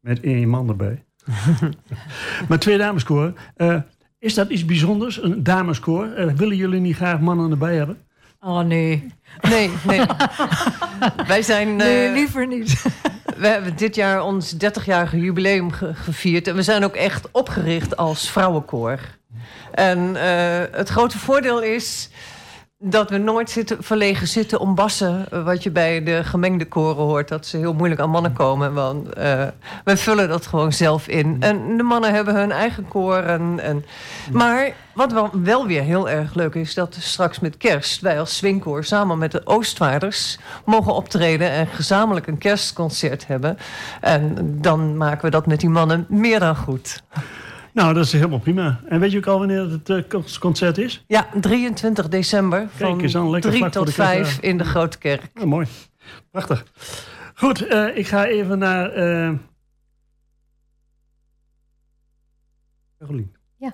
met 0.01 0.21
één 0.21 0.49
man 0.49 0.69
erbij. 0.69 1.05
maar 2.49 2.59
twee 2.59 2.79
dameskoren. 2.79 3.37
eh, 3.57 3.77
is 4.19 4.35
dat 4.35 4.49
iets 4.51 4.65
bijzonders, 4.65 5.23
een 5.23 5.43
dameskoor? 5.43 6.07
Eh, 6.07 6.33
willen 6.33 6.57
jullie 6.57 6.81
niet 6.81 6.97
graag 6.97 7.21
mannen 7.21 7.51
erbij 7.51 7.77
hebben? 7.77 7.97
Oh 8.41 8.59
nee, 8.61 9.13
Nee, 9.41 9.71
nee. 9.87 10.01
Wij 11.27 11.43
zijn... 11.43 11.77
nee 11.77 12.07
eh, 12.07 12.13
liever 12.13 12.47
niet. 12.47 12.83
We 13.37 13.47
hebben 13.47 13.77
dit 13.77 13.95
jaar 13.95 14.23
ons 14.23 14.55
30-jarige 14.55 15.19
jubileum 15.19 15.73
ge- 15.73 15.95
gevierd. 15.95 16.49
En 16.49 16.55
we 16.55 16.63
zijn 16.63 16.85
ook 16.85 16.95
echt 16.95 17.29
opgericht 17.31 17.97
als 17.97 18.31
vrouwenkoor. 18.31 18.99
En 19.71 20.17
eh, 20.17 20.61
het 20.79 20.89
grote 20.89 21.19
voordeel 21.19 21.63
is 21.63 22.09
dat 22.81 23.11
we 23.11 23.19
nooit 23.19 23.51
zitten, 23.51 23.83
verlegen 23.83 24.29
zitten 24.29 24.61
om 24.61 24.75
bassen. 24.75 25.27
eh, 25.31 25.45
Wat 25.45 25.63
je 25.63 25.71
bij 25.71 26.03
de 26.03 26.25
gemengde 26.25 26.67
koren 26.67 27.05
hoort. 27.05 27.29
Dat 27.29 27.47
ze 27.47 27.57
heel 27.57 27.73
moeilijk 27.75 28.01
aan 28.01 28.11
mannen 28.11 28.33
komen. 28.33 28.75
Want 28.75 29.13
eh 29.13 29.47
wij 29.85 29.97
vullen 29.97 30.29
dat 30.29 30.47
gewoon 30.47 30.73
zelf 30.73 31.09
in. 31.09 31.37
En 31.41 31.77
de 31.77 31.83
mannen 31.83 32.15
hebben 32.15 32.35
hun 32.35 32.53
eigen 32.53 32.89
koren. 32.89 33.61
En, 33.61 33.85
maar 34.33 34.73
wat 34.95 35.13
wel, 35.13 35.31
wel 35.33 35.67
weer 35.67 35.83
heel 35.83 36.09
erg 36.09 36.35
leuk 36.35 36.55
is... 36.55 36.75
dat 36.75 36.97
straks 37.01 37.41
met 37.41 37.57
kerst 37.57 38.01
wij 38.01 38.21
als 38.21 38.37
swingkoor 38.37 38.85
samen 38.85 39.19
met 39.19 39.33
de 39.33 39.47
Oostwaarders... 39.47 40.39
mogen 40.65 40.95
optreden 40.95 41.51
en 41.51 41.67
gezamenlijk 41.67 42.27
een 42.27 42.39
kerstconcert 42.39 43.27
hebben. 43.27 43.59
En 44.01 44.35
dan 44.61 44.97
maken 44.97 45.25
we 45.25 45.31
dat 45.31 45.47
met 45.47 45.61
die 45.61 45.71
mannen 45.71 46.07
meer 46.09 46.41
dan 46.41 46.57
goed. 46.57 47.03
Nou, 47.73 47.95
dat 47.95 48.05
is 48.05 48.13
helemaal 48.13 48.39
prima. 48.39 48.81
En 48.89 49.01
weet 49.01 49.11
je 49.13 49.19
ook 49.19 49.27
al 49.27 49.39
wanneer 49.39 49.71
het 49.71 49.91
eh, 49.91 50.23
concert 50.39 50.79
is? 50.79 51.05
Ja, 51.07 51.29
23 51.41 52.09
december 52.09 52.69
van 52.69 53.31
lekker 53.31 53.51
3 53.51 53.63
vlak 53.63 53.73
voor 53.73 53.85
tot 53.85 53.97
de 53.97 54.03
kerst, 54.03 54.31
5 54.31 54.41
in 54.41 54.59
de 54.59 54.65
Grote 54.65 54.99
Kerk. 54.99 55.31
Oh, 55.41 55.45
mooi. 55.45 55.67
Prachtig. 56.31 56.65
Goed, 57.35 57.67
eh, 57.67 57.97
ik 57.97 58.07
ga 58.07 58.27
even 58.27 58.59
naar... 58.59 58.91
eh 58.91 59.33
Carolien, 62.99 63.33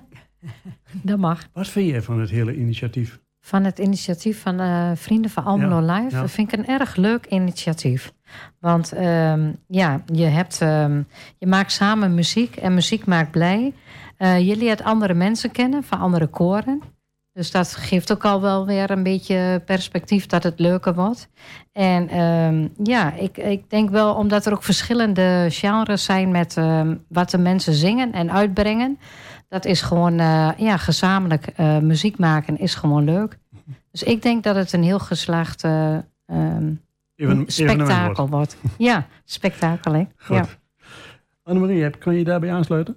Dat 1.03 1.19
mag. 1.19 1.49
wat 1.53 1.69
vind 1.69 1.91
jij 1.91 2.03
van 2.03 2.21
het 2.21 2.31
hele 2.31 2.55
initiatief? 2.55 3.23
van 3.41 3.65
het 3.65 3.79
initiatief 3.79 4.41
van 4.43 4.61
eh, 4.61 4.91
Vrienden 4.95 5.31
van 5.31 5.45
Almelo 5.45 5.81
Live. 5.81 6.15
ja. 6.15 6.21
Dat 6.21 6.31
vind 6.31 6.53
ik 6.53 6.59
een 6.59 6.67
erg 6.67 6.97
leuk 6.97 7.27
initiatief. 7.27 8.13
Want 8.61 8.93
ehm, 8.93 9.53
ja, 9.69 10.03
je, 10.07 10.25
hebt, 10.25 10.61
ehm, 10.61 11.03
je 11.39 11.47
maakt 11.47 11.73
samen 11.73 12.15
muziek 12.15 12.57
en 12.57 12.75
muziek 12.75 13.07
maakt 13.07 13.31
blij. 13.31 13.73
Eh, 14.17 14.49
je 14.49 14.57
leert 14.57 14.83
andere 14.83 15.15
mensen 15.15 15.51
kennen 15.51 15.85
van 15.85 15.99
andere 15.99 16.27
koren. 16.27 16.83
Dus 17.33 17.51
dat 17.51 17.75
geeft 17.75 18.13
ook 18.13 18.25
al 18.25 18.41
wel 18.41 18.67
weer 18.67 18.91
een 18.91 19.03
beetje 19.03 19.63
perspectief 19.65 20.27
dat 20.27 20.43
het 20.43 20.59
leuker 20.59 20.95
wordt. 20.95 21.29
En 21.73 22.09
ehm, 22.09 22.69
ja, 22.83 23.13
ik, 23.13 23.37
ik 23.37 23.71
denk 23.71 23.91
wel 23.91 24.15
omdat 24.15 24.47
er 24.47 24.53
ook 24.53 24.63
verschillende 24.63 25.47
genres 25.51 26.05
zijn 26.05 26.31
met 26.31 26.57
wat 27.09 27.31
de 27.31 27.39
mensen 27.39 27.75
zingen 27.75 28.13
en 28.13 28.33
uitbrengen. 28.33 28.99
Dat 29.55 29.65
is 29.65 29.83
gewoon, 29.83 30.19
eh, 30.19 30.51
ja, 30.57 30.77
gezamenlijk 30.77 31.47
eh, 31.47 31.79
muziek 31.79 32.19
maken 32.19 32.59
is 32.59 32.75
gewoon 32.75 33.05
leuk. 33.05 33.39
Dus 33.91 34.03
ik 34.03 34.23
denk 34.23 34.43
dat 34.43 34.57
het 34.57 34.73
een 34.73 34.83
heel 34.83 34.99
geslaagd 34.99 35.65
ehm, 35.65 36.73
Even, 37.17 37.45
spektakel 37.47 38.29
wordt. 38.29 38.57
Ja, 38.79 39.07
spektakel, 39.25 39.93
hè? 39.93 40.05
Goed. 40.17 40.37
Ja. 40.37 40.47
Annemarie, 41.43 41.83
heb- 41.83 42.01
kan 42.01 42.15
je 42.15 42.25
daarbij 42.25 42.53
aansluiten? 42.53 42.97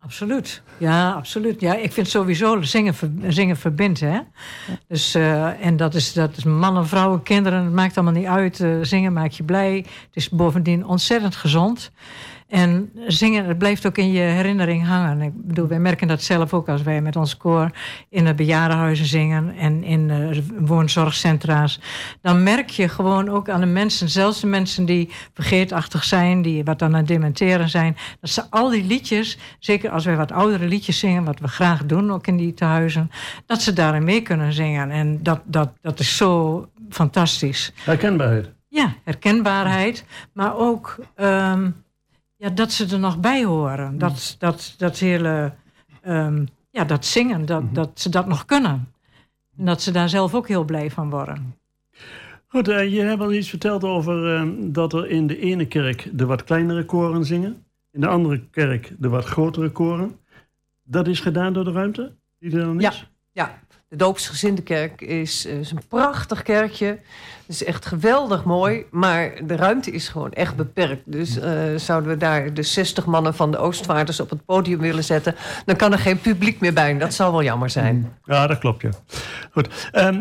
Absoluut. 0.00 0.62
Ja, 0.78 1.12
absoluut. 1.12 1.60
Ja, 1.60 1.74
ik 1.74 1.92
vind 1.92 2.08
sowieso 2.08 2.62
zingen, 2.62 2.94
zingen 3.28 3.56
verbindt. 3.56 4.00
Hè? 4.00 4.18
Dus, 4.88 5.14
eh, 5.14 5.66
en 5.66 5.76
dat 5.76 5.94
is, 5.94 6.12
dat 6.12 6.36
is 6.36 6.44
mannen, 6.44 6.86
vrouwen, 6.86 7.22
kinderen. 7.22 7.64
Het 7.64 7.72
maakt 7.72 7.96
allemaal 7.96 8.14
niet 8.20 8.26
uit. 8.26 8.60
Eh, 8.60 8.70
zingen 8.82 9.12
maakt 9.12 9.36
je 9.36 9.42
blij. 9.42 9.76
Het 9.76 9.86
is 10.12 10.28
bovendien 10.28 10.86
ontzettend 10.86 11.36
gezond. 11.36 11.90
En 12.48 12.92
zingen, 13.06 13.44
het 13.44 13.58
blijft 13.58 13.86
ook 13.86 13.98
in 13.98 14.12
je 14.12 14.20
herinnering 14.20 14.86
hangen. 14.86 15.20
Ik 15.20 15.32
bedoel, 15.34 15.66
wij 15.66 15.78
merken 15.78 16.08
dat 16.08 16.22
zelf 16.22 16.54
ook 16.54 16.68
als 16.68 16.82
wij 16.82 17.00
met 17.00 17.16
ons 17.16 17.36
koor 17.36 17.70
in 18.08 18.24
de 18.24 18.34
bejaardenhuizen 18.34 19.06
zingen 19.06 19.56
en 19.56 19.84
in 19.84 20.10
eh, 20.10 20.38
woonzorgcentra's. 20.58 21.80
Dan 22.20 22.42
merk 22.42 22.70
je 22.70 22.88
gewoon 22.88 23.28
ook 23.28 23.48
aan 23.48 23.60
de 23.60 23.66
mensen, 23.66 24.08
zelfs 24.08 24.40
de 24.40 24.46
mensen 24.46 24.84
die 24.84 25.10
vergeetachtig 25.34 26.04
zijn, 26.04 26.42
die 26.42 26.64
wat 26.64 26.82
aan 26.82 26.94
het 26.94 27.06
dementeren 27.06 27.68
zijn, 27.68 27.96
dat 28.20 28.30
ze 28.30 28.50
al 28.50 28.70
die 28.70 28.84
liedjes, 28.84 29.38
zeker 29.58 29.90
als 29.90 30.04
wij 30.04 30.16
wat 30.16 30.32
oudere 30.32 30.66
liedjes 30.66 30.98
zingen, 30.98 31.24
wat 31.24 31.38
we 31.38 31.48
graag 31.48 31.86
doen 31.86 32.12
ook 32.12 32.26
in 32.26 32.36
die 32.36 32.54
tehuizen, 32.54 33.10
dat 33.46 33.62
ze 33.62 33.72
daarin 33.72 34.04
mee 34.04 34.22
kunnen 34.22 34.52
zingen. 34.52 34.90
En 34.90 35.22
dat, 35.22 35.40
dat, 35.44 35.70
dat 35.80 36.00
is 36.00 36.16
zo 36.16 36.66
fantastisch. 36.90 37.72
Herkenbaarheid. 37.84 38.50
Ja, 38.68 38.94
herkenbaarheid, 39.04 40.04
maar 40.32 40.56
ook 40.56 40.98
ehm, 41.14 41.70
ja, 42.38 42.48
dat 42.50 42.72
ze 42.72 42.86
er 42.86 42.98
nog 42.98 43.20
bij 43.20 43.44
horen. 43.44 43.98
Dat, 43.98 44.36
dat, 44.38 44.74
dat 44.78 44.98
hele 44.98 45.52
ehm, 46.02 46.46
ja, 46.70 46.84
dat 46.84 47.04
zingen, 47.06 47.46
dat, 47.46 47.74
dat 47.74 47.90
ze 48.00 48.08
dat 48.08 48.26
nog 48.26 48.44
kunnen. 48.44 48.92
En 49.56 49.64
dat 49.64 49.82
ze 49.82 49.90
daar 49.90 50.08
zelf 50.08 50.34
ook 50.34 50.48
heel 50.48 50.64
blij 50.64 50.90
van 50.90 51.10
worden. 51.10 51.54
Goed, 52.46 52.68
eh, 52.68 52.92
je 52.92 53.00
hebt 53.00 53.20
al 53.22 53.32
iets 53.32 53.48
verteld 53.48 53.84
over 53.84 54.34
eh, 54.36 54.48
dat 54.58 54.92
er 54.92 55.10
in 55.10 55.26
de 55.26 55.38
ene 55.38 55.66
kerk 55.66 56.08
de 56.12 56.26
wat 56.26 56.44
kleinere 56.44 56.84
koren 56.84 57.24
zingen. 57.24 57.64
In 57.92 58.00
de 58.00 58.06
andere 58.06 58.40
kerk 58.50 58.92
de 58.98 59.08
wat 59.08 59.24
grotere 59.24 59.70
koren. 59.70 60.16
Dat 60.82 61.08
is 61.08 61.20
gedaan 61.20 61.52
door 61.52 61.64
de 61.64 61.72
ruimte 61.72 62.12
die 62.38 62.52
er 62.52 62.64
dan 62.64 62.78
Ja. 62.78 62.90
is? 62.90 63.10
Ja, 63.32 63.58
de 63.88 63.96
Doopsgezinde 63.96 64.62
Kerk 64.62 65.00
is, 65.00 65.46
eh, 65.46 65.58
is 65.58 65.70
een 65.70 65.86
prachtig 65.88 66.42
kerkje. 66.42 66.86
Het 66.86 67.56
is 67.56 67.64
echt 67.64 67.86
geweldig 67.86 68.44
mooi, 68.44 68.84
maar 68.90 69.46
de 69.46 69.56
ruimte 69.56 69.90
is 69.90 70.08
gewoon 70.08 70.32
echt 70.32 70.56
beperkt. 70.56 71.02
Dus 71.04 71.38
eh, 71.38 71.76
zouden 71.76 72.10
we 72.10 72.16
daar 72.16 72.54
de 72.54 72.62
60 72.62 73.06
mannen 73.06 73.34
van 73.34 73.50
de 73.50 73.58
Oostvaarders 73.58 74.20
op 74.20 74.30
het 74.30 74.44
podium 74.44 74.78
willen 74.78 75.04
zetten... 75.04 75.34
dan 75.64 75.76
kan 75.76 75.92
er 75.92 75.98
geen 75.98 76.20
publiek 76.20 76.60
meer 76.60 76.72
bij. 76.72 76.98
Dat 76.98 77.14
zou 77.14 77.32
wel 77.32 77.42
jammer 77.42 77.70
zijn. 77.70 78.18
Ja, 78.24 78.46
dat 78.46 78.58
klopt, 78.58 78.82
ja. 78.82 78.90
Goed. 79.50 79.88
Ehm, 79.92 80.20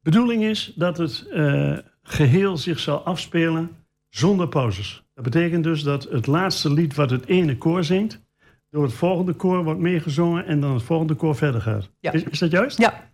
bedoeling 0.00 0.44
is 0.44 0.72
dat 0.76 0.98
het 0.98 1.26
eh, 1.28 1.78
geheel 2.02 2.56
zich 2.56 2.78
zal 2.78 3.04
afspelen 3.04 3.76
zonder 4.08 4.48
pauzes. 4.48 5.04
Dat 5.14 5.24
betekent 5.24 5.64
dus 5.64 5.82
dat 5.82 6.04
het 6.10 6.26
laatste 6.26 6.72
lied 6.72 6.94
wat 6.94 7.10
het 7.10 7.26
ene 7.26 7.58
koor 7.58 7.84
zingt... 7.84 8.20
door 8.70 8.82
het 8.82 8.92
volgende 8.92 9.32
koor 9.32 9.64
wordt 9.64 9.80
meegezongen 9.80 10.46
en 10.46 10.60
dan 10.60 10.74
het 10.74 10.82
volgende 10.82 11.14
koor 11.14 11.34
verder 11.36 11.60
gaat. 11.60 11.90
Ja. 12.00 12.12
Is, 12.12 12.22
is 12.22 12.38
dat 12.38 12.50
juist? 12.50 12.78
Ja, 12.78 13.10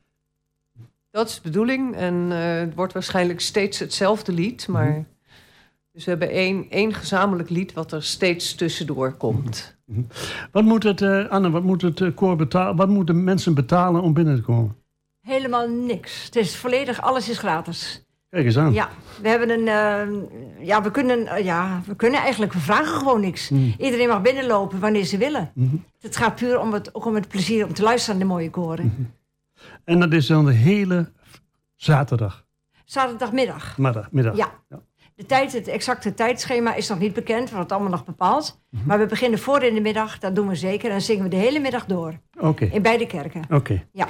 dat 1.10 1.28
is 1.28 1.34
de 1.34 1.40
bedoeling. 1.42 1.94
En 1.96 2.32
eh, 2.32 2.58
het 2.58 2.74
wordt 2.74 2.92
waarschijnlijk 2.92 3.40
steeds 3.40 3.78
hetzelfde 3.78 4.32
lied. 4.32 4.68
Maar... 4.68 5.04
Dus 5.94 6.04
we 6.04 6.10
hebben 6.10 6.30
één, 6.30 6.66
één 6.70 6.94
gezamenlijk 6.94 7.50
lied 7.50 7.72
wat 7.72 7.92
er 7.92 8.02
steeds 8.02 8.54
tussendoor 8.54 9.12
komt. 9.12 9.76
Wat 10.52 10.64
moet 10.64 10.82
het, 10.82 11.02
eh, 11.02 11.28
Anne, 11.28 11.50
wat 11.50 11.62
moet 11.62 11.82
het 11.82 12.00
eh, 12.00 12.14
koor 12.14 12.36
betalen? 12.36 12.76
Wat 12.76 12.88
moeten 12.88 13.24
mensen 13.24 13.54
betalen 13.54 14.02
om 14.02 14.12
binnen 14.12 14.36
te 14.36 14.42
komen? 14.42 14.76
Helemaal 15.20 15.68
niks. 15.68 16.24
Het 16.24 16.36
is 16.36 16.56
volledig, 16.56 17.02
alles 17.02 17.28
is 17.28 17.38
gratis. 17.38 18.03
Kijk 18.34 18.46
eens 18.46 18.58
aan. 18.58 18.72
Ja, 18.72 18.88
we 19.22 19.28
hebben 19.28 19.50
een. 19.50 19.68
eh, 19.68 20.66
ja, 20.66 20.82
we 20.82 20.90
kunnen, 20.90 21.26
eh, 21.26 21.44
ja, 21.44 21.80
we 21.86 21.96
kunnen 21.96 22.20
eigenlijk, 22.20 22.52
we 22.52 22.58
vragen 22.58 22.86
gewoon 22.98 23.20
niks. 23.20 23.48
Hmm. 23.48 23.74
Iedereen 23.78 24.08
mag 24.08 24.22
binnenlopen 24.22 24.80
wanneer 24.80 25.04
ze 25.04 25.18
willen. 25.18 25.50
Mhm. 25.54 25.76
Het 26.00 26.16
gaat 26.16 26.34
puur 26.34 26.60
om 26.60 26.72
het, 26.72 26.94
ook 26.94 27.04
om 27.04 27.14
het 27.14 27.28
plezier 27.28 27.66
om 27.66 27.74
te 27.74 27.82
luisteren 27.82 28.18
naar 28.18 28.26
de 28.28 28.32
mooie 28.32 28.50
koren. 28.50 28.84
Mhm. 28.86 29.02
En 29.84 30.00
dat 30.00 30.12
is 30.12 30.26
dan 30.26 30.44
de 30.44 30.52
hele 30.52 31.12
zaterdag, 31.76 32.44
Zaterdagmiddag. 32.84 33.78
middag. 33.78 34.10
middag. 34.10 34.36
Ja. 34.36 34.52
De 35.14 35.26
tijd, 35.26 35.52
het 35.52 35.68
exacte 35.68 36.14
tijdschema 36.14 36.74
is 36.74 36.88
nog 36.88 36.98
niet 36.98 37.12
bekend, 37.14 37.50
wordt 37.50 37.72
allemaal 37.72 37.90
nog 37.90 38.04
bepaald. 38.04 38.60
Mhm. 38.70 38.86
Maar 38.86 38.98
we 38.98 39.06
beginnen 39.06 39.38
voor 39.38 39.62
in 39.62 39.74
de 39.74 39.80
middag, 39.80 40.18
dat 40.18 40.34
doen 40.34 40.48
we 40.48 40.54
zeker. 40.54 40.84
En 40.84 40.90
dan 40.90 41.00
zingen 41.00 41.22
we 41.22 41.28
de 41.28 41.36
hele 41.36 41.58
middag 41.60 41.86
door. 41.86 42.20
Oké, 42.38 42.64
In 42.64 42.82
beide 42.82 43.06
kerken. 43.06 43.42
oké. 43.50 43.86
Ja. 43.92 44.06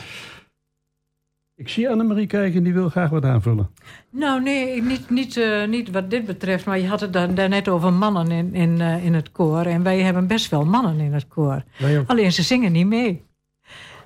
Ik 1.57 1.69
zie 1.69 1.91
Annemarie 1.91 2.27
kijken, 2.27 2.63
die 2.63 2.73
wil 2.73 2.89
graag 2.89 3.11
wat 3.11 3.25
aanvullen. 3.25 3.71
Nou, 4.11 4.43
nee, 4.43 4.83
niet, 4.83 5.11
niet, 5.11 5.37
eh, 5.37 5.67
niet 5.67 5.91
wat 5.91 6.11
dit 6.11 6.27
betreft. 6.27 6.65
Maar 6.65 6.79
je 6.79 6.89
had 6.89 7.01
het 7.01 7.13
daar, 7.13 7.35
daarnet 7.35 7.69
over 7.69 7.93
mannen 7.93 8.31
in, 8.31 8.55
in, 8.55 8.81
eh, 8.81 9.05
in 9.05 9.15
het 9.15 9.33
koor. 9.33 9.65
En 9.65 9.83
wij 9.83 10.01
hebben 10.01 10.27
best 10.27 10.51
wel 10.51 10.65
mannen 10.65 10.99
in 10.99 11.13
het 11.13 11.29
koor. 11.29 11.65
Alleen 12.07 12.33
ze 12.33 12.43
zingen 12.43 12.73
niet 12.73 12.87
mee. 12.87 13.25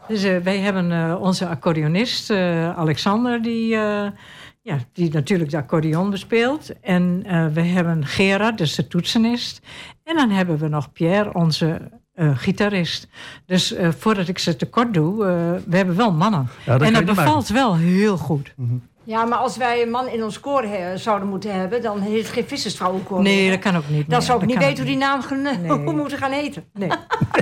Dus 0.09 0.25
eh, 0.25 0.37
wij 0.37 0.59
hebben 0.59 1.21
onze 1.21 1.47
accordeonist 1.47 2.31
Alexander, 2.77 3.43
die, 3.43 3.69
ja, 4.63 4.79
die 4.93 5.13
natuurlijk 5.13 5.51
de 5.51 5.57
accordeon 5.57 6.11
bespeelt. 6.11 6.81
En 6.81 7.23
we 7.53 7.61
hebben 7.61 8.07
Gerard, 8.07 8.59
dus 8.59 8.75
de 8.75 8.87
toetsenist. 8.87 9.61
En 10.05 10.17
dan 10.17 10.31
hebben 10.31 10.59
we 10.59 10.69
nog 10.69 10.93
Pierre, 10.93 11.35
onze 11.35 11.91
eh, 12.19 12.31
gitarist. 12.37 13.09
Dus 13.47 13.73
eh, 13.73 13.89
voordat 13.99 14.29
ik 14.29 14.39
ze 14.39 14.57
tekort 14.57 14.95
doe, 14.95 15.25
eh, 15.27 15.31
we 15.67 15.77
hebben 15.77 15.97
wel 15.97 16.13
mannen. 16.13 16.49
Ja, 16.67 16.79
dat 16.79 16.87
en 16.87 16.93
dat 16.93 17.05
bevalt 17.05 17.49
wel 17.49 17.77
heel 17.77 18.17
goed. 18.17 18.55
Ja, 19.05 19.25
maar 19.25 19.39
als 19.39 19.57
wij 19.57 19.83
een 19.83 19.91
man 19.91 20.09
in 20.09 20.25
ons 20.25 20.41
koor 20.41 20.63
eh, 20.63 20.95
zouden 20.95 21.29
moeten 21.29 21.55
hebben, 21.55 21.83
dan 21.83 22.01
heet 22.01 22.19
het 22.19 22.29
geen 22.29 22.49
vissersvrouwenkoor. 22.49 23.23
Nee, 23.23 23.43
meer. 23.43 23.51
dat 23.51 23.61
kan 23.61 23.77
ook 23.77 23.89
niet. 23.89 24.11
Dan 24.11 24.23
zou 24.23 24.43
ik 24.43 24.49
Dat 24.49 24.57
niet 24.57 24.67
weten 24.67 24.85
hoe 24.85 24.93
die 24.93 25.03
naam 25.03 25.21
Nee. 25.43 25.71
hoe 25.71 25.93
moeten 25.93 26.19
gaan 26.19 26.33
heten. 26.33 26.65
Nee. 26.73 26.89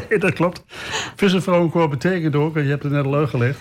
Nee, 0.08 0.18
dat 0.18 0.32
klopt. 0.32 0.62
Visservrouwenkoor 1.16 1.88
betekent 1.88 2.34
ook, 2.34 2.56
en 2.56 2.62
je 2.62 2.68
hebt 2.68 2.82
het 2.82 2.92
net 2.92 3.04
al 3.04 3.14
uitgelegd... 3.14 3.60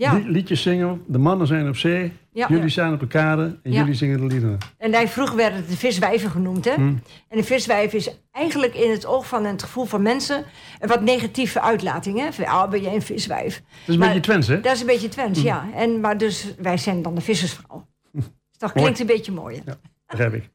Ja, 0.00 0.12
li- 0.14 0.30
liedjes 0.30 0.62
zingen, 0.62 1.02
de 1.06 1.18
mannen 1.18 1.46
zijn 1.46 1.68
op 1.68 1.76
zee, 1.76 2.12
ja. 2.32 2.48
jullie 2.48 2.68
staan 2.68 2.92
op 2.94 3.00
de 3.00 3.06
kade 3.06 3.58
en 3.62 3.72
Ja. 3.72 3.78
jullie 3.78 3.94
zingen 3.94 4.20
de 4.20 4.26
liederen. 4.26 4.58
En 4.78 4.90
wij 4.90 5.08
vroeger 5.08 5.36
werden 5.36 5.58
het 5.58 5.68
de 5.68 5.76
viswijven 5.76 6.30
genoemd. 6.30 6.64
Hè? 6.64 6.74
Hmm. 6.74 7.02
En 7.28 7.36
de 7.36 7.44
viswijf 7.44 7.92
is 7.92 8.10
eigenlijk 8.32 8.74
in 8.74 8.90
het 8.90 9.06
oog 9.06 9.26
van 9.28 9.44
het 9.44 9.62
gevoel 9.62 9.84
van 9.84 10.02
mensen... 10.02 10.44
een 10.78 10.88
wat 10.88 11.00
negatieve 11.02 11.60
uitlating. 11.60 12.18
Hè? 12.18 12.32
Van, 12.32 12.44
ah, 12.44 12.70
ben 12.70 12.82
jij 12.82 12.94
een 12.94 13.02
viswijf? 13.02 13.54
Dat 13.60 13.64
is 13.86 13.94
een 13.94 13.98
Maar- 13.98 14.08
beetje 14.08 14.22
Twents, 14.22 14.46
hè? 14.48 14.60
Dat 14.60 14.74
is 14.74 14.80
een 14.80 14.86
beetje 14.86 15.08
Twents, 15.08 15.42
ja. 15.42 15.66
En, 15.74 16.00
maar 16.00 16.18
dus 16.18 16.54
wij 16.58 16.76
zijn 16.76 17.02
dan 17.02 17.14
de 17.14 17.20
vissersvrouw. 17.20 17.86
Dus 18.12 18.24
dat 18.58 18.74
Mooi. 18.74 18.80
klinkt 18.80 19.00
een 19.00 19.16
beetje 19.16 19.32
mooier. 19.32 19.62
Begrijp 20.06 20.34
ik. 20.34 20.50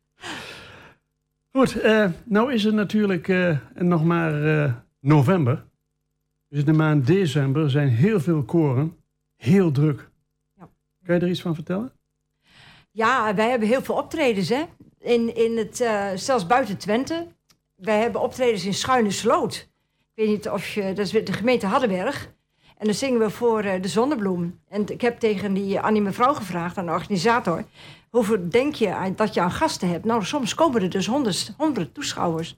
Goed, 1.52 1.80
eh, 1.82 2.06
nou 2.26 2.54
is 2.54 2.64
het 2.64 2.74
natuurlijk 2.74 3.28
eh, 3.28 3.58
nog 3.76 4.04
maar 4.04 4.64
eh, 4.64 4.72
november. 5.00 5.64
Dus 6.50 6.60
in 6.60 6.66
de 6.66 6.74
maand 6.74 7.08
december 7.08 7.70
zijn 7.70 7.90
heel 7.90 8.20
veel 8.20 8.44
koren 8.44 8.96
heel 9.36 9.72
druk. 9.72 10.10
Ja. 10.58 10.70
Kan 11.06 11.16
je 11.16 11.22
er 11.22 11.30
iets 11.30 11.42
van 11.42 11.56
vertellen? 11.56 11.94
Ja, 12.92 13.36
wij 13.36 13.50
hebben 13.50 13.68
heel 13.68 13.82
veel 13.84 13.96
optredens, 13.96 14.50
hè. 14.50 14.64
In, 15.00 15.36
in 15.36 15.58
het, 15.58 15.82
eh, 15.82 16.08
zelfs 16.16 16.48
buiten 16.48 16.78
Twente. 16.78 17.28
Wij 17.76 18.00
hebben 18.00 18.22
optredens 18.22 18.66
in 18.66 18.74
Schuine 18.74 19.12
Sloot. 19.12 19.56
Ik 20.00 20.12
weet 20.14 20.28
niet 20.28 20.50
of 20.50 20.68
je... 20.68 20.94
Dat 20.94 21.06
is 21.06 21.12
de 21.12 21.34
gemeente 21.34 21.66
Hardenberg. 21.66 22.34
En 22.78 22.86
dan 22.86 22.94
zingen 22.96 23.20
we 23.20 23.30
voor 23.30 23.60
eh, 23.60 23.82
de 23.82 23.88
Zonnebloem. 23.88 24.60
En 24.68 24.88
ik 24.88 25.02
heb 25.02 25.20
tegen 25.20 25.54
die 25.54 25.80
Annie 25.80 26.02
mevrouw 26.02 26.34
gevraagd, 26.34 26.78
aan 26.78 26.86
de 26.86 26.92
organisator... 26.92 27.66
hoeveel 28.10 28.50
denk 28.50 28.76
je 28.76 28.94
aan- 28.94 29.16
dat 29.16 29.34
je 29.34 29.42
aan 29.42 29.52
gasten 29.52 29.90
hebt? 29.90 30.06
Nou, 30.06 30.26
soms 30.26 30.54
komen 30.56 30.82
er 30.82 30.90
dus 30.90 31.08
honderd, 31.08 31.54
honderd 31.58 31.94
toeschouwers... 31.94 32.58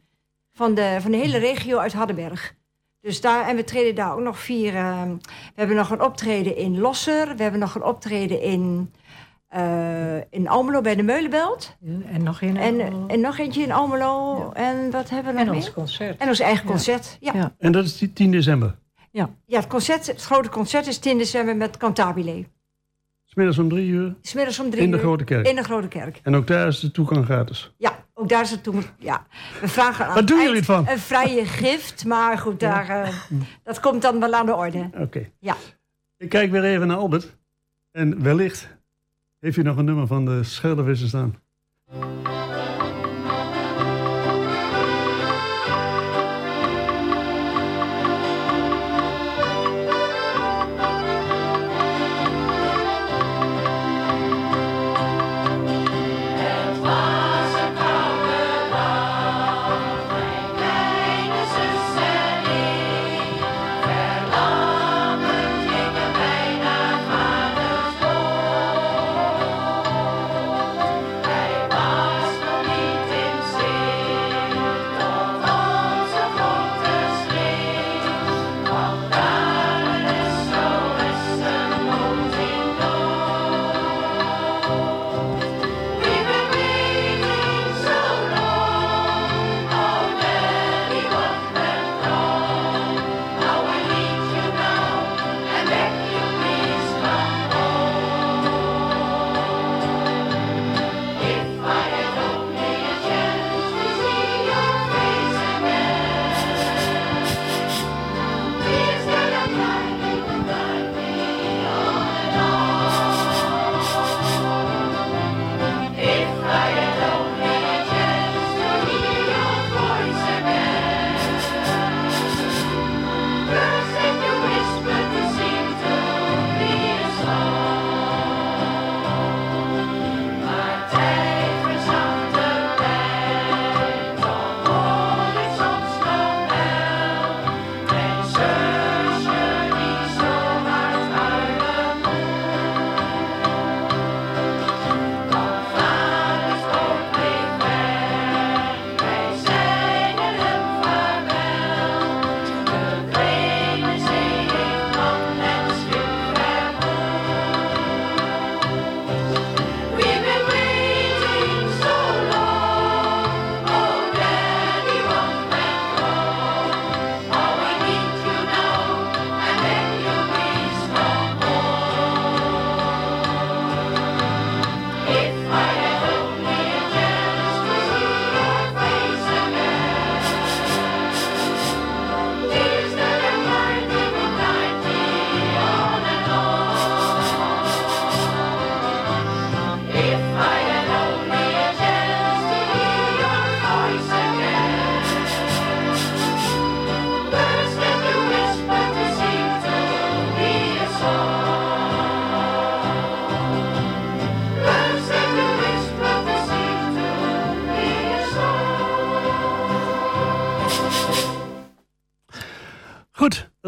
Van 0.52 0.74
de, 0.74 0.98
van 1.02 1.12
de 1.12 1.18
hele 1.18 1.38
regio 1.38 1.78
uit 1.78 1.94
Hardenberg. 1.94 2.56
Dus 3.02 3.22
daar, 3.22 3.48
en 3.48 3.56
we 3.56 3.64
treden 3.64 3.96
daar 3.96 4.14
ook 4.14 4.20
nog 4.22 4.40
vier... 4.40 4.76
eh, 4.76 5.02
we 5.32 5.54
hebben 5.56 5.76
nog 5.76 5.90
een 5.90 6.02
optreden 6.02 6.56
in 6.56 6.80
Losser. 6.80 7.36
We 7.36 7.42
hebben 7.42 7.60
nog 7.60 7.76
een 7.76 7.84
optreden 7.84 8.42
in... 8.42 8.92
eh, 9.48 10.18
in 10.18 10.48
Almelo 10.48 10.82
bij 10.82 10.96
de 10.96 11.04
Meulenbelt. 11.04 11.78
En 12.12 12.24
nog 12.24 12.42
een. 12.42 12.58
En, 12.58 12.80
en 13.08 13.20
nog 13.22 13.38
eentje 13.38 13.62
in 13.62 13.72
Almelo. 13.72 14.50
En 14.54 14.92
wat 14.92 15.10
hebben 15.10 15.34
we 15.34 15.40
en 15.40 15.46
nog 15.46 15.56
ons 15.56 15.66
meer? 15.66 15.74
concert. 15.74 16.18
En 16.22 16.28
ons 16.28 16.40
eigen 16.40 16.66
Ja. 16.66 16.72
concert. 16.72 17.18
Ja. 17.20 17.32
Ja. 17.34 17.56
En 17.58 17.72
dat 17.72 17.86
is 17.86 17.98
die 17.98 18.14
10 18.14 18.32
december. 18.32 18.76
Ja. 19.12 19.30
Ja, 19.46 19.60
het, 19.60 19.68
concert, 19.68 20.08
het 20.08 20.22
grote 20.24 20.50
concert 20.50 20.88
is 20.88 20.98
10 20.98 21.18
december 21.18 21.56
met 21.56 21.78
Cantabile. 21.78 22.46
Smiddags 23.26 23.58
om 23.60 23.70
drie 23.70 23.88
uur 23.88 24.16
Smiddags 24.22 24.60
om 24.60 24.70
drie 24.70 24.84
in 24.84 24.92
de 24.92 24.98
uur 24.98 25.04
Grote 25.04 25.24
Kerk. 25.24 25.48
in 25.48 25.56
de 25.56 25.64
Grote 25.64 25.88
Kerk. 25.88 26.20
En 26.24 26.36
ook 26.36 26.48
daar 26.48 26.68
is 26.68 26.80
de 26.80 26.92
toegang 26.92 27.26
gratis. 27.26 27.74
Ja, 27.78 28.06
ook 28.18 28.30
daar 28.30 28.42
is 28.42 28.52
het 28.52 28.64
toen. 28.64 28.84
Ja, 29.00 29.26
we 29.62 29.68
vragen 29.68 30.06
aan 30.06 30.14
Wat 30.14 30.28
doen 30.28 30.42
jullie? 30.42 30.64
Een 30.68 31.00
vrije 31.00 31.46
gift, 31.46 32.06
maar 32.06 32.38
goed, 32.38 32.60
daar, 32.60 32.90
eh, 32.90 33.14
dat 33.64 33.80
komt 33.80 34.02
dan 34.02 34.20
wel 34.20 34.34
aan 34.34 34.46
de 34.46 34.56
orde. 34.56 34.90
Oké. 34.98 35.30
Ja. 35.40 35.56
Ik 36.18 36.30
kijk 36.30 36.52
weer 36.52 36.64
even 36.64 36.88
naar 36.88 36.98
Albert. 36.98 37.36
En 37.92 38.24
wellicht 38.24 38.68
heeft 39.40 39.58
u 39.58 39.62
nog 39.62 39.78
een 39.78 39.86
nummer 39.86 40.08
van 40.08 40.26
de 40.26 40.44
Scheldevissen 40.44 41.08
staan. 41.08 41.36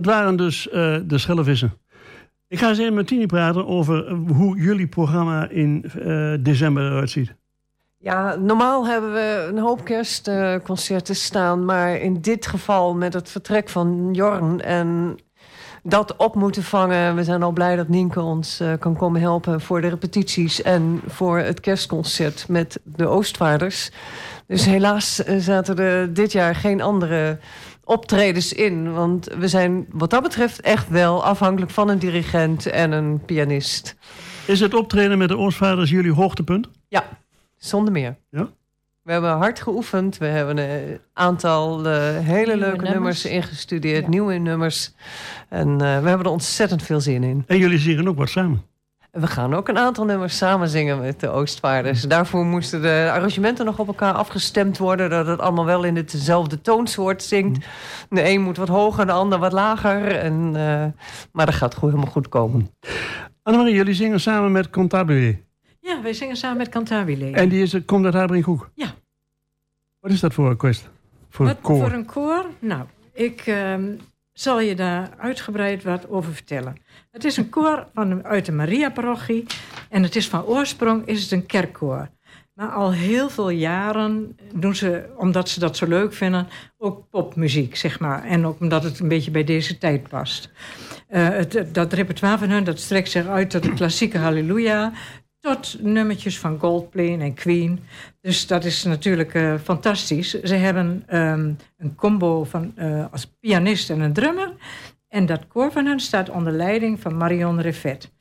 Waren 0.10 0.36
dus 0.36 0.70
eh, 0.70 0.96
de 1.06 1.18
Schellevissen. 1.18 1.74
Ik 2.48 2.60
ga 2.60 2.70
eens 2.70 2.78
even 2.78 2.94
met 2.94 3.08
Tini 3.08 3.26
praten 3.26 3.68
over 3.68 4.08
eh, 4.08 4.16
hoe 4.28 4.58
jullie 4.58 4.88
programma 4.88 5.50
in 5.50 5.84
eh, 5.84 6.34
december 6.40 6.86
eruit 6.86 7.10
ziet. 7.10 7.36
Ja, 7.98 8.36
normaal 8.36 8.88
hebben 8.88 9.14
we 9.14 9.48
een 9.50 9.60
hoop 9.60 9.84
kerstconcerten 9.86 11.16
staan. 11.16 11.66
Maar 11.66 11.96
in 11.96 12.22
dit 12.22 12.48
geval 12.48 12.96
met 12.96 13.14
het 13.14 13.30
vertrek 13.30 13.70
van 13.70 14.10
Jorn 14.14 14.62
en 14.62 15.18
dat 15.84 16.16
op 16.16 16.36
moeten 16.36 16.64
vangen. 16.64 17.16
We 17.16 17.24
zijn 17.24 17.44
al 17.44 17.52
blij 17.52 17.76
dat 17.76 17.88
Nienke 17.88 18.22
ons 18.22 18.60
eh, 18.60 18.74
kan 18.80 18.96
komen 18.96 19.22
helpen 19.22 19.62
voor 19.62 19.82
de 19.82 19.88
repetities 19.88 20.62
en 20.62 21.02
voor 21.08 21.38
het 21.38 21.60
kerstconcert 21.60 22.46
met 22.48 22.80
de 22.84 23.08
Oostvaarders. 23.08 23.92
Dus 24.48 24.66
helaas 24.66 25.24
eh, 25.24 25.38
zaten 25.38 25.78
er 25.78 26.14
dit 26.14 26.32
jaar 26.32 26.56
geen 26.56 26.82
andere 26.82 27.40
optredens 27.90 28.54
in. 28.54 28.94
Want 28.94 29.28
we 29.38 29.48
zijn 29.48 29.86
wat 29.92 30.10
dat 30.10 30.24
betreft 30.24 30.62
echt 30.62 30.90
wel 30.90 31.24
afhankelijk 31.24 31.72
van 31.72 31.90
een 31.90 32.00
dirigent 32.00 32.66
en 32.66 32.92
een 32.92 33.26
pianist. 33.26 33.96
Is 34.48 34.60
het 34.60 34.74
optreden 34.74 35.18
met 35.18 35.30
de 35.30 35.38
Oostvaders 35.38 35.90
jullie 35.90 36.12
hoogtepunt? 36.14 36.70
Ja, 36.88 37.04
zonder 37.58 37.92
meer. 37.94 38.16
Ja? 38.30 38.50
We 39.02 39.12
hebben 39.12 39.32
hard 39.32 39.62
geoefend. 39.62 40.18
We 40.18 40.26
hebben 40.26 40.58
een 40.58 41.00
aantal 41.14 41.86
eh, 41.88 42.18
hele 42.18 42.58
leuke 42.58 42.76
nummers. 42.84 42.94
nummers. 42.94 43.26
ingestudeerd, 43.26 44.04
Ja. 44.04 44.10
nieuwe 44.10 44.34
nummers. 44.34 44.92
En 45.50 45.70
eh, 45.72 45.78
we 45.78 46.08
hebben 46.08 46.26
er 46.26 46.32
ontzettend 46.32 46.84
veel 46.84 47.02
zin 47.02 47.24
in. 47.24 47.44
En 47.48 47.58
jullie 47.58 47.78
zingen 47.80 48.08
ook 48.08 48.18
wat 48.18 48.30
samen. 48.30 48.64
We 49.12 49.28
gaan 49.28 49.54
ook 49.54 49.68
een 49.68 49.78
aantal 49.78 50.06
nummers 50.06 50.38
samen 50.38 50.70
zingen 50.70 51.00
met 51.00 51.20
de 51.20 51.30
Oostvaarders. 51.30 52.02
Daarvoor 52.02 52.46
moesten 52.46 52.82
de 52.82 53.10
arrangementen 53.14 53.66
nog 53.66 53.80
op 53.80 53.88
elkaar 53.88 54.14
afgestemd 54.14 54.78
worden. 54.78 55.10
Dat 55.10 55.28
het 55.28 55.40
allemaal 55.40 55.66
wel 55.66 55.84
in 55.84 55.96
hetzelfde 55.96 56.62
toonsoort 56.62 57.24
zingt. 57.24 57.66
De 58.10 58.30
een 58.30 58.42
moet 58.42 58.58
wat 58.58 58.68
hoger, 58.68 59.06
de 59.06 59.12
ander 59.12 59.40
wat 59.40 59.52
lager. 59.52 60.16
En, 60.16 60.52
eh, 60.56 60.86
maar 61.32 61.46
dat 61.46 61.56
gaat 61.56 61.76
goed, 61.76 61.90
helemaal 61.90 62.12
goed 62.12 62.30
komen. 62.30 62.70
Annemarie, 63.44 63.76
jullie 63.76 63.94
zingen 63.94 64.20
samen 64.20 64.52
met 64.52 64.70
Contabile. 64.70 65.38
Ja, 65.80 66.02
wij 66.02 66.14
zingen 66.14 66.36
samen 66.36 66.58
met 66.58 66.70
Cantabile. 66.70 67.32
En 67.32 67.50
die 67.50 67.62
is, 67.62 67.86
komt 67.86 68.06
uit 68.06 68.14
Habrinkhoek. 68.14 68.70
Ja. 68.74 68.94
Wat 70.00 70.12
is 70.12 70.20
dat 70.20 70.34
voor 70.34 70.50
een 70.50 70.58
quest? 70.58 70.90
Voor 71.30 71.46
Wat 71.46 71.56
een 71.56 71.62
koor? 71.62 71.80
voor 71.80 71.92
een 71.92 72.06
koor? 72.06 72.46
Nou, 72.60 72.86
ik 73.14 73.42
ehm, 73.46 73.92
zal 74.40 74.60
je 74.60 74.76
daar 74.76 75.10
uitgebreid 75.18 75.84
wat 75.84 76.10
over 76.10 76.34
vertellen. 76.34 76.78
Het 77.12 77.24
is 77.24 77.38
een 77.38 77.50
koor 77.50 77.88
van, 77.94 78.26
uit 78.26 78.46
de 78.46 78.52
Maria-parochie. 78.52 79.46
En 79.90 80.04
het 80.04 80.16
is 80.16 80.28
van 80.28 80.44
oorsprong 80.44 81.06
is 81.06 81.22
het 81.22 81.32
een 81.32 81.46
kerkkoor. 81.46 82.10
Maar 82.54 82.70
al 82.70 82.94
heel 82.94 83.30
veel 83.30 83.50
jaren 83.50 84.38
doen 84.54 84.76
ze, 84.76 85.14
omdat 85.18 85.50
ze 85.50 85.60
dat 85.60 85.78
zo 85.78 85.88
leuk 85.88 86.14
vinden, 86.14 86.48
ook 86.78 87.10
popmuziek, 87.10 87.76
zeg 87.76 88.00
maar. 88.00 88.24
En 88.24 88.46
ook 88.46 88.60
omdat 88.60 88.84
het 88.84 89.00
een 89.00 89.08
beetje 89.08 89.32
bij 89.32 89.44
deze 89.44 89.78
tijd 89.78 90.10
past. 90.10 90.52
Eh, 91.08 91.28
het, 91.28 91.68
dat 91.72 91.94
repertoire 91.94 92.38
van 92.38 92.50
hun 92.50 92.64
dat 92.64 92.80
strekt 92.80 93.10
zich 93.10 93.28
uit 93.28 93.50
tot 93.50 93.64
de 93.64 93.74
klassieke 93.74 94.18
Halleluja... 94.18 94.92
tot 95.40 95.78
nummertjes 95.82 96.40
van 96.40 96.60
Goldplay 96.60 97.20
en 97.20 97.34
Queen. 97.34 97.80
Dus 98.22 98.48
dat 98.48 98.66
is 98.66 98.84
natuurlijk 98.84 99.34
eh, 99.34 99.56
fantastisch. 99.64 100.30
Ze 100.42 100.56
hebben 100.56 101.04
ehm, 101.08 101.54
een 101.78 101.96
combo 101.96 102.44
van, 102.44 102.72
eh, 102.76 103.06
als 103.12 103.26
pianist 103.26 103.90
en 103.90 104.00
een 104.00 104.14
drummer. 104.14 104.54
En 105.08 105.26
dat 105.26 105.48
koor 105.48 105.72
van 105.72 105.86
hen 105.86 106.00
staat 106.00 106.30
onder 106.30 106.54
leiding 106.54 107.00
van 107.00 107.18
Marion 107.18 107.62
Revet. 107.62 108.12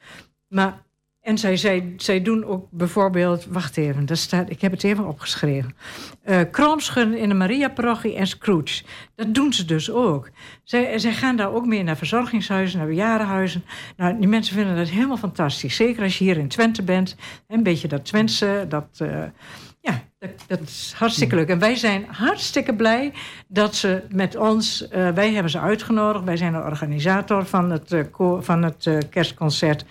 Maar, 0.48 0.86
en 1.28 1.38
zij, 1.38 1.56
zij, 1.56 1.94
zij 1.96 2.22
doen 2.22 2.44
ook 2.44 2.66
bijvoorbeeld... 2.70 3.46
Wacht 3.46 3.76
even, 3.76 4.06
daar 4.06 4.16
staat, 4.16 4.50
ik 4.50 4.60
heb 4.60 4.72
het 4.72 4.84
even 4.84 5.06
opgeschreven. 5.06 5.76
Kroonschudden 6.50 7.18
in 7.18 7.28
de 7.28 7.34
Maria-parochie 7.34 8.14
en 8.14 8.26
Scrooge. 8.26 8.82
Dat 9.14 9.34
doen 9.34 9.52
ze 9.52 9.64
dus 9.64 9.90
ook. 9.90 10.30
Zij, 10.64 10.98
zij 10.98 11.12
gaan 11.12 11.36
daar 11.36 11.52
ook 11.52 11.66
mee 11.66 11.82
naar 11.82 11.96
verzorgingshuizen, 11.96 12.78
naar 12.78 12.88
bejaardenhuizen. 12.88 13.64
Nou, 13.96 14.18
die 14.18 14.28
mensen 14.28 14.54
vinden 14.54 14.76
dat 14.76 14.88
helemaal 14.88 15.16
fantastisch. 15.16 15.76
Zeker 15.76 16.02
als 16.02 16.18
je 16.18 16.24
hier 16.24 16.38
in 16.38 16.48
Twente 16.48 16.82
bent. 16.82 17.16
Een 17.48 17.62
beetje 17.62 17.88
dat 17.88 18.04
Twentse, 18.04 18.66
dat... 18.68 18.86
eh, 18.98 19.22
ja, 19.88 20.02
dat, 20.18 20.30
dat 20.46 20.60
is 20.60 20.92
hartstikke 20.96 21.34
leuk. 21.34 21.48
En 21.48 21.58
wij 21.58 21.74
zijn 21.76 22.04
hartstikke 22.10 22.74
blij 22.74 23.12
dat 23.48 23.74
ze 23.74 24.02
met 24.10 24.36
ons... 24.36 24.88
eh, 24.88 25.10
wij 25.10 25.32
hebben 25.32 25.50
ze 25.50 25.60
uitgenodigd. 25.60 26.24
Wij 26.24 26.36
zijn 26.36 26.52
de 26.52 26.58
organisator 26.58 27.46
van 27.46 27.70
het, 27.70 27.92
eh, 27.92 28.04
van 28.40 28.62
het 28.62 28.86
eh, 28.86 28.98
kerstconcert. 29.10 29.84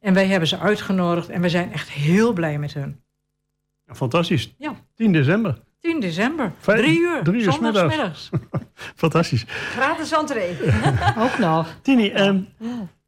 En 0.00 0.14
wij 0.14 0.26
hebben 0.26 0.48
ze 0.48 0.58
uitgenodigd. 0.58 1.28
En 1.28 1.40
we 1.40 1.48
zijn 1.48 1.72
echt 1.72 1.90
heel 1.90 2.32
blij 2.32 2.58
met 2.58 2.74
hun. 2.74 3.00
Ja, 3.84 3.94
fantastisch. 3.94 4.54
Ja. 4.58 4.74
10 4.94 5.12
december. 5.12 5.58
10 5.80 6.00
december, 6.00 6.52
Vijf- 6.58 6.78
drie 6.80 7.00
uur, 7.00 7.22
drie 7.22 7.42
uur 7.42 7.52
zondagsmiddags. 7.52 8.30
Fantastisch. 9.02 9.44
Gratis 9.48 10.12
entree. 10.12 10.56
Ook 11.24 11.38
nog. 11.38 11.68
Tini, 11.82 12.08
ehm, 12.10 12.40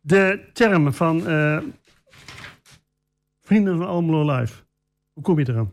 de 0.00 0.48
term 0.52 0.92
van 0.92 1.26
eh, 1.26 1.58
Vrienden 3.40 3.76
van 3.78 3.86
Almelo 3.86 4.36
Live. 4.36 4.54
Hoe 5.12 5.22
kom 5.22 5.38
je 5.38 5.48
eraan? 5.48 5.72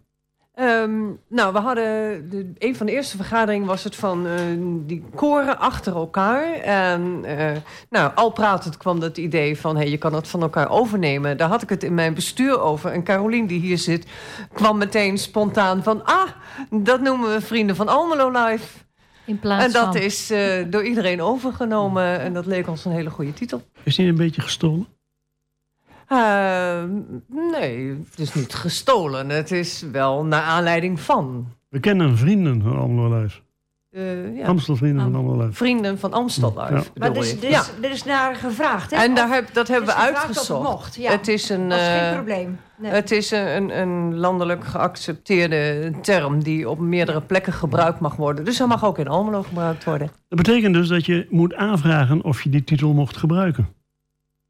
Ehm, 0.59 1.01
nou, 1.27 1.53
we 1.53 1.59
hadden... 1.59 2.29
De, 2.29 2.51
een 2.57 2.75
van 2.75 2.85
de 2.85 2.91
eerste 2.91 3.15
vergaderingen 3.15 3.67
was 3.67 3.83
het 3.83 3.95
van 3.95 4.27
eh, 4.27 4.33
die 4.85 5.03
koren 5.15 5.59
achter 5.59 5.95
elkaar. 5.95 6.53
En 6.53 7.25
eh, 7.25 7.57
nou, 7.89 8.11
al 8.15 8.31
pratend 8.31 8.77
kwam 8.77 8.99
dat 8.99 9.17
idee 9.17 9.57
van... 9.57 9.75
Hey, 9.75 9.89
je 9.89 9.97
kan 9.97 10.13
het 10.13 10.27
van 10.27 10.41
elkaar 10.41 10.69
overnemen. 10.69 11.37
Daar 11.37 11.49
had 11.49 11.61
ik 11.61 11.69
het 11.69 11.83
in 11.83 11.93
mijn 11.93 12.13
bestuur 12.13 12.59
over. 12.59 12.91
En 12.91 13.03
Carolien, 13.03 13.47
die 13.47 13.59
hier 13.59 13.77
zit, 13.77 14.05
kwam 14.53 14.77
meteen 14.77 15.17
spontaan 15.17 15.83
van... 15.83 16.05
Ah, 16.05 16.29
dat 16.69 17.01
noemen 17.01 17.33
we 17.33 17.41
Vrienden 17.41 17.75
van 17.75 17.87
Almelo 17.87 18.31
Live. 18.31 18.77
In 19.25 19.39
plaats 19.39 19.65
En 19.65 19.71
dat 19.71 19.95
van... 19.95 19.95
is 19.95 20.31
eh, 20.31 20.65
door 20.67 20.83
iedereen 20.83 21.21
overgenomen. 21.21 22.19
En 22.19 22.33
dat 22.33 22.45
leek 22.45 22.67
ons 22.67 22.85
een 22.85 22.91
hele 22.91 23.09
goede 23.09 23.33
titel. 23.33 23.61
Is 23.83 23.95
die 23.95 24.07
een 24.07 24.15
beetje 24.15 24.41
gestolen? 24.41 24.87
Eh, 26.09 26.83
nee, 27.51 27.87
het 28.09 28.19
is 28.19 28.33
niet 28.33 28.53
gestolen. 28.53 29.29
Het 29.29 29.51
is 29.51 29.85
wel 29.91 30.25
naar 30.25 30.41
aanleiding 30.41 30.99
van. 30.99 31.47
We 31.69 31.79
kennen 31.79 32.17
Vrienden 32.17 32.61
van 32.61 32.77
Almelo 32.77 33.21
Live. 33.21 33.39
eh, 33.89 34.37
ja, 34.37 34.45
Amstel 34.45 34.75
Vrienden 34.75 35.03
van 35.03 35.15
Almelo 35.15 35.41
Live. 35.45 35.53
vrienden 35.53 35.99
van 35.99 36.13
Amstel 36.13 36.53
Live. 36.57 36.73
Ja. 36.73 36.83
Maar 36.95 37.13
dit 37.13 37.23
is, 37.23 37.29
je? 37.31 37.39
dit 37.39 37.49
ja. 37.49 37.59
is, 37.59 37.71
dit 37.81 37.91
is 37.91 38.03
naar 38.03 38.35
gevraagd, 38.35 38.91
hè? 38.91 38.97
En 38.97 39.15
daar 39.15 39.29
heb, 39.29 39.53
dat 39.53 39.67
hebben 39.67 39.89
we 39.89 39.95
of 39.95 40.05
het 40.05 40.15
uitgezocht. 40.15 40.63
mocht, 40.69 40.95
ja. 40.95 41.11
Het 41.11 41.27
is 41.27 41.49
een, 41.49 41.69
Dat 41.69 41.79
is 41.79 41.85
geen 41.87 41.99
eh, 41.99 42.13
probleem. 42.15 42.59
Nee. 42.77 42.91
het 42.91 43.11
is 43.11 43.31
een, 43.31 43.79
een 43.79 44.15
landelijk 44.17 44.65
geaccepteerde 44.65 45.91
term 46.01 46.43
die 46.43 46.69
op 46.69 46.79
meerdere 46.79 47.21
plekken 47.21 47.53
gebruikt 47.53 47.99
mag 47.99 48.15
worden. 48.15 48.45
Dus 48.45 48.57
hij 48.57 48.67
mag 48.67 48.85
ook 48.85 48.97
in 48.97 49.07
Almelo 49.07 49.43
gebruikt 49.43 49.83
worden. 49.83 50.11
Dat 50.27 50.37
betekent 50.37 50.73
dus 50.73 50.87
dat 50.87 51.05
je 51.05 51.27
moet 51.29 51.53
aanvragen 51.55 52.23
of 52.23 52.41
je 52.41 52.49
die 52.49 52.63
titel 52.63 52.93
mocht 52.93 53.17
gebruiken. 53.17 53.67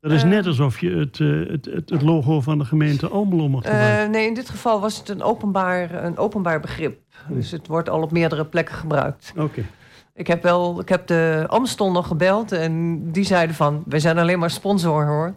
Dat 0.02 0.12
is 0.12 0.24
net 0.24 0.46
alsof 0.46 0.80
je 0.80 0.90
het, 0.90 1.20
eh, 1.20 1.52
het, 1.52 1.66
het, 1.66 1.90
het 1.90 2.02
logo 2.02 2.42
van 2.42 2.58
de 2.58 2.66
gemeente 2.66 3.08
Almelo 3.08 3.50
mocht 3.50 3.66
gebruiken. 3.66 4.04
Eh, 4.04 4.10
nee, 4.10 4.28
in 4.28 4.34
dit 4.34 4.50
geval 4.50 4.80
was 4.80 4.98
het 4.98 5.10
een 5.10 5.24
openbaar, 5.24 6.04
een 6.04 6.18
openbaar 6.18 6.60
begrip. 6.60 7.00
Dus 7.28 7.52
het 7.52 7.68
wordt 7.68 7.90
al 7.90 8.02
op 8.02 8.12
meerdere 8.12 8.46
plekken 8.46 8.76
gebruikt. 8.76 9.34
Oké. 9.38 9.66
Ik 10.14 10.28
heb, 10.28 10.44
wel, 10.44 10.80
ik 10.80 10.90
heb 10.90 11.08
de 11.08 11.46
Amstel 11.48 11.92
nog 11.92 12.08
gebeld 12.08 12.52
en 12.52 13.02
die 13.12 13.24
zeiden 13.24 13.56
van... 13.56 13.84
wij 13.86 14.00
zijn 14.00 14.18
alleen 14.18 14.40
maar 14.40 14.50
sponsor 14.50 15.06
hoor. 15.06 15.36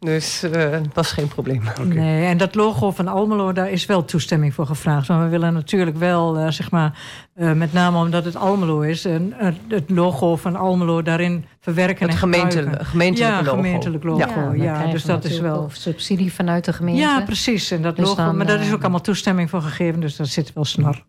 Dus 0.00 0.42
eh 0.42 0.70
het 0.70 0.94
was 0.94 1.12
geen 1.12 1.28
probleem. 1.28 1.62
Nee, 1.84 2.26
en 2.26 2.36
dat 2.36 2.54
logo 2.54 2.90
van 2.90 3.08
Almelo, 3.08 3.52
daar 3.52 3.70
is 3.70 3.86
wel 3.86 4.04
toestemming 4.04 4.54
voor 4.54 4.66
gevraagd. 4.66 5.08
Maar 5.08 5.22
we 5.22 5.28
willen 5.28 5.52
natuurlijk 5.52 5.96
wel, 5.96 6.38
eh, 6.38 6.50
zeg 6.50 6.70
maar, 6.70 6.98
eh, 7.34 7.52
met 7.52 7.72
name 7.72 7.98
omdat 7.98 8.24
het 8.24 8.36
Almelo 8.36 8.80
is... 8.80 9.04
en 9.04 9.32
het 9.68 9.90
logo 9.90 10.36
van 10.36 10.56
Almelo 10.56 11.02
daarin 11.02 11.44
verwerken 11.60 12.04
Het 12.04 12.10
en 12.14 12.18
gemeente, 12.18 12.56
gebruiken. 12.56 12.86
gemeentelijke 12.86 13.34
ja, 13.36 13.42
logo. 13.42 13.56
gemeentelijk 13.56 14.04
logo. 14.04 14.52
Ja. 14.54 14.82
Ja, 14.82 14.86
dus 14.90 15.04
dat 15.04 15.24
is 15.24 15.40
wel... 15.40 15.68
subsidie 15.72 16.32
vanuit 16.32 16.64
de 16.64 16.72
gemeente. 16.72 17.00
Ja, 17.00 17.20
precies. 17.20 17.70
En 17.70 17.82
dat 17.82 17.96
Dus 17.96 18.08
logo, 18.08 18.24
dan, 18.24 18.36
maar 18.36 18.46
daar 18.46 18.60
is 18.60 18.72
ook 18.72 18.80
allemaal 18.82 19.00
toestemming 19.00 19.50
voor 19.50 19.62
gegeven. 19.62 20.00
Dus 20.00 20.16
daar 20.16 20.26
zit 20.26 20.52
wel 20.52 20.64
snor. 20.64 21.04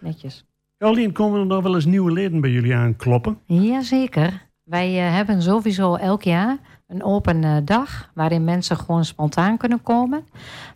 Netjes. 0.00 0.44
Carolien, 0.78 1.12
komen 1.12 1.40
er 1.40 1.46
nog 1.46 1.62
wel 1.62 1.74
eens 1.74 1.84
nieuwe 1.84 2.12
leden 2.12 2.40
bij 2.40 2.50
jullie 2.50 2.74
aankloppen? 2.74 3.38
Jazeker. 3.46 4.42
Wij 4.64 4.90
hebben 4.92 5.42
sowieso 5.42 5.94
elk 5.94 6.22
jaar 6.22 6.58
een 6.86 7.04
open 7.04 7.44
eh, 7.44 7.56
dag 7.64 8.10
waarin 8.14 8.44
mensen 8.44 8.76
gewoon 8.76 9.04
spontaan 9.04 9.56
kunnen 9.56 9.82
komen. 9.82 10.26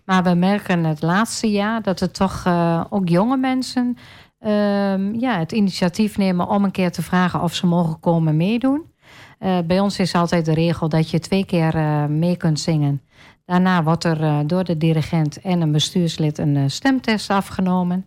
Maar 0.04 0.22
we 0.22 0.34
merken 0.34 0.84
het 0.84 1.02
laatste 1.02 1.50
jaar 1.50 1.82
dat 1.82 2.00
er 2.00 2.10
toch 2.10 2.42
eh, 2.44 2.84
ook 2.90 3.08
jonge 3.08 3.36
mensen 3.36 3.96
ehm, 4.38 5.14
ja, 5.14 5.38
het 5.38 5.52
initiatief 5.52 6.18
nemen 6.18 6.48
om 6.48 6.64
een 6.64 6.70
keer 6.70 6.92
te 6.92 7.02
vragen 7.02 7.42
of 7.42 7.54
ze 7.54 7.66
mogen 7.66 8.00
komen 8.00 8.36
meedoen. 8.36 8.92
Eh, 9.38 9.58
bij 9.66 9.80
ons 9.80 9.98
is 9.98 10.14
altijd 10.14 10.44
de 10.44 10.54
regel 10.54 10.88
dat 10.88 11.10
je 11.10 11.18
twee 11.18 11.44
keer 11.44 11.74
mee 12.10 12.36
kunt 12.36 12.60
zingen. 12.60 13.02
Daarna 13.44 13.82
wordt 13.82 14.04
er 14.04 14.46
door 14.46 14.64
de 14.64 14.76
dirigent 14.76 15.40
en 15.40 15.60
een 15.60 15.72
bestuurslid 15.72 16.38
een 16.38 16.70
stemtest 16.70 17.30
afgenomen. 17.30 18.06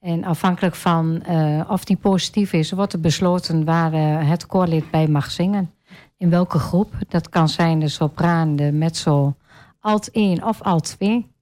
En 0.00 0.24
afhankelijk 0.24 0.74
van 0.74 1.22
of 1.68 1.84
die 1.84 1.96
positief 1.96 2.52
is, 2.52 2.72
wordt 2.72 2.92
er 2.92 3.00
besloten 3.00 3.64
waar 3.64 3.92
het 4.26 4.46
koorlid 4.46 4.90
bij 4.90 5.08
mag 5.08 5.30
zingen. 5.30 5.75
In 6.16 6.30
welke 6.30 6.58
groep. 6.58 6.94
Dat 7.08 7.28
kan 7.28 7.48
zijn 7.48 7.78
de 7.78 7.88
sopraan, 7.88 8.56
de 8.56 8.72
mezzo, 8.72 9.36
alt 9.80 10.10
1 10.10 10.44
of 10.44 10.62
alt 10.62 10.84
2. 10.84 11.34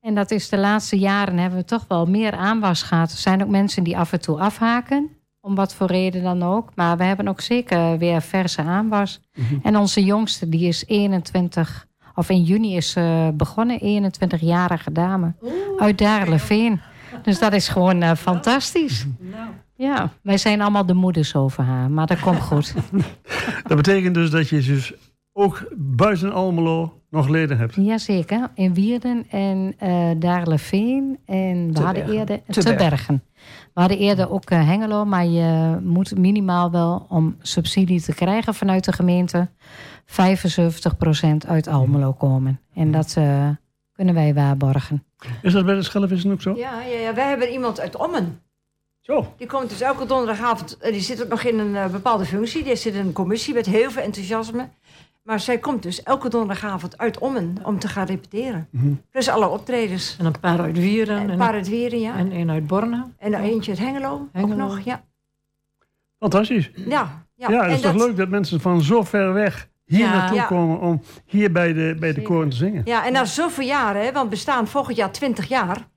En 0.00 0.14
dat 0.14 0.30
is 0.30 0.48
de 0.48 0.58
laatste 0.58 0.98
jaren 0.98 1.38
hebben 1.38 1.58
we 1.58 1.64
toch 1.64 1.84
wel 1.88 2.06
meer 2.06 2.32
aanwas 2.32 2.82
gehad. 2.82 3.10
Er 3.10 3.18
zijn 3.18 3.42
ook 3.42 3.48
mensen 3.48 3.84
die 3.84 3.98
af 3.98 4.12
en 4.12 4.20
toe 4.20 4.40
afhaken. 4.40 5.10
Om 5.40 5.54
wat 5.54 5.74
voor 5.74 5.86
reden 5.86 6.22
dan 6.22 6.42
ook. 6.42 6.70
Maar 6.74 6.96
we 6.96 7.04
hebben 7.04 7.28
ook 7.28 7.40
zeker 7.40 7.98
weer 7.98 8.22
verse 8.22 8.62
aanwas. 8.62 9.20
En 9.62 9.76
onze 9.76 10.04
jongste 10.04 10.48
die 10.48 10.68
is 10.68 10.86
21, 10.86 11.86
of 12.14 12.28
in 12.28 12.42
juni 12.42 12.76
is 12.76 12.90
ze 12.90 13.32
begonnen. 13.34 14.10
21-jarige 14.12 14.92
dame. 14.92 15.34
Uit 15.78 15.98
Daarleveen. 15.98 16.80
Dus 17.22 17.38
dat 17.38 17.52
is 17.52 17.68
gewoon 17.68 18.02
eh, 18.02 18.14
fantastisch. 18.14 19.06
Ja, 19.76 20.12
wij 20.22 20.38
zijn 20.38 20.60
allemaal 20.60 20.86
de 20.86 20.94
moeders 20.94 21.34
over 21.34 21.64
haar. 21.64 21.90
Maar 21.90 22.06
dat 22.06 22.20
komt 22.20 22.40
goed. 22.40 22.74
Dat 23.68 23.76
betekent 23.76 24.14
dus 24.14 24.30
dat 24.30 24.48
je 24.48 24.62
dus 24.62 24.92
ook 25.32 25.68
buiten 25.76 26.32
Almelo 26.32 27.00
nog 27.10 27.28
leden 27.28 27.58
hebt. 27.58 27.74
Jazeker. 27.74 28.50
In 28.54 28.74
Wierden 28.74 29.26
en 29.30 29.74
eh 29.78 30.10
Daarleveen. 30.18 31.18
En 31.26 31.66
we 31.66 31.72
Te 31.72 31.82
hadden 31.82 32.02
Bergen. 32.04 32.18
eerder... 32.20 32.42
Te 32.48 32.60
Te, 32.60 32.62
Bergen. 32.62 32.88
Bergen. 32.88 33.22
We 33.74 33.80
hadden 33.80 33.98
eerder 33.98 34.30
ook 34.30 34.50
eh, 34.50 34.66
Hengelo. 34.68 35.04
Maar 35.04 35.26
je 35.26 35.78
moet 35.82 36.18
minimaal 36.18 36.70
wel 36.70 37.06
om 37.08 37.36
subsidie 37.40 38.02
te 38.02 38.14
krijgen 38.14 38.54
vanuit 38.54 38.84
de 38.84 38.92
gemeente... 38.92 39.48
75% 40.06 40.14
uit 41.48 41.68
Almelo 41.68 42.12
komen. 42.12 42.60
En 42.74 42.92
dat 42.92 43.14
eh, 43.18 43.48
kunnen 43.92 44.14
wij 44.14 44.34
waarborgen. 44.34 45.04
Is 45.42 45.52
dat 45.52 45.64
bij 45.66 45.74
de 45.74 45.82
Schellevissen 45.82 46.32
ook 46.32 46.42
zo? 46.42 46.54
Ja, 46.56 46.82
ja, 46.82 46.98
ja, 46.98 47.14
wij 47.14 47.28
hebben 47.28 47.50
iemand 47.52 47.80
uit 47.80 47.96
Ommen. 47.96 48.40
Zo. 49.06 49.34
Die 49.36 49.46
komt 49.46 49.68
dus 49.68 49.80
elke 49.80 50.06
donderdagavond. 50.06 50.76
eh, 50.78 50.92
Die 50.92 51.00
zit 51.00 51.22
ook 51.22 51.28
nog 51.28 51.42
in 51.42 51.58
een 51.58 51.76
eh, 51.76 51.86
bepaalde 51.90 52.24
functie. 52.24 52.62
Die 52.64 52.76
zit 52.76 52.94
in 52.94 53.06
een 53.06 53.12
commissie 53.12 53.54
met 53.54 53.66
heel 53.66 53.90
veel 53.90 54.02
enthousiasme. 54.02 54.68
Maar 55.22 55.40
zij 55.40 55.58
komt 55.58 55.82
dus 55.82 56.02
elke 56.02 56.28
donderdagavond 56.28 56.98
uit 56.98 57.18
Ommen 57.18 57.54
om 57.62 57.78
te 57.78 57.88
gaan 57.88 58.06
repeteren. 58.06 58.68
Plus 59.10 59.28
alle 59.28 59.48
optredens. 59.48 60.16
En 60.18 60.26
een 60.26 60.40
paar 60.40 60.60
uit 60.60 60.78
Wieren. 60.78 61.16
En 61.16 61.22
En, 61.22 61.30
een 61.30 61.38
paar 61.38 61.52
uit 61.52 61.68
Wieren, 61.68 62.00
ja. 62.00 62.16
en 62.16 62.32
een 62.32 62.50
uit 62.50 62.66
Borne. 62.66 63.04
En 63.18 63.34
eentje 63.34 63.70
uit 63.70 63.80
Hengelo, 63.80 64.28
Hengelo. 64.32 64.52
ook 64.52 64.58
nog, 64.70 64.80
ja. 64.80 65.04
Fantastisch. 66.18 66.70
Ja, 66.74 67.24
ja. 67.34 67.48
Ja, 67.50 67.60
het 67.62 67.68
en 67.68 67.74
is 67.74 67.80
toch 67.80 67.94
leuk 67.94 68.16
dat 68.16 68.28
mensen 68.28 68.60
van 68.60 68.82
zo 68.82 69.02
ver 69.02 69.32
weg 69.32 69.68
hier 69.84 69.98
Ja. 69.98 70.12
naartoe 70.16 70.36
Ja. 70.36 70.44
komen 70.46 70.80
om 70.80 71.02
hier 71.24 71.52
bij 71.52 71.72
de, 71.72 71.96
bij 71.98 72.12
de 72.12 72.22
koren 72.22 72.48
te 72.48 72.56
zingen. 72.56 72.82
Ja, 72.84 73.06
en 73.06 73.12
na 73.12 73.24
zoveel 73.24 73.66
jaren, 73.66 74.04
hè, 74.04 74.12
want 74.12 74.24
we 74.24 74.30
bestaan 74.30 74.66
volgend 74.66 74.96
jaar 74.96 75.12
20 75.12 75.48
jaar. 75.48 75.88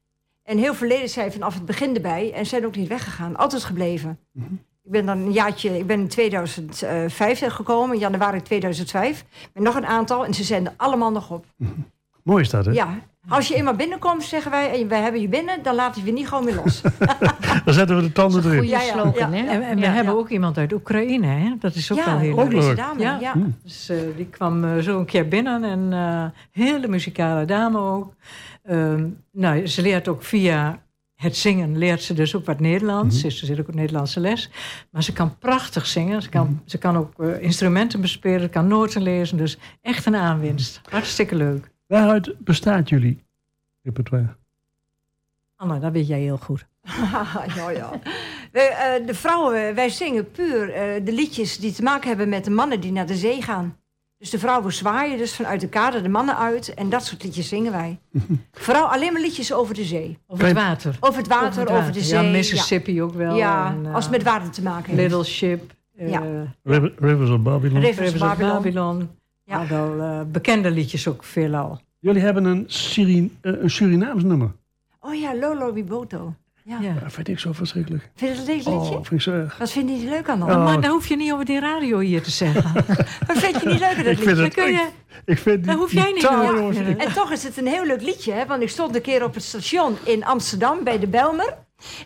En 0.50 0.58
heel 0.58 0.74
veel 0.74 0.88
leden 0.88 1.10
zijn 1.10 1.32
vanaf 1.32 1.54
het 1.54 1.66
begin 1.66 1.95
erbij 1.95 2.34
en 2.34 2.45
zijn 2.45 2.66
ook 2.66 2.76
niet 2.76 2.88
weggegaan. 2.88 3.36
Altijd 3.36 3.64
gebleven. 3.64 4.20
Ik 4.84 4.91
ben 4.91 5.06
dan 5.06 5.18
een 5.18 5.32
jaartje, 5.32 5.78
ik 5.78 5.88
ben 5.88 6.00
in 6.00 6.08
2005 6.08 7.39
gekomen, 7.47 7.93
in 7.93 8.00
januari 8.00 8.41
2005. 8.41 9.26
Met 9.54 9.64
nog 9.64 9.76
een 9.76 9.86
aantal 9.86 10.26
en 10.26 10.34
ze 10.34 10.43
zijn 10.43 10.66
er 10.66 10.74
allemaal 10.78 11.12
nog 11.12 11.32
op. 11.32 11.45
Mooi 12.30 12.42
is 12.44 12.50
dat, 12.50 12.66
hè? 12.66 12.72
Ja, 12.72 13.00
als 13.28 13.48
je 13.48 13.56
eenmaal 13.56 13.74
binnenkomt, 13.76 14.24
zeggen 14.24 14.52
wij, 14.52 14.82
en 14.82 14.88
wij 14.88 15.02
hebben 15.02 15.22
je 15.22 15.28
binnen, 15.28 15.64
dan 15.64 15.76
laten 15.76 16.02
we 16.02 16.08
je 16.08 16.14
niet 16.14 16.28
gewoon 16.28 16.44
meer 16.44 16.56
los. 16.56 16.82
Dan 17.66 17.74
zetten 17.74 17.96
we 17.96 18.02
de 18.02 18.12
tanden 18.12 18.44
erin. 18.44 18.58
Goeie 18.58 18.70
Ja, 18.72 18.82
ja, 18.82 18.92
slogan, 18.92 19.32
ja. 19.32 19.38
hè? 19.38 19.48
En, 19.48 19.62
en 19.62 19.76
we 19.76 19.82
Ja. 19.82 19.92
hebben 19.92 20.14
ook 20.18 20.30
iemand 20.30 20.58
uit 20.58 20.74
Oekraïne. 20.74 21.28
Hè? 21.28 21.54
Dat 21.60 21.76
is 21.76 21.92
ook 21.92 22.06
wel 22.06 22.14
ja, 22.14 22.20
heel 22.20 22.40
ook 22.40 22.54
leuk. 22.54 22.76
Dame. 22.78 23.02
Ja. 23.02 23.18
Ja. 23.22 23.34
Dus 23.64 23.90
eh, 23.90 23.98
die 24.16 24.26
kwam 24.26 24.64
eh, 24.64 24.78
zo 24.78 25.00
een 25.00 25.06
keer 25.06 25.28
binnen 25.28 25.64
en 25.64 25.94
eh 25.94 26.26
hele 26.64 26.88
muzikale 26.88 27.46
dame 27.46 27.80
ook. 27.80 28.14
Ehm, 28.64 29.08
nou, 29.32 29.68
ze 29.68 29.82
leert 29.82 30.08
ook 30.08 30.24
via 30.24 30.80
het 31.16 31.38
zingen 31.38 31.78
leert 31.78 32.02
ze 32.02 32.14
dus 32.14 32.36
ook 32.36 32.46
wat 32.46 32.60
Nederlands. 32.60 33.20
Ze 33.20 33.30
zit 33.30 33.60
ook 33.60 33.68
op 33.68 33.74
Nederlandse 33.76 34.20
les. 34.20 34.50
Maar 34.92 35.04
ze 35.04 35.14
kan 35.14 35.38
prachtig 35.38 35.86
zingen. 35.86 36.22
Ze 36.22 36.30
kan, 36.30 36.62
ze 36.66 36.78
kan 36.78 36.98
ook 36.98 37.20
instrumenten 37.40 38.02
bespelen. 38.02 38.42
Ze 38.42 38.50
kan 38.50 38.68
noten 38.68 39.02
lezen. 39.02 39.38
Dus 39.38 39.58
echt 39.82 40.06
een 40.06 40.16
aanwinst. 40.16 40.82
Hartstikke 40.90 41.36
leuk. 41.36 41.72
Waaruit 41.94 42.36
bestaat 42.44 42.90
jullie 42.90 43.24
repertoire? 43.82 44.36
Anna, 45.56 45.80
dat 45.80 45.92
weet 45.92 46.08
jij 46.08 46.20
heel 46.20 46.38
goed. 46.38 46.66
ja, 47.56 47.70
ja. 47.70 48.00
Wij, 48.52 48.70
eh, 48.70 49.08
de 49.08 49.14
vrouwen, 49.14 49.76
wij 49.76 49.90
zingen 49.90 50.32
puur 50.32 50.74
eh, 50.74 51.06
de 51.06 51.12
liedjes 51.12 51.58
die 51.58 51.72
te 51.74 51.84
maken 51.84 52.08
hebben 52.08 52.30
met 52.30 52.44
de 52.44 52.50
mannen 52.52 52.80
die 52.80 52.92
naar 52.92 53.06
de 53.06 53.16
zee 53.16 53.42
gaan. 53.42 53.78
Dus 54.18 54.30
de 54.30 54.40
vrouwen 54.40 54.74
zwaaien 54.74 55.18
dus 55.18 55.36
vanuit 55.36 55.62
de 55.62 55.68
kade 55.70 56.02
de 56.02 56.10
mannen 56.10 56.38
uit. 56.38 56.74
En 56.74 56.90
dat 56.90 57.06
soort 57.06 57.24
liedjes 57.24 57.48
zingen 57.48 57.72
wij. 57.72 58.00
Vooral 58.52 58.92
alleen 58.92 59.14
maar 59.14 59.22
liedjes 59.22 59.54
over 59.54 59.76
de 59.76 59.84
zee. 59.84 60.18
Over 60.28 60.46
het 60.46 60.56
water. 60.56 60.98
Over 61.00 61.20
het 61.20 61.28
water, 61.28 61.62
over, 61.64 61.78
Over 61.78 61.92
de 61.94 62.02
zee. 62.02 62.24
Ja, 62.24 62.32
Mississippi 62.32 63.02
ook 63.02 63.14
wel. 63.14 63.36
Ja, 63.36 63.72
En, 63.72 63.86
eh, 63.86 63.94
als 63.96 64.04
het 64.04 64.14
met 64.14 64.24
water 64.24 64.50
te 64.52 64.62
maken 64.62 64.86
heeft. 64.96 65.02
Little 65.02 65.24
Ship. 65.24 65.72
eh, 65.98 66.10
Ja. 66.10 66.22
River- 66.64 66.94
Rivers 67.00 67.30
of 67.30 67.42
Babylon. 67.42 67.80
Rivers 67.80 67.98
Rivers 67.98 68.22
of 68.22 68.32
of 68.32 68.38
Babylon. 68.38 68.54
Babylon. 68.56 69.10
Ja. 69.50 69.68
Wel 69.68 70.00
eh, 70.00 70.22
bekende 70.32 70.72
liedjes 70.72 71.08
ook 71.08 71.24
veelal. 71.24 71.82
Jullie 72.00 72.22
hebben 72.22 72.45
een, 72.45 72.68
eh, 73.41 73.62
een 73.62 73.70
Surinaams 73.70 74.24
nummer. 74.24 74.52
Oh 75.00 75.16
ja, 75.16 75.36
Lolo 75.36 75.74
Biboto. 75.74 76.34
Ja. 76.64 76.80
Ja. 76.82 76.93
Dat 76.93 77.14
vind 77.14 77.28
ik 77.28 77.39
zo 77.39 77.54
verschrikkelijk. 77.54 78.10
Vind 78.16 78.32
je 78.32 78.38
dat 78.38 78.47
een 78.47 78.56
leuk 78.56 78.66
liedje? 78.66 78.72
Oh, 78.72 78.93
vind 78.93 79.12
ik 79.12 79.22
zo 79.22 79.32
erg. 79.32 79.58
Wat 79.58 79.72
vind 79.72 79.89
je 79.89 80.06
er 80.06 80.10
leuk 80.10 80.30
aan 80.30 80.39
dan? 80.39 80.50
Oh. 80.50 80.64
Maar 80.64 80.82
daar 80.82 80.91
hoef 80.91 81.08
je 81.08 81.16
niet 81.16 81.32
over 81.32 81.45
die 81.45 81.60
radio 81.60 82.00
hier 82.00 82.22
te 82.22 82.32
zeggen. 82.32 82.74
Wat 83.28 83.38
vind 83.38 83.62
je 83.62 83.70
niet 83.70 83.80
leuk 83.80 83.97
aan 83.97 84.04
dat 84.04 84.14
Ik 84.14 84.20
vind 84.20 84.20
liedje? 84.20 84.36
Dan 84.36 84.43
het, 84.43 84.54
kun 84.54 84.72
je, 84.72 84.88
ik 85.26 85.38
vind 85.38 85.58
die, 85.58 85.66
daar 85.66 85.76
hoef 85.76 85.91
jij 85.91 86.12
niet 86.12 86.22
taal, 86.22 86.72
En 86.97 87.14
toch 87.14 87.32
is 87.32 87.43
het 87.43 87.58
een 87.58 87.68
heel 87.68 87.86
leuk 87.86 88.02
liedje, 88.02 88.32
hè? 88.32 88.45
want 88.45 88.62
ik 88.62 88.70
stond 88.70 88.95
een 88.95 89.02
keer 89.02 89.24
op 89.24 89.34
het 89.34 89.43
station 89.43 89.95
in 90.04 90.26
Amsterdam 90.26 90.84
bij 90.84 91.00
de 91.00 91.08
Belmer. 91.08 91.58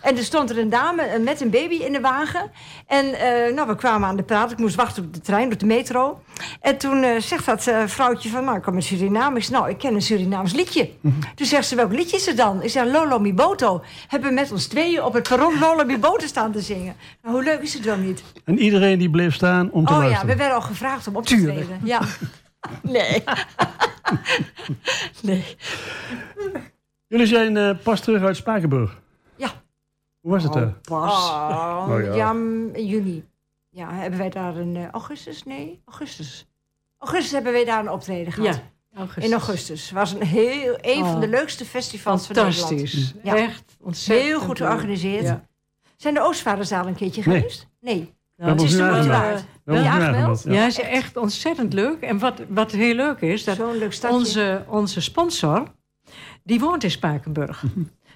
En 0.01 0.17
er 0.17 0.23
stond 0.23 0.49
er 0.49 0.57
een 0.57 0.69
dame 0.69 1.01
eh, 1.01 1.19
met 1.19 1.41
een 1.41 1.49
baby 1.49 1.75
in 1.75 1.91
de 1.91 1.99
wagen. 1.99 2.51
En 2.87 3.13
eh, 3.13 3.53
nou, 3.53 3.67
we 3.67 3.75
kwamen 3.75 4.07
aan 4.07 4.15
de 4.15 4.23
praat. 4.23 4.51
Ik 4.51 4.57
moest 4.57 4.75
wachten 4.75 5.03
op 5.03 5.13
de 5.13 5.21
trein, 5.21 5.51
op 5.53 5.59
de 5.59 5.65
metro. 5.65 6.21
En 6.61 6.77
toen 6.77 7.03
eh, 7.03 7.19
zegt 7.19 7.45
dat 7.45 7.71
vrouwtje 7.85 8.29
van, 8.29 8.43
nou, 8.43 8.57
ik 8.57 8.63
kom 8.63 8.73
uit 8.73 8.83
Suriname. 8.83 9.37
Ik 9.37 9.43
zeg, 9.43 9.51
nou, 9.59 9.69
ik 9.69 9.77
ken 9.77 9.93
een 9.93 10.01
Surinaams 10.01 10.53
liedje. 10.53 10.89
Toen 11.35 11.45
zegt 11.47 11.67
ze, 11.67 11.75
welk 11.75 11.91
liedje 11.91 12.15
is 12.17 12.25
het 12.25 12.37
dan? 12.37 12.63
Ik 12.63 12.69
zeg, 12.69 12.85
Lolo 12.85 13.19
Mi 13.19 13.33
Boto. 13.33 13.83
Hebben 14.07 14.29
we 14.29 14.35
met 14.35 14.51
ons 14.51 14.67
tweeën 14.67 15.03
op 15.03 15.13
het 15.13 15.27
perron 15.29 15.59
Lolo 15.59 15.85
Mi 15.85 15.97
Boto 15.97 16.25
staan 16.27 16.51
te 16.51 16.61
zingen. 16.61 16.95
Nou, 17.21 17.35
hoe 17.35 17.43
leuk 17.43 17.61
is 17.61 17.73
het 17.73 17.83
wel 17.85 17.97
niet? 17.97 18.23
En 18.45 18.59
iedereen 18.59 18.99
die 18.99 19.09
bleef 19.09 19.33
staan 19.33 19.71
om 19.71 19.85
te 19.85 19.91
Oh 19.93 19.97
ja, 19.97 20.03
luisteren. 20.03 20.29
we 20.29 20.35
werden 20.35 20.55
al 20.55 20.61
gevraagd 20.61 21.07
om 21.07 21.15
op 21.15 21.25
te 21.25 21.35
Tuurlijk. 21.35 21.57
treden. 21.57 21.79
Ja. 21.83 21.99
Nee. 22.81 23.23
nee. 25.21 25.43
Jullie 27.07 27.25
zijn 27.27 27.77
pas 27.83 27.99
terug 28.01 28.23
uit 28.23 28.35
Spakenburg. 28.35 29.01
Hoe 30.23 30.31
was 30.31 30.43
het 30.43 30.53
daar? 30.53 30.73
pas. 30.81 31.11
Oh, 31.29 31.85
Oh, 31.89 32.15
ja. 32.15 32.33
juni. 32.75 33.25
Ja, 33.69 33.91
hebben 33.93 34.19
wij 34.19 34.29
daar 34.29 34.55
een 34.55 34.75
eh, 34.75 34.89
augustus? 34.89 35.43
Nee, 35.43 35.81
augustus. 35.85 36.47
Augustus 36.97 37.31
hebben 37.31 37.51
wij 37.53 37.65
daar 37.65 37.79
een 37.79 37.89
optreden 37.89 38.33
gehad. 38.33 38.55
Ja, 38.55 38.61
augustus. 38.99 39.25
In 39.25 39.31
augustus. 39.31 39.91
was 39.91 40.13
een, 40.13 40.23
heel, 40.23 40.77
een 40.81 41.05
van 41.05 41.13
Oh. 41.15 41.19
de 41.19 41.27
leukste 41.27 41.65
festivals 41.65 42.25
van 42.27 42.35
Nederland. 42.35 42.67
Fantastisch. 42.67 43.13
Ja. 43.23 43.35
Echt 43.35 43.75
ontzettend 43.81 44.27
Heel 44.27 44.39
goed 44.39 44.57
georganiseerd. 44.57 45.23
Ja. 45.23 45.45
Zijn 45.97 46.13
de 46.13 46.21
Oostvaarderzaal 46.21 46.87
een 46.87 46.95
keertje 46.95 47.21
geweest? 47.23 47.67
Nee. 47.79 48.13
Nou, 48.37 48.51
het 48.51 48.61
is 48.61 48.79
aangemeld. 48.79 49.35
eh, 49.65 49.73
hebben 49.73 49.83
Ja, 49.83 50.59
Ja, 50.61 50.65
is 50.65 50.79
echt 50.79 51.17
ontzettend 51.17 51.73
leuk. 51.73 52.01
En 52.01 52.19
wat, 52.19 52.41
wat 52.49 52.71
heel 52.71 52.95
leuk 52.95 53.19
is, 53.21 53.43
dat 53.43 53.57
leuk 53.57 53.99
onze, 54.09 54.65
onze 54.67 55.01
sponsor, 55.01 55.63
die 56.43 56.59
woont 56.59 56.83
in 56.83 56.91
Spakenburg. 56.91 57.63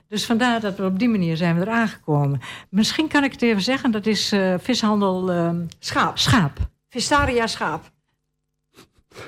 Dus 0.08 0.26
vandaar 0.26 0.60
dat 0.60 0.78
we 0.78 0.86
op 0.86 1.00
die 1.00 1.10
manier 1.10 1.38
zijn 1.38 1.60
we 1.60 1.66
er 1.66 1.72
aangekomen. 1.72 2.40
Misschien 2.70 3.08
kan 3.08 3.24
ik 3.24 3.32
het 3.32 3.42
even 3.42 3.62
zeggen, 3.62 3.92
dat 3.92 4.06
is 4.06 4.32
eh, 4.32 4.54
vishandel 4.60 5.32
eh, 5.32 5.50
Schaap. 5.80 6.18
Schaap. 6.18 6.58
Vistaria 6.90 7.48
schaap. 7.48 7.92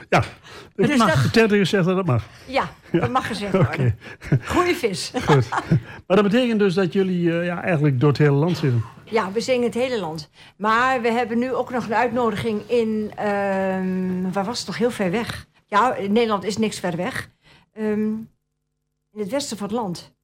Ja, 0.10 0.24
Dus 0.76 0.98
mag. 0.98 1.32
dat, 1.32 1.50
zegt 1.68 1.86
dat 1.86 1.98
het 1.98 2.06
mag. 2.06 2.24
ja, 2.48 2.70
dat 2.92 3.10
mag 3.10 3.28
gezegd 3.28 3.52
worden. 3.54 4.00
Goeie 4.46 4.76
vis. 4.76 5.12
goed. 5.26 5.50
Maar 6.08 6.18
dat 6.18 6.24
betekent 6.24 6.60
dus 6.60 6.74
dat 6.74 6.94
jullie 6.94 7.40
eh, 7.40 7.46
ja, 7.46 7.62
eigenlijk 7.64 8.00
door 8.00 8.10
het 8.10 8.18
hele 8.18 8.32
land 8.32 8.58
zitten. 8.58 8.84
Ja, 9.04 9.32
we 9.32 9.42
zingen 9.42 9.64
het 9.66 9.74
hele 9.74 10.00
land. 10.00 10.30
Maar 10.58 11.02
we 11.02 11.12
hebben 11.12 11.38
nu 11.40 11.54
ook 11.54 11.70
nog 11.72 11.86
een 11.86 11.94
uitnodiging 11.96 12.62
in... 12.70 13.12
ehm, 13.16 14.32
waar 14.32 14.46
was 14.46 14.58
het 14.58 14.66
toch? 14.66 14.78
Heel 14.78 14.92
ver 14.92 15.12
weg. 15.12 15.48
Ja, 15.66 15.96
in 15.96 16.12
Nederland 16.12 16.44
is 16.44 16.58
niks 16.58 16.80
ver 16.80 16.96
weg. 16.96 17.30
Ehm, 17.74 18.10
in 19.12 19.20
het 19.20 19.30
westen 19.30 19.58
van 19.58 19.68
het 19.68 19.76
land. 19.76 20.18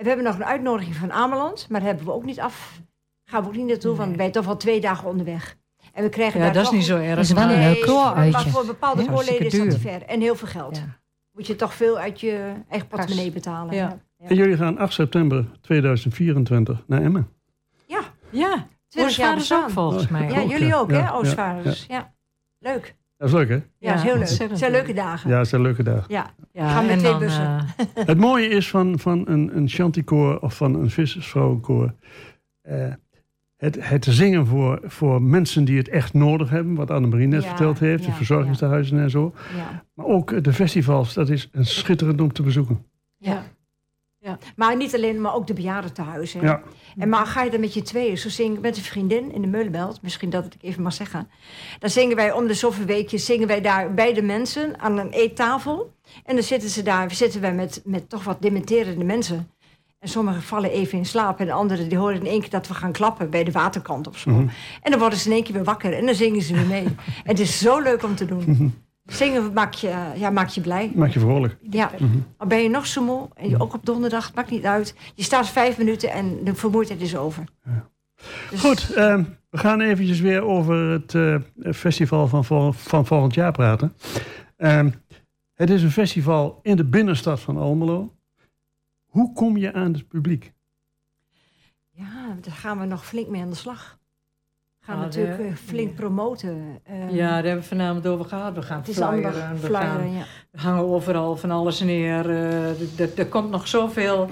En 0.00 0.06
we 0.06 0.12
hebben 0.12 0.26
nog 0.26 0.34
een 0.38 0.44
uitnodiging 0.44 0.96
van 0.96 1.12
Ameland. 1.12 1.66
Maar 1.68 1.80
daar 1.80 1.88
hebben 1.88 2.06
we 2.06 2.12
ook 2.12 2.24
niet 2.24 2.40
af. 2.40 2.80
Gaan 3.24 3.42
we 3.42 3.48
ook 3.48 3.54
niet 3.56 3.66
naartoe, 3.66 3.96
want 3.96 4.10
we 4.10 4.16
zijn 4.16 4.32
toch 4.32 4.46
al 4.46 4.56
twee 4.56 4.80
dagen 4.80 5.08
onderweg. 5.08 5.56
En 5.92 6.02
we 6.02 6.08
krijgen 6.08 6.38
Ja, 6.40 6.44
daar 6.44 6.54
dat 6.54 6.62
is 6.64 6.70
niet 6.70 6.84
zo 6.84 6.96
erg. 6.96 7.18
is 7.18 7.32
wel 7.32 7.50
een 7.50 7.80
kooruitje. 7.84 8.30
Maar 8.32 8.48
voor 8.48 8.66
bepaalde 8.66 9.02
Ja, 9.02 9.12
koorleden 9.12 9.46
is 9.46 9.58
dat 9.58 9.70
te 9.70 9.78
ver. 9.78 10.02
En 10.02 10.20
heel 10.20 10.34
veel 10.34 10.48
geld. 10.48 10.76
Ja. 10.76 10.98
Moet 11.32 11.46
je 11.46 11.56
toch 11.56 11.74
veel 11.74 11.98
uit 11.98 12.20
je 12.20 12.52
eigen 12.68 12.88
portemonnee 12.88 13.30
betalen. 13.32 13.74
Ja. 13.74 13.98
Ja. 14.18 14.28
En 14.28 14.34
jullie 14.36 14.56
gaan 14.56 14.78
8 14.78 14.92
september 14.92 15.46
2024 15.60 16.82
naar 16.86 17.02
Emmen. 17.02 17.28
ja. 17.86 18.00
Ja, 18.30 18.66
20 18.88 19.16
jaar 19.16 19.34
Oostvaarders 19.36 19.52
ook 19.52 19.70
volgens 19.70 20.08
mij. 20.08 20.28
Ja, 20.30 20.40
Ook, 20.40 20.50
jullie 20.50 20.66
ja. 20.66 20.76
ook, 20.78 20.90
hè, 20.90 20.98
ja, 20.98 21.10
Oostvaarders. 21.12 21.84
Ja, 21.88 22.12
Leuk. 22.58 22.94
Dat 23.20 23.28
is 23.28 23.34
leuk, 23.34 23.48
hè? 23.48 23.54
Ja, 23.54 23.62
Ja, 23.78 23.94
is 23.94 24.02
heel 24.02 24.12
leuk. 24.18 24.28
Het 24.28 24.58
zijn 24.58 24.70
leuk. 24.70 24.70
leuke 24.70 24.92
dagen. 24.92 25.30
Ja, 25.30 25.38
het 25.38 25.48
zijn 25.48 25.62
leuke 25.62 25.82
dagen. 25.82 26.04
Ja. 26.08 26.30
Ja, 26.52 26.68
Gaan 26.68 26.86
met 26.86 26.98
twee 26.98 27.16
bussen. 27.18 27.42
eh, 27.42 27.60
Het 28.06 28.18
mooie 28.18 28.48
is 28.48 28.68
van, 28.70 28.98
van 28.98 29.28
een, 29.28 29.56
een 29.56 29.68
chanticoor 29.68 30.38
of 30.38 30.56
van 30.56 30.74
een 30.74 30.90
vissersvrouwenkoor... 30.90 31.94
eh, 32.62 32.92
het, 33.56 33.88
het 33.88 34.04
zingen 34.04 34.46
voor, 34.46 34.80
voor 34.84 35.22
mensen 35.22 35.64
die 35.64 35.78
het 35.78 35.88
echt 35.88 36.12
nodig 36.14 36.50
hebben... 36.50 36.74
wat 36.74 36.90
Annemarie 36.90 37.26
net 37.26 37.42
Ja, 37.42 37.48
verteld 37.48 37.78
heeft, 37.78 38.02
de 38.02 38.08
ja, 38.08 38.14
verzorgingstehuizen 38.14 38.98
en 39.00 39.10
zo. 39.10 39.34
Ja. 39.56 39.84
Maar 39.94 40.06
ook 40.06 40.44
de 40.44 40.52
festivals, 40.52 41.14
dat 41.14 41.28
is 41.28 41.48
een 41.52 41.66
schitterend 41.66 42.20
om 42.20 42.32
te 42.32 42.42
bezoeken. 42.42 42.84
Maar 44.60 44.76
niet 44.76 44.94
alleen, 44.94 45.20
maar 45.20 45.34
ook 45.34 45.46
de 45.46 45.52
bejaardentehuizen. 45.52 46.42
Ja, 46.42 46.62
En 46.98 47.08
maar 47.08 47.26
ga 47.26 47.42
je 47.42 47.50
dan 47.50 47.60
met 47.60 47.74
je 47.74 47.82
tweeën, 47.82 48.18
zo 48.18 48.28
zing 48.28 48.54
ik 48.54 48.60
met 48.60 48.76
een 48.76 48.82
vriendin 48.82 49.32
in 49.32 49.40
de 49.40 49.46
Meulenbelt, 49.46 50.02
misschien 50.02 50.30
dat 50.30 50.44
ik 50.44 50.54
even 50.60 50.82
mag 50.82 50.92
zeggen. 50.92 51.28
Dan 51.78 51.90
zingen 51.90 52.16
wij 52.16 52.32
om 52.32 52.46
de 52.46 52.54
zoveel 52.54 52.84
weekjes, 52.84 53.24
zingen 53.24 53.46
wij 53.46 53.60
daar 53.60 53.94
bij 53.94 54.14
de 54.14 54.22
mensen 54.22 54.80
aan 54.80 54.98
een 54.98 55.10
eettafel. 55.10 55.92
En 56.24 56.34
dan 56.34 56.44
zitten 56.44 56.68
ze 56.68 56.82
daar, 56.82 57.10
zitten 57.10 57.40
wij 57.40 57.54
met, 57.54 57.82
met 57.84 58.08
toch 58.08 58.24
wat 58.24 58.42
dementerende 58.42 59.04
mensen. 59.04 59.50
En 59.98 60.08
sommigen 60.08 60.42
vallen 60.42 60.70
even 60.70 60.98
in 60.98 61.06
slaap 61.06 61.40
en 61.40 61.46
de 61.46 61.52
anderen 61.52 61.88
die 61.88 61.98
horen 61.98 62.16
in 62.20 62.26
één 62.26 62.40
keer 62.40 62.50
dat 62.50 62.68
we 62.68 62.74
gaan 62.74 62.92
klappen 62.92 63.30
bij 63.30 63.44
de 63.44 63.52
waterkant 63.52 64.08
of 64.08 64.18
zo. 64.18 64.30
Mhm. 64.30 64.48
En 64.82 64.90
dan 64.90 65.00
worden 65.00 65.18
ze 65.18 65.28
in 65.28 65.34
één 65.34 65.44
keer 65.44 65.54
weer 65.54 65.64
wakker 65.64 65.92
en 65.92 66.06
dan 66.06 66.14
zingen 66.14 66.42
ze 66.42 66.54
weer 66.54 66.66
mee. 66.66 66.84
en 67.24 67.30
het 67.30 67.40
is 67.40 67.58
zo 67.58 67.80
leuk 67.80 68.02
om 68.02 68.14
te 68.14 68.24
doen. 68.24 68.74
Zingen 69.10 69.52
maakt 69.52 69.80
je, 69.80 70.12
ja, 70.16 70.30
maakt 70.30 70.54
je 70.54 70.60
blij. 70.60 70.92
maak 70.94 71.10
je 71.10 71.20
vrolijk. 71.20 71.56
Ja, 71.70 71.90
al 72.36 72.46
ben 72.46 72.62
je 72.62 72.68
nog 72.68 72.86
zo 72.86 73.04
moe, 73.04 73.28
en 73.34 73.48
je, 73.48 73.60
ook 73.60 73.74
op 73.74 73.84
donderdag, 73.86 74.26
het 74.26 74.34
maakt 74.34 74.50
niet 74.50 74.64
uit. 74.64 74.94
Je 75.14 75.22
staat 75.22 75.48
vijf 75.48 75.78
minuten 75.78 76.10
en 76.10 76.44
de 76.44 76.54
vermoeidheid 76.54 77.00
is 77.00 77.16
over. 77.16 77.44
Dus- 78.50 78.60
Goed, 78.60 78.94
ehm, 78.94 79.24
we 79.50 79.58
gaan 79.58 79.80
eventjes 79.80 80.20
weer 80.20 80.42
over 80.42 80.74
het 80.76 81.14
eh, 81.14 81.36
festival 81.72 82.28
van, 82.28 82.44
vol- 82.44 82.72
van 82.72 83.06
volgend 83.06 83.34
jaar 83.34 83.52
praten. 83.52 83.96
Ehm, 84.56 84.90
het 85.54 85.70
is 85.70 85.82
een 85.82 85.90
festival 85.90 86.58
in 86.62 86.76
de 86.76 86.84
binnenstad 86.84 87.40
van 87.40 87.56
Almelo. 87.56 88.14
Hoe 89.06 89.32
kom 89.32 89.56
je 89.56 89.72
aan 89.72 89.92
het 89.92 90.08
publiek? 90.08 90.52
Ja, 91.90 92.36
daar 92.40 92.54
gaan 92.54 92.78
we 92.78 92.84
nog 92.86 93.06
flink 93.06 93.28
mee 93.28 93.42
aan 93.42 93.50
de 93.50 93.56
slag. 93.56 93.98
Gaan 94.82 94.96
Nou, 94.96 95.06
natuurlijk 95.08 95.36
de- 95.36 95.44
eh, 95.44 95.54
flink 95.54 95.94
promoten. 95.94 96.78
eh, 96.84 97.10
ja, 97.10 97.28
daar 97.28 97.44
hebben 97.44 97.62
we 97.62 97.68
vanavond 97.68 98.06
over 98.06 98.24
gehad. 98.24 98.54
We 98.54 98.62
gaan 98.62 98.84
flyeren. 98.84 99.22
We, 99.52 99.56
flyeren, 99.58 99.80
gaan, 99.86 100.12
ja. 100.12 100.22
we 100.50 100.60
hangen 100.60 100.84
overal 100.84 101.36
van 101.36 101.50
alles 101.50 101.80
neer. 101.80 102.30
eh, 102.30 103.18
er 103.18 103.26
komt 103.26 103.50
nog 103.50 103.68
zoveel 103.68 104.28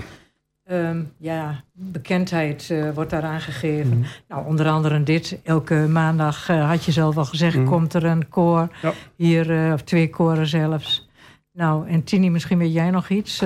ehm, 0.65 1.03
ja, 1.19 1.63
bekendheid 1.73 2.71
eh, 2.71 2.91
wordt 2.95 3.11
daaraan 3.11 3.41
gegeven. 3.41 3.99
Mhm. 3.99 4.09
Nou, 4.29 4.47
onder 4.47 4.69
andere 4.69 5.03
dit. 5.03 5.41
Elke 5.45 5.75
maandag, 5.75 6.49
eh, 6.49 6.69
had 6.69 6.85
je 6.85 6.93
zelf 6.93 7.17
al 7.17 7.25
gezegd, 7.25 7.57
Mhm. 7.57 7.67
komt 7.67 7.95
er 7.95 8.05
een 8.05 8.29
koor. 8.29 8.69
Ja. 8.83 8.93
Hier, 9.17 9.67
eh, 9.67 9.73
of 9.73 9.83
twee 9.83 10.11
koren 10.11 10.47
zelfs. 10.47 11.09
Nou, 11.53 11.89
en 11.89 12.05
Tini, 12.05 12.31
misschien 12.31 12.59
weet 12.59 12.73
jij 12.73 12.91
nog 12.91 13.09
iets? 13.09 13.43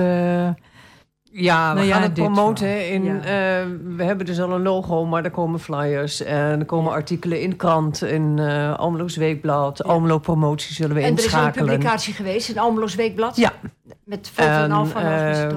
Ja, 1.35 1.69
we 1.69 1.75
Nou 1.75 1.87
ja, 1.87 1.93
gaan 1.93 2.03
het 2.03 2.13
promoten. 2.13 2.89
In, 2.91 3.03
Ja. 3.03 3.15
eh, 3.19 3.65
we 3.95 4.03
hebben 4.03 4.25
dus 4.25 4.41
al 4.41 4.51
een 4.51 4.61
logo, 4.61 5.05
maar 5.05 5.23
er 5.23 5.31
komen 5.31 5.59
flyers. 5.59 6.21
En 6.23 6.59
er 6.59 6.65
komen 6.65 6.91
artikelen 6.91 7.41
in 7.41 7.55
krant, 7.55 8.01
in 8.03 8.39
Almelo's 8.77 9.15
Weekblad. 9.15 9.83
Almelo 9.83 10.17
Promotie 10.17 10.73
zullen 10.73 10.95
we 10.95 11.01
En 11.01 11.07
er 11.07 11.13
is 11.13 11.17
een 11.17 11.23
inschakelen. 11.23 11.65
publicatie 11.67 12.13
geweest 12.13 12.49
in 12.49 12.57
Almelo's 12.59 12.95
Weekblad. 12.95 13.35
Ja. 13.35 13.51
Met 14.03 14.29
foto 14.33 14.49
en, 14.49 14.61
En, 14.63 14.71
al 14.71 14.85
van 14.85 15.01
eh. 15.01 15.49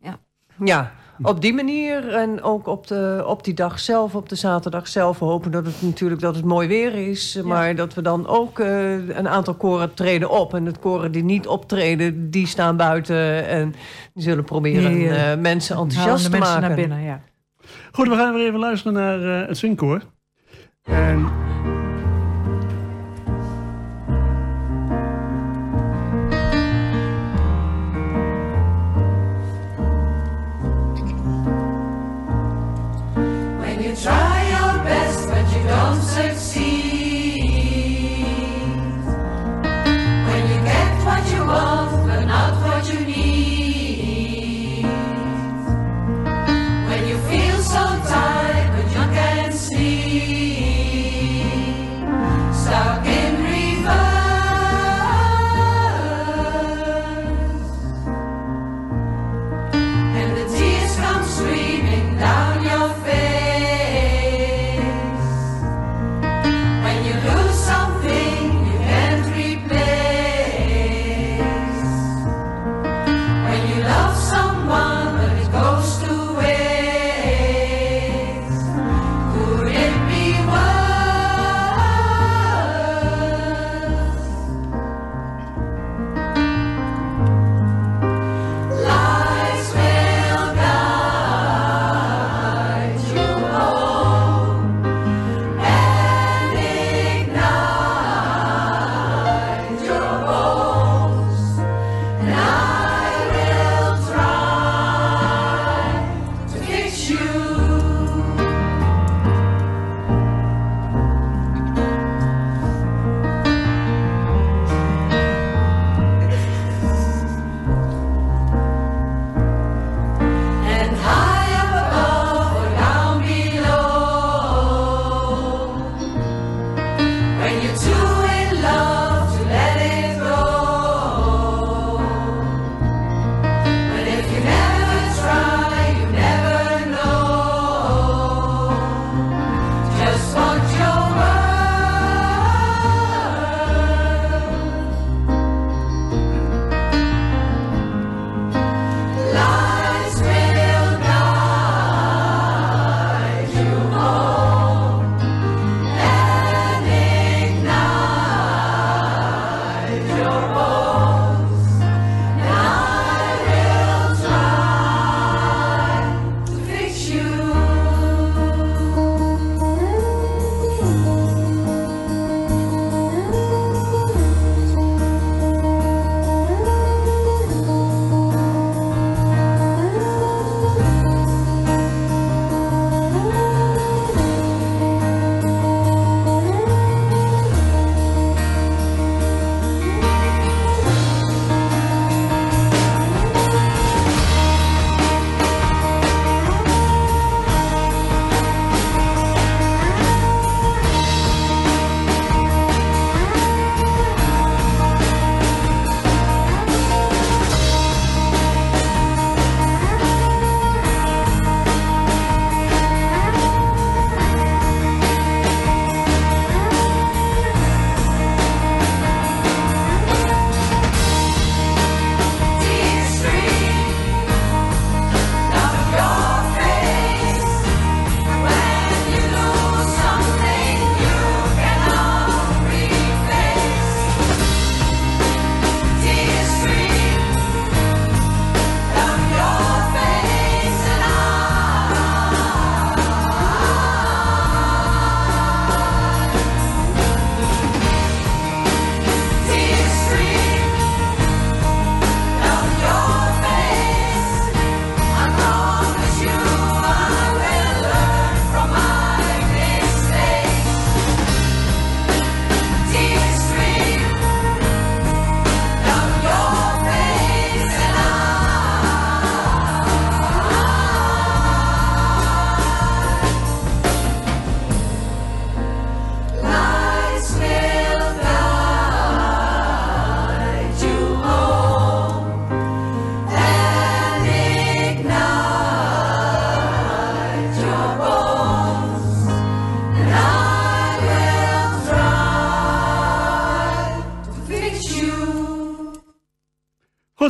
Ja. 0.00 0.18
Ja, 0.64 0.92
Op 1.22 1.40
die 1.40 1.54
manier 1.54 2.08
en 2.08 2.42
ook 2.42 2.66
op, 2.66 2.86
de, 2.86 3.24
op 3.26 3.44
die 3.44 3.54
dag 3.54 3.80
zelf, 3.80 4.14
op 4.14 4.28
de 4.28 4.34
zaterdag 4.34 4.88
zelf... 4.88 5.18
we 5.18 5.24
hopen 5.24 5.50
dat 5.50 5.66
het 5.66 5.82
natuurlijk 5.82 6.20
dat 6.20 6.34
het 6.34 6.44
mooi 6.44 6.68
weer 6.68 6.94
is... 6.94 7.40
maar 7.44 7.74
dat 7.74 7.94
we 7.94 8.02
dan 8.02 8.26
ook 8.26 8.58
eh, 8.58 9.08
een 9.08 9.28
aantal 9.28 9.54
koren 9.54 9.94
treden 9.94 10.30
op. 10.30 10.54
En 10.54 10.64
de 10.64 10.72
koren 10.80 11.12
die 11.12 11.24
niet 11.24 11.46
optreden, 11.46 12.30
die 12.30 12.46
staan 12.46 12.76
buiten... 12.76 13.46
en 13.46 13.74
die 14.14 14.22
zullen 14.22 14.44
proberen 14.44 14.92
Die, 14.92 15.08
eh, 15.08 15.32
eh, 15.32 15.40
mensen 15.40 15.76
enthousiast 15.76 16.24
de 16.24 16.30
te 16.30 16.38
mensen 16.38 16.54
maken. 16.54 16.68
naar 16.68 16.76
binnen, 16.76 17.02
ja. 17.02 17.20
Goed, 17.92 18.08
we 18.08 18.14
gaan 18.14 18.34
weer 18.34 18.46
even 18.46 18.58
luisteren 18.58 18.92
naar 18.92 19.42
eh, 19.42 19.48
het 19.48 19.56
swingkoor. 19.56 20.02
En 20.82 21.28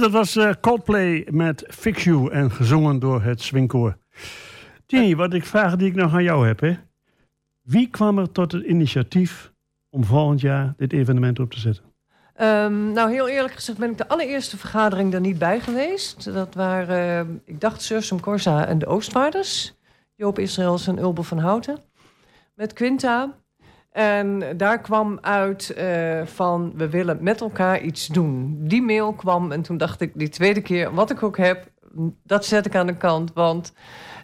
dat 0.02 0.10
was 0.10 0.36
eh, 0.36 0.50
Coldplay 0.60 1.26
met 1.30 1.64
Fix 1.68 2.04
You 2.04 2.30
en 2.30 2.50
gezongen 2.50 2.98
door 2.98 3.22
het 3.22 3.42
Swingkoor. 3.42 3.96
Tini, 4.86 5.16
wat 5.16 5.34
ik 5.34 5.46
vraag 5.46 5.76
die 5.76 5.88
ik 5.88 5.94
nog 5.94 6.14
aan 6.14 6.22
jou 6.22 6.46
heb, 6.46 6.60
hè? 6.60 6.76
Wie 7.62 7.88
kwam 7.88 8.18
er 8.18 8.32
tot 8.32 8.52
het 8.52 8.64
initiatief 8.64 9.52
om 9.90 10.04
volgend 10.04 10.40
jaar 10.40 10.74
dit 10.76 10.92
evenement 10.92 11.38
op 11.38 11.50
te 11.50 11.58
zetten? 11.58 11.84
Ehm, 12.34 12.92
nou, 12.92 13.10
heel 13.10 13.28
eerlijk 13.28 13.54
gezegd 13.54 13.78
ben 13.78 13.90
ik 13.90 13.98
de 13.98 14.08
allereerste 14.08 14.56
vergadering 14.56 15.14
er 15.14 15.20
niet 15.20 15.38
bij 15.38 15.60
geweest. 15.60 16.32
Dat 16.32 16.54
waren, 16.54 17.26
eh, 17.26 17.34
ik 17.44 17.60
dacht, 17.60 17.82
Sursum 17.82 18.20
Corsa 18.20 18.66
en 18.66 18.78
de 18.78 18.86
Oostwaarders. 18.86 19.74
Joop 20.14 20.38
Israëls 20.38 20.86
en 20.86 20.98
Ulbe 20.98 21.22
van 21.22 21.38
Houten. 21.38 21.78
Met 22.54 22.72
Quinta. 22.72 23.41
En 23.92 24.56
daar 24.56 24.80
kwam 24.80 25.18
uit 25.20 25.70
eh, 25.70 26.20
van, 26.24 26.72
we 26.76 26.88
willen 26.88 27.18
met 27.20 27.40
elkaar 27.40 27.80
iets 27.80 28.06
doen. 28.06 28.56
Die 28.60 28.82
mail 28.82 29.12
kwam 29.12 29.52
en 29.52 29.62
toen 29.62 29.76
dacht 29.76 30.00
ik, 30.00 30.10
die 30.14 30.28
tweede 30.28 30.60
keer, 30.60 30.94
wat 30.94 31.10
ik 31.10 31.22
ook 31.22 31.36
heb, 31.36 31.66
dat 32.22 32.44
zet 32.44 32.66
ik 32.66 32.74
aan 32.74 32.86
de 32.86 32.96
kant. 32.96 33.32
Want 33.32 33.72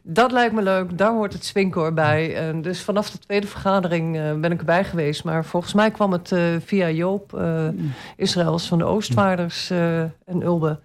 dat 0.02 0.32
lijkt 0.32 0.54
me 0.54 0.62
leuk, 0.62 0.98
daar 0.98 1.12
hoort 1.12 1.32
het 1.32 1.44
Swinkoor 1.44 1.92
bij. 1.94 2.36
En 2.36 2.62
dus 2.62 2.82
vanaf 2.82 3.10
de 3.10 3.18
tweede 3.18 3.46
vergadering 3.46 4.16
eh, 4.16 4.34
ben 4.34 4.52
ik 4.52 4.58
erbij 4.58 4.84
geweest. 4.84 5.24
Maar 5.24 5.44
volgens 5.44 5.74
mij 5.74 5.90
kwam 5.90 6.12
het 6.12 6.32
eh, 6.32 6.40
via 6.64 6.90
Joop 6.90 7.34
eh, 7.34 7.68
Israëls 8.16 8.68
van 8.68 8.78
de 8.78 8.84
Oostwaarders 8.84 9.70
eh, 9.70 10.00
en 10.00 10.42
Ulbe... 10.42 10.78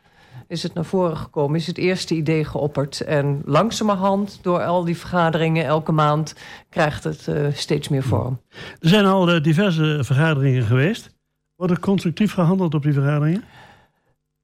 is 0.54 0.64
het 0.64 0.74
naar 0.74 0.86
voren 0.86 1.18
gekomen, 1.18 1.60
is 1.60 1.68
het 1.68 1.78
eerste 1.78 2.16
idee 2.16 2.46
geopperd. 2.46 3.02
En 3.02 3.42
langzamerhand, 3.46 4.40
door 4.42 4.64
al 4.64 4.84
die 4.84 4.98
vergaderingen 4.98 5.66
elke 5.66 5.92
maand... 5.92 6.36
krijgt 6.70 7.04
het 7.04 7.28
eh, 7.28 7.48
steeds 7.54 7.88
meer 7.88 8.04
vorm. 8.04 8.42
Er 8.80 8.90
zijn 8.90 9.06
al 9.06 9.30
eh, 9.30 9.44
diverse 9.44 10.00
vergaderingen 10.04 10.64
geweest. 10.64 11.16
Wordt 11.56 11.74
er 11.74 11.80
constructief 11.80 12.34
gehandeld 12.34 12.74
op 12.74 12.84
die 12.84 12.94
vergaderingen? 12.94 13.44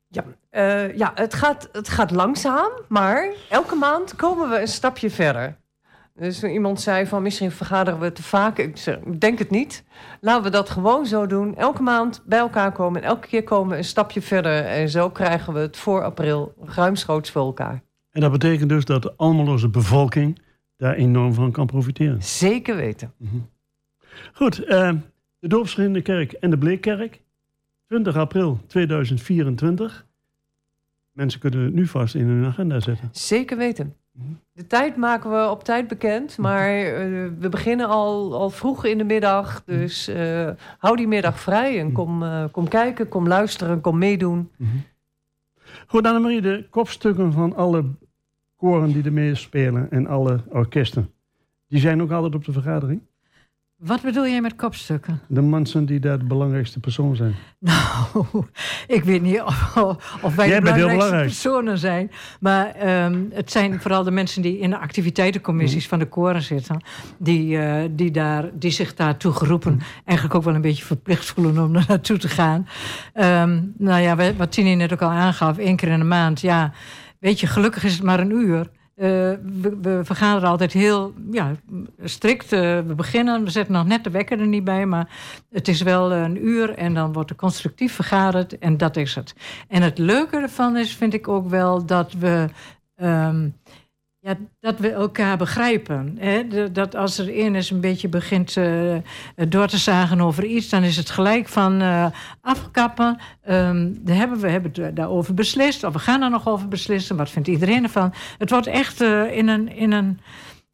Ja, 0.07 0.23
eh, 0.49 0.97
ja 0.97 1.11
het, 1.15 1.33
gaat, 1.33 1.69
het 1.71 1.89
gaat 1.89 2.11
langzaam, 2.11 2.71
maar 2.87 3.29
elke 3.49 3.75
maand 3.75 4.15
komen 4.15 4.49
we 4.49 4.61
een 4.61 4.67
stapje 4.67 5.09
verder. 5.09 5.58
Dus 6.19 6.43
iemand 6.43 6.81
zei 6.81 7.05
van 7.05 7.21
misschien 7.21 7.51
vergaderen 7.51 7.99
we 7.99 8.11
te 8.11 8.23
vaak. 8.23 8.57
Ik 8.57 8.77
zeg, 8.77 8.99
denk 8.99 9.39
het 9.39 9.49
niet. 9.49 9.83
Laten 10.21 10.43
we 10.43 10.49
dat 10.49 10.69
gewoon 10.69 11.05
zo 11.05 11.25
doen. 11.25 11.55
Elke 11.55 11.81
maand 11.81 12.23
bij 12.25 12.39
elkaar 12.39 12.71
komen 12.71 13.01
en 13.01 13.07
elke 13.07 13.27
keer 13.27 13.43
komen 13.43 13.71
we 13.71 13.77
een 13.77 13.83
stapje 13.83 14.21
verder. 14.21 14.65
En 14.65 14.89
zo 14.89 15.09
krijgen 15.09 15.53
we 15.53 15.59
het 15.59 15.77
voor 15.77 16.03
april 16.03 16.53
ruimschoots 16.61 17.31
voor 17.31 17.41
elkaar. 17.41 17.81
En 18.11 18.21
dat 18.21 18.31
betekent 18.31 18.69
dus 18.69 18.85
dat 18.85 19.01
de 19.01 19.13
Almeloze 19.15 19.69
bevolking 19.69 20.41
daar 20.77 20.93
enorm 20.93 21.33
van 21.33 21.51
kan 21.51 21.65
profiteren. 21.65 22.23
Zeker 22.23 22.75
weten. 22.75 23.13
Goed, 24.33 24.63
eh, 24.63 24.93
de 25.39 25.47
Doopsgerichte 25.47 26.01
Kerk 26.01 26.31
en 26.31 26.49
de 26.49 26.57
Bleekkerk. 26.57 27.21
20 27.87 28.15
april 28.15 28.59
2024. 28.67 30.05
Mensen 31.11 31.39
kunnen 31.39 31.63
het 31.63 31.73
nu 31.73 31.87
vast 31.87 32.15
in 32.15 32.27
hun 32.27 32.45
agenda 32.45 32.79
zetten. 32.79 33.09
Zeker 33.11 33.57
weten. 33.57 33.95
De 34.53 34.67
tijd 34.67 34.95
maken 34.95 35.31
we 35.31 35.49
op 35.49 35.63
tijd 35.63 35.87
bekend, 35.87 36.37
maar 36.37 36.69
eh, 36.69 36.93
we 37.39 37.49
beginnen 37.49 37.87
al, 37.87 38.35
al 38.35 38.49
vroeg 38.49 38.85
in 38.85 38.97
de 38.97 39.03
middag. 39.03 39.63
Dus 39.65 40.07
eh, 40.07 40.49
hou 40.77 40.95
die 40.95 41.07
middag 41.07 41.39
vrij 41.39 41.79
en 41.79 41.91
kom, 41.91 42.23
eh, 42.23 42.43
kom 42.51 42.67
kijken, 42.67 43.07
kom 43.07 43.27
luisteren, 43.27 43.81
kom 43.81 43.97
meedoen. 43.97 44.51
Goed, 45.87 46.05
Annemarie, 46.05 46.41
de 46.41 46.67
kopstukken 46.69 47.33
van 47.33 47.55
alle 47.55 47.85
koren 48.55 48.91
die 48.91 49.03
ermee 49.03 49.35
spelen 49.35 49.91
en 49.91 50.07
alle 50.07 50.43
orkesten. 50.49 51.13
Die 51.67 51.79
zijn 51.79 52.01
ook 52.01 52.11
altijd 52.11 52.35
op 52.35 52.45
de 52.45 52.51
vergadering. 52.51 53.01
Wat 53.79 54.01
bedoel 54.01 54.27
jij 54.27 54.41
met 54.41 54.55
kopstukken? 54.55 55.19
De 55.27 55.41
mensen 55.41 55.85
die 55.85 55.99
daar 55.99 56.19
de 56.19 56.25
belangrijkste 56.25 56.79
persoon 56.79 57.15
zijn. 57.15 57.35
Nou, 57.59 58.45
ik 58.87 59.03
weet 59.03 59.21
niet 59.21 59.41
of, 59.41 59.75
of 60.21 60.35
wij 60.35 60.47
Jij 60.47 60.55
de 60.59 60.61
belangrijkste 60.61 60.95
belangrijk. 60.97 61.25
personen 61.25 61.77
zijn. 61.77 62.11
Maar 62.39 62.67
ehm, 62.75 63.19
het 63.33 63.51
zijn 63.51 63.81
vooral 63.81 64.03
de 64.03 64.11
mensen 64.11 64.41
die 64.41 64.59
in 64.59 64.69
de 64.69 64.77
activiteitencommissies 64.77 65.79
Mhm. 65.81 65.89
van 65.89 65.99
de 65.99 66.05
koren 66.07 66.41
zitten. 66.41 66.81
Die, 67.17 67.57
eh, 67.57 67.89
die, 67.91 68.11
daar, 68.11 68.49
die 68.53 68.71
zich 68.71 68.93
daartoe 68.95 69.31
geroepen 69.33 69.73
Mhm. 69.73 69.83
eigenlijk 70.05 70.37
ook 70.37 70.43
wel 70.43 70.55
een 70.55 70.61
beetje 70.61 70.85
verplicht 70.85 71.25
voelen 71.25 71.63
om 71.65 71.75
er 71.75 71.85
naartoe 71.87 72.17
te 72.17 72.29
gaan. 72.29 72.67
Ehm, 73.13 73.61
nou 73.77 74.01
ja, 74.01 74.15
wat- 74.15 74.35
wat 74.35 74.51
Tini 74.51 74.75
net 74.75 74.93
ook 74.93 75.01
al 75.01 75.09
aangaf, 75.09 75.57
één 75.57 75.75
keer 75.75 75.89
in 75.89 75.99
de 75.99 76.05
maand. 76.05 76.41
Ja, 76.41 76.71
weet 77.19 77.39
je, 77.39 77.47
gelukkig 77.47 77.83
is 77.83 77.93
het 77.93 78.03
maar 78.03 78.19
een 78.19 78.31
uur. 78.31 78.69
Eh, 78.99 79.07
we, 79.81 79.99
vergaderen 80.03 80.49
altijd 80.49 80.73
heel 80.73 81.13
ja, 81.31 81.55
strikt. 82.03 82.51
Eh, 82.51 82.79
we 82.79 82.93
beginnen, 82.95 83.43
we 83.43 83.49
zetten 83.49 83.73
nog 83.73 83.85
net 83.85 84.03
de 84.03 84.09
wekker 84.09 84.39
er 84.39 84.47
niet 84.47 84.63
bij, 84.63 84.85
maar 84.85 85.09
het 85.49 85.67
is 85.67 85.81
wel 85.81 86.11
een 86.11 86.45
uur 86.45 86.73
en 86.73 86.93
dan 86.93 87.13
wordt 87.13 87.29
er 87.29 87.35
constructief 87.35 87.93
vergaderd 87.93 88.57
en 88.57 88.77
dat 88.77 88.97
is 88.97 89.15
het. 89.15 89.33
En 89.67 89.81
het 89.81 89.97
leuke 89.97 90.37
ervan 90.37 90.77
is, 90.77 90.95
vind 90.95 91.13
ik 91.13 91.27
ook 91.27 91.49
wel, 91.49 91.85
dat 91.85 92.13
we, 92.13 92.47
ehm, 92.95 93.49
dat 94.59 94.79
we 94.79 94.91
elkaar 94.91 95.37
begrijpen. 95.37 96.17
Hè? 96.19 96.71
Dat 96.71 96.95
als 96.95 97.17
er 97.17 97.39
een 97.39 97.55
eens 97.55 97.69
een 97.71 97.81
beetje 97.81 98.07
begint 98.07 98.57
eh, 98.57 98.95
door 99.47 99.67
te 99.67 99.77
zagen 99.77 100.21
over 100.21 100.45
iets, 100.45 100.69
dan 100.69 100.83
is 100.83 100.97
het 100.97 101.09
gelijk 101.09 101.47
van 101.47 101.81
eh, 101.81 102.05
afkappen. 102.41 103.17
Ehm, 103.43 103.91
daar 103.99 104.15
hebben 104.15 104.39
we 104.39 104.49
hebben 104.49 104.95
daarover 104.95 105.33
beslist, 105.33 105.83
of 105.83 105.93
we 105.93 105.99
gaan 105.99 106.21
er 106.21 106.29
nog 106.29 106.47
over 106.47 106.67
beslissen. 106.67 107.17
Wat 107.17 107.29
vindt 107.29 107.47
iedereen 107.47 107.83
ervan? 107.83 108.13
Het 108.37 108.49
wordt 108.49 108.67
echt 108.67 109.01
eh, 109.01 109.37
in 109.37 109.47
een. 109.47 109.75
In 109.75 109.91
een 109.91 110.19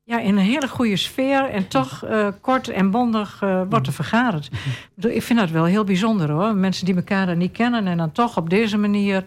ja, 0.07 0.19
in 0.19 0.37
een 0.37 0.43
hele 0.43 0.67
goede 0.67 0.95
sfeer 0.95 1.45
en 1.45 1.67
toch 1.67 2.03
eh, 2.03 2.27
kort 2.41 2.67
en 2.67 2.91
bondig 2.91 3.41
eh, 3.41 3.61
wordt 3.69 3.87
er 3.87 3.93
vergaderd. 3.93 4.45
Ik 4.45 4.89
bedoel, 4.95 5.11
Ik 5.11 5.21
vind 5.21 5.39
dat 5.39 5.49
wel 5.49 5.65
heel 5.65 5.83
bijzonder 5.83 6.31
hoor. 6.31 6.55
Mensen 6.55 6.85
die 6.85 6.95
elkaar 6.95 7.25
dan 7.25 7.37
niet 7.37 7.51
kennen 7.51 7.87
en 7.87 7.97
dan 7.97 8.11
toch 8.11 8.37
op 8.37 8.49
deze 8.49 8.77
manier 8.77 9.23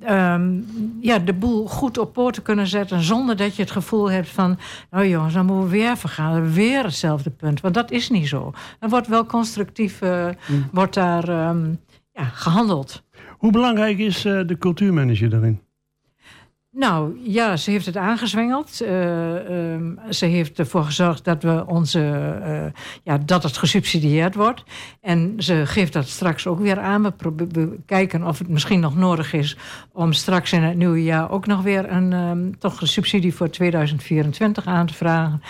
ehm, 0.00 0.60
ja, 1.00 1.18
de 1.18 1.32
boel 1.32 1.66
goed 1.66 1.98
op 1.98 2.12
poten 2.12 2.42
kunnen 2.42 2.66
zetten. 2.66 3.02
Zonder 3.02 3.36
dat 3.36 3.56
je 3.56 3.62
het 3.62 3.70
gevoel 3.70 4.10
hebt 4.10 4.28
van, 4.28 4.58
nou 4.90 5.08
jongens, 5.08 5.34
dan 5.34 5.46
moeten 5.46 5.64
we 5.64 5.70
weer 5.70 5.96
vergaderen. 5.96 6.52
Weer 6.52 6.84
hetzelfde 6.84 7.30
punt. 7.30 7.60
Want 7.60 7.74
dat 7.74 7.90
is 7.90 8.10
niet 8.10 8.28
zo. 8.28 8.52
Er 8.80 8.88
wordt 8.88 9.06
wel 9.06 9.26
constructief 9.26 10.00
eh, 10.00 10.28
wordt 10.72 10.94
daar, 10.94 11.28
ehm, 11.28 11.74
ja, 12.12 12.24
gehandeld. 12.24 13.02
Hoe 13.38 13.52
belangrijk 13.52 13.98
is 13.98 14.22
de 14.22 14.56
cultuurmanager 14.58 15.30
daarin? 15.30 15.60
Nou 16.74 17.18
ja, 17.22 17.56
ze 17.56 17.70
heeft 17.70 17.86
het 17.86 17.96
aangezwengeld. 17.96 18.80
Eh, 18.80 19.72
ehm, 19.72 20.10
ze 20.10 20.26
heeft 20.26 20.58
ervoor 20.58 20.84
gezorgd 20.84 21.24
dat, 21.24 21.42
we 21.42 21.64
onze, 21.66 22.00
eh, 22.42 22.80
ja, 23.02 23.18
dat 23.18 23.42
het 23.42 23.56
gesubsidieerd 23.56 24.34
wordt. 24.34 24.64
En 25.00 25.34
ze 25.38 25.66
geeft 25.66 25.92
dat 25.92 26.08
straks 26.08 26.46
ook 26.46 26.58
weer 26.58 26.80
aan. 26.80 27.02
We, 27.02 27.12
we 27.48 27.78
kijken 27.86 28.26
of 28.26 28.38
het 28.38 28.48
misschien 28.48 28.80
nog 28.80 28.96
nodig 28.96 29.32
is 29.32 29.56
om 29.92 30.12
straks 30.12 30.52
in 30.52 30.62
het 30.62 30.76
nieuwe 30.76 31.02
jaar 31.02 31.30
ook 31.30 31.46
nog 31.46 31.62
weer 31.62 31.90
een, 31.90 32.12
ehm, 32.12 32.52
toch 32.58 32.80
een 32.80 32.86
subsidie 32.86 33.34
voor 33.34 33.50
2024 33.50 34.66
aan 34.66 34.86
te 34.86 34.94
vragen. 34.94 35.42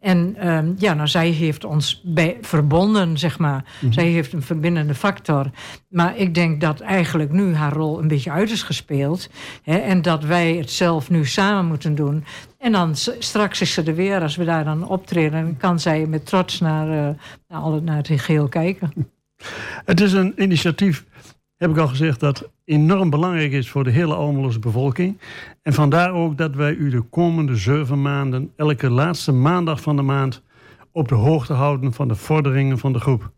En 0.00 0.36
ehm, 0.36 0.72
ja, 0.76 0.94
nou, 0.94 1.08
zij 1.08 1.28
heeft 1.28 1.64
ons 1.64 2.02
bij, 2.04 2.38
verbonden, 2.40 3.18
zeg 3.18 3.38
maar. 3.38 3.64
Zij 3.90 4.06
heeft 4.06 4.32
een 4.32 4.42
verbindende 4.42 4.94
factor. 4.94 5.50
Maar 5.88 6.16
ik 6.16 6.34
denk 6.34 6.60
dat 6.60 6.80
eigenlijk 6.80 7.32
nu 7.32 7.54
haar 7.54 7.72
rol 7.72 7.98
een 7.98 8.08
beetje 8.08 8.30
uit 8.30 8.50
is 8.50 8.62
gespeeld. 8.62 9.30
Hè, 9.62 9.76
en 9.76 10.02
dat 10.02 10.24
wij 10.24 10.54
het 10.54 10.70
zelf 10.70 11.10
nu 11.10 11.26
samen 11.26 11.66
moeten 11.66 11.94
doen. 11.94 12.24
En 12.58 12.72
dan 12.72 12.96
straks 13.18 13.60
is 13.60 13.72
ze 13.72 13.82
er 13.82 13.94
weer, 13.94 14.22
als 14.22 14.36
we 14.36 14.44
daar 14.44 14.64
dan 14.64 14.88
optreden... 14.88 15.56
kan 15.56 15.80
zij 15.80 16.06
met 16.06 16.26
trots 16.26 16.60
naar, 16.60 16.88
eh, 16.88 17.14
naar, 17.48 17.60
alle, 17.60 17.80
naar 17.80 17.96
het 17.96 18.10
geheel 18.12 18.48
kijken. 18.48 18.92
Het 19.84 20.00
is 20.00 20.12
een 20.12 20.42
initiatief, 20.42 21.04
heb 21.58 21.70
ik 21.70 21.76
al 21.76 21.88
gezegd, 21.88 22.20
dat 22.20 22.50
enorm 22.64 23.10
belangrijk 23.10 23.52
is 23.52 23.70
voor 23.70 23.84
de 23.84 23.90
hele 23.90 24.14
Almeloze 24.14 24.58
bevolking. 24.58 25.18
En 25.62 25.72
vandaar 25.72 26.12
ook 26.12 26.36
dat 26.36 26.54
wij 26.54 26.74
u 26.74 26.90
de 26.90 27.00
komende 27.00 27.56
zeven 27.56 28.02
maanden, 28.02 28.52
elke 28.56 28.90
laatste 28.90 29.32
maandag 29.32 29.80
van 29.80 29.96
de 29.96 30.02
maand, 30.02 30.42
op 30.92 31.08
de 31.08 31.14
hoogte 31.14 31.52
houden 31.52 31.92
van 31.92 32.08
de 32.08 32.14
vorderingen 32.14 32.78
van 32.78 32.92
de 32.92 33.00
groep. 33.00 33.32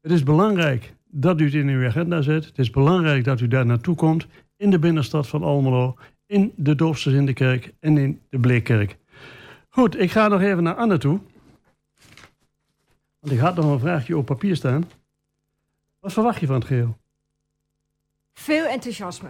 Het 0.00 0.12
is 0.12 0.22
belangrijk 0.22 0.94
dat 1.10 1.40
u 1.40 1.44
het 1.44 1.54
in 1.54 1.68
uw 1.68 1.86
agenda 1.86 2.22
zet. 2.22 2.44
Het 2.44 2.58
is 2.58 2.70
belangrijk 2.70 3.24
dat 3.24 3.40
u 3.40 3.48
daar 3.48 3.66
naartoe 3.66 3.94
komt 3.94 4.26
in 4.56 4.70
de 4.70 4.78
binnenstad 4.78 5.26
van 5.26 5.42
Almelo, 5.42 5.96
in 6.26 6.52
de 6.56 6.74
Doopsters 6.74 7.14
in 7.14 7.26
de 7.26 7.32
kerk 7.32 7.72
en 7.80 7.98
in 7.98 8.20
de 8.30 8.38
Bleekkerk. 8.38 8.96
Goed, 9.68 10.00
ik 10.00 10.10
ga 10.10 10.28
nog 10.28 10.40
even 10.40 10.62
naar 10.62 10.74
Anne 10.74 10.98
toe. 10.98 11.20
Want 13.20 13.32
ik 13.32 13.38
had 13.38 13.56
nog 13.56 13.64
een 13.64 13.78
vraagje 13.78 14.16
op 14.16 14.26
papier 14.26 14.56
staan. 14.56 14.84
Wat 16.06 16.14
verwacht 16.14 16.40
je 16.40 16.46
van 16.46 16.54
het 16.54 16.64
geheel? 16.64 16.96
Veel 18.32 18.64
enthousiasme. 18.64 19.28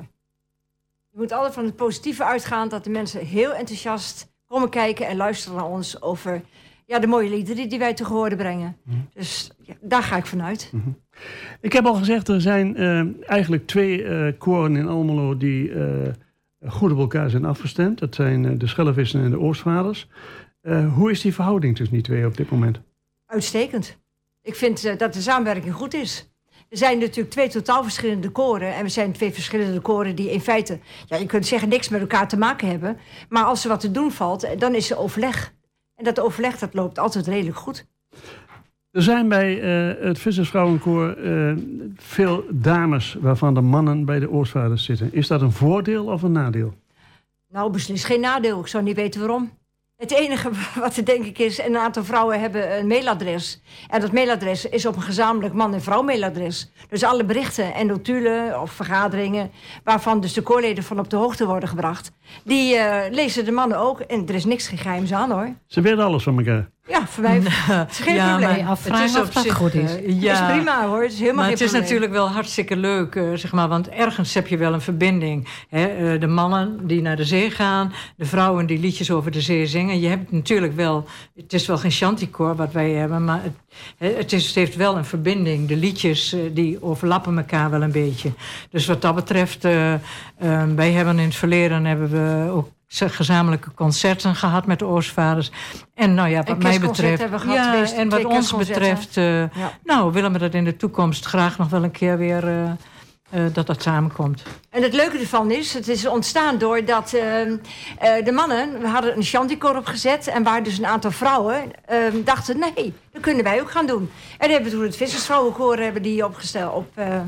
Je 1.11 1.19
moet 1.19 1.33
altijd 1.33 1.55
van 1.55 1.65
het 1.65 1.77
positieve 1.77 2.25
uitgaan 2.25 2.69
dat 2.69 2.85
de 2.85 2.91
mensen 2.91 3.27
heel 3.27 3.53
enthousiast 3.55 4.33
komen 4.47 4.69
kijken 4.69 5.07
en 5.07 5.17
luisteren 5.17 5.57
naar 5.57 5.67
ons 5.67 6.03
over 6.03 6.43
ja, 6.87 6.99
de 6.99 7.07
mooie 7.07 7.29
liederen 7.29 7.69
die 7.69 7.79
wij 7.79 7.95
te 7.95 8.05
horen 8.05 8.37
brengen. 8.37 8.77
Dus 9.15 9.51
ja, 9.59 9.75
daar 9.81 10.03
ga 10.03 10.17
ik 10.17 10.27
vanuit. 10.27 10.73
Ik 11.61 11.73
heb 11.73 11.87
al 11.87 11.95
gezegd, 11.95 12.29
er 12.29 12.41
zijn 12.41 12.77
eh, 12.77 13.29
eigenlijk 13.29 13.67
twee 13.67 14.05
eh, 14.05 14.33
koren 14.39 14.77
in 14.77 14.89
Almelo 14.89 15.37
die 15.37 15.73
eh, 15.73 16.13
goed 16.67 16.93
op 16.93 16.99
elkaar 16.99 17.31
zijn 17.31 17.45
afgestemd. 17.45 17.99
Dat 17.99 18.15
zijn 18.15 18.59
de 18.59 18.67
Schellevissen 18.67 19.25
en 19.25 19.31
de 19.31 19.41
Oostvaders. 19.41 20.09
Hoe 20.95 21.11
is 21.11 21.21
die 21.21 21.35
verhouding 21.35 21.77
tussen 21.77 21.95
die 21.95 22.05
twee 22.05 22.27
op 22.27 22.37
dit 22.37 22.51
moment? 22.51 22.81
Uitstekend. 23.27 23.99
Ik 24.43 24.55
vind 24.55 24.99
dat 24.99 25.13
de 25.13 25.21
samenwerking 25.21 25.75
goed 25.75 25.95
is. 25.95 26.31
Er 26.69 26.77
zijn 26.77 26.99
natuurlijk 26.99 27.31
twee 27.31 27.49
totaal 27.49 27.83
verschillende 27.83 28.31
koren. 28.31 28.75
En 28.75 28.83
we 28.83 28.89
zijn 28.89 29.13
twee 29.13 29.33
verschillende 29.33 29.81
koren 29.81 30.17
die 30.17 30.31
in 30.31 30.41
feite... 30.41 30.79
Ja, 31.07 31.17
je 31.17 31.27
kunt 31.27 31.47
zeggen 31.47 31.69
niks 31.69 31.89
met 31.89 32.01
elkaar 32.01 32.29
te 32.29 32.37
maken 32.37 32.69
hebben. 32.69 32.99
Maar 33.29 33.45
als 33.45 33.63
er 33.63 33.71
wat 33.71 33.81
te 33.81 33.91
doen 33.91 34.13
valt, 34.13 34.59
dan 34.59 34.75
is 34.75 34.91
er 34.91 34.99
overleg. 34.99 35.53
En 35.95 36.05
dat 36.05 36.21
overleg 36.21 36.59
dat 36.59 36.75
loopt 36.75 36.99
altijd 36.99 37.27
redelijk 37.27 37.57
goed. 37.57 37.87
Er 38.91 39.03
zijn 39.03 39.29
bij 39.29 39.61
eh, 39.61 40.05
het 40.05 40.19
Vissersvrouwenkoor 40.19 41.13
eh, 41.13 41.53
veel 41.97 42.45
dames 42.51 43.17
waarvan 43.21 43.55
de 43.55 43.61
mannen 43.61 44.05
bij 44.05 44.19
de 44.19 44.31
Oostvaders 44.31 44.85
zitten. 44.85 45.13
Is 45.13 45.27
dat 45.27 45.41
een 45.41 45.53
voordeel 45.53 46.05
of 46.05 46.23
een 46.23 46.33
nadeel? 46.33 46.75
Nou, 47.49 47.71
beslist 47.73 48.05
geen 48.05 48.21
nadeel. 48.21 48.61
Ik 48.61 48.67
zou 48.67 48.85
niet 48.85 48.97
weten 48.97 49.21
waarom. 49.21 49.51
Het 49.97 50.11
enige 50.11 50.51
wat 50.81 50.97
er 50.97 51.05
denk 51.05 51.25
ik 51.25 51.39
is, 51.39 51.59
een 51.59 51.77
aantal 51.77 52.05
vrouwen 52.05 52.41
hebben 52.41 52.79
een 52.79 52.87
mailadres. 52.87 53.61
En 53.89 54.01
dat 54.01 54.13
mailadres 54.13 54.65
is 54.65 54.87
op 54.87 54.97
een 54.97 55.03
gezamenlijk 55.03 55.55
man- 55.55 55.75
en 55.75 55.83
vrouw 55.83 56.03
mailadres. 56.03 56.71
Dus 56.89 57.03
alle 57.05 57.25
berichten 57.25 57.75
en 57.75 57.87
notulen 57.87 58.61
of 58.61 58.71
vergaderingen... 58.71 59.51
waarvan 59.85 60.21
dus 60.21 60.33
de 60.33 60.43
koorleden 60.43 60.85
van 60.85 60.99
op 60.99 61.11
de 61.11 61.17
hoogte 61.17 61.47
worden 61.47 61.69
gebracht... 61.69 62.13
die 62.45 62.77
eh, 62.77 63.13
lezen 63.13 63.45
de 63.45 63.51
mannen 63.51 63.79
ook. 63.79 64.01
En 64.01 64.29
er 64.29 64.35
is 64.35 64.45
niks 64.45 64.69
geheims 64.69 65.13
aan, 65.13 65.31
hoor. 65.31 65.55
Ze 65.67 65.81
weten 65.81 66.05
alles 66.05 66.23
van 66.23 66.39
elkaar. 66.39 66.69
Ja, 66.89 67.07
voor 67.07 67.23
mij 67.23 67.41
het 67.43 67.91
is 67.91 67.99
geen 67.99 68.15
Ja, 68.15 68.37
probleem. 68.37 68.65
maar- 68.65 68.73
of 68.73 68.83
dat 69.33 69.51
goed 69.53 69.75
is. 69.75 69.91
eh, 69.97 70.05
Het 70.05 70.39
is 70.39 70.47
prima, 70.53 70.87
hoor. 70.87 71.03
Het 71.03 71.13
is 71.13 71.19
helemaal 71.19 71.35
maar 71.45 71.45
geen 71.45 71.53
het 71.67 71.75
is 71.75 71.81
natuurlijk 71.81 72.13
wel 72.13 72.29
hartstikke 72.29 72.77
leuk, 72.77 73.15
eh, 73.15 73.25
zeg 73.35 73.53
maar, 73.53 73.69
want 73.69 73.89
ergens 73.89 74.35
heb 74.35 74.47
je 74.47 74.57
wel 74.57 74.73
een 74.73 74.81
verbinding. 74.81 75.49
Hè? 75.69 75.87
eh, 75.87 76.21
de 76.21 76.27
mannen 76.27 76.87
die 76.87 77.03
naar 77.03 77.17
de 77.17 77.25
zee 77.25 77.51
gaan, 77.51 77.93
de 78.17 78.25
vrouwen 78.25 78.67
die 78.67 78.79
liedjes 78.79 79.11
over 79.11 79.31
de 79.31 79.41
zee 79.41 79.67
zingen. 79.67 80.01
Je 80.01 80.09
hebt 80.09 80.33
natuurlijk 80.33 80.77
wel, 80.77 81.05
het 81.37 81.53
is 81.53 81.67
wel 81.67 81.79
geen 81.79 81.91
chanticoor 81.91 82.57
wat 82.57 82.73
wij 82.73 82.91
hebben, 82.91 83.25
maar 83.25 83.41
het, 83.43 84.17
het, 84.17 84.33
is, 84.33 84.47
het 84.47 84.55
heeft 84.55 84.77
wel 84.77 84.97
een 84.97 85.05
verbinding. 85.05 85.69
De 85.69 85.77
liedjes 85.77 86.37
die 86.53 86.83
overlappen 86.83 87.37
elkaar 87.39 87.71
wel 87.71 87.83
een 87.83 87.93
beetje. 87.93 88.31
Dus 88.71 88.87
wat 88.87 89.03
dat 89.03 89.15
betreft, 89.15 89.63
wij 90.75 90.93
hebben 90.93 91.19
in 91.19 91.25
het 91.25 91.35
verleden 91.37 91.85
hebben 91.85 92.11
we 92.11 92.51
ook 92.53 92.69
gezamenlijke 93.05 93.75
concerten 93.75 94.35
gehad 94.35 94.67
met 94.67 94.79
de 94.79 94.85
Oostvaders. 94.85 95.51
En 95.95 96.15
nou 96.15 96.29
ja, 96.29 96.43
wat 96.43 96.63
mij 96.63 96.81
betreft. 96.81 97.21
hebben 97.21 97.39
we 97.39 97.45
gehad, 97.47 97.57
ja, 97.57 97.85
twee- 97.85 97.99
en 97.99 98.09
wat 98.09 98.25
ons 98.25 98.57
betreft, 98.57 99.17
eh, 99.17 99.41
Ja. 99.41 99.73
nou 99.85 100.13
willen 100.13 100.33
we 100.33 100.39
dat 100.39 100.55
in 100.55 100.65
de 100.65 100.77
toekomst 100.77 101.25
graag 101.25 101.59
nog 101.59 101.69
wel 101.69 101.83
een 101.83 101.91
keer 101.91 102.19
weer 102.19 102.49
eh, 102.49 102.71
eh, 103.31 103.41
dat 103.53 103.67
dat 103.67 103.83
samenkomt. 103.83 104.43
En 104.71 104.83
het 104.83 104.95
leuke 104.95 105.19
ervan 105.19 105.51
is, 105.51 105.75
het 105.75 105.89
is 105.89 106.07
ontstaan 106.07 106.59
doordat 106.59 107.13
uh, 107.15 107.47
uh, 107.47 107.57
de 108.25 108.33
mannen... 108.33 108.81
we 108.81 108.89
hadden 108.89 109.17
een 109.17 109.23
chanticoor 109.23 109.77
opgezet... 109.77 110.27
en 110.27 110.43
waar 110.43 110.63
dus 110.63 110.79
een 110.79 110.87
aantal 110.87 111.11
vrouwen 111.11 111.71
uh, 111.93 112.25
dachten... 112.25 112.59
nee, 112.59 112.95
dat 113.13 113.23
kunnen 113.23 113.45
wij 113.45 113.61
ook 113.61 113.71
gaan 113.71 113.87
doen. 113.87 114.11
En 114.39 114.51
hebben 114.51 114.71
toen 114.71 114.83
het 114.83 114.97
vissersvrouwenkoor 114.97 115.77
hebben 115.77 116.03
die 116.03 116.25
opgesteld, 116.25 116.75
op, 116.75 116.93
uh, 116.99 117.21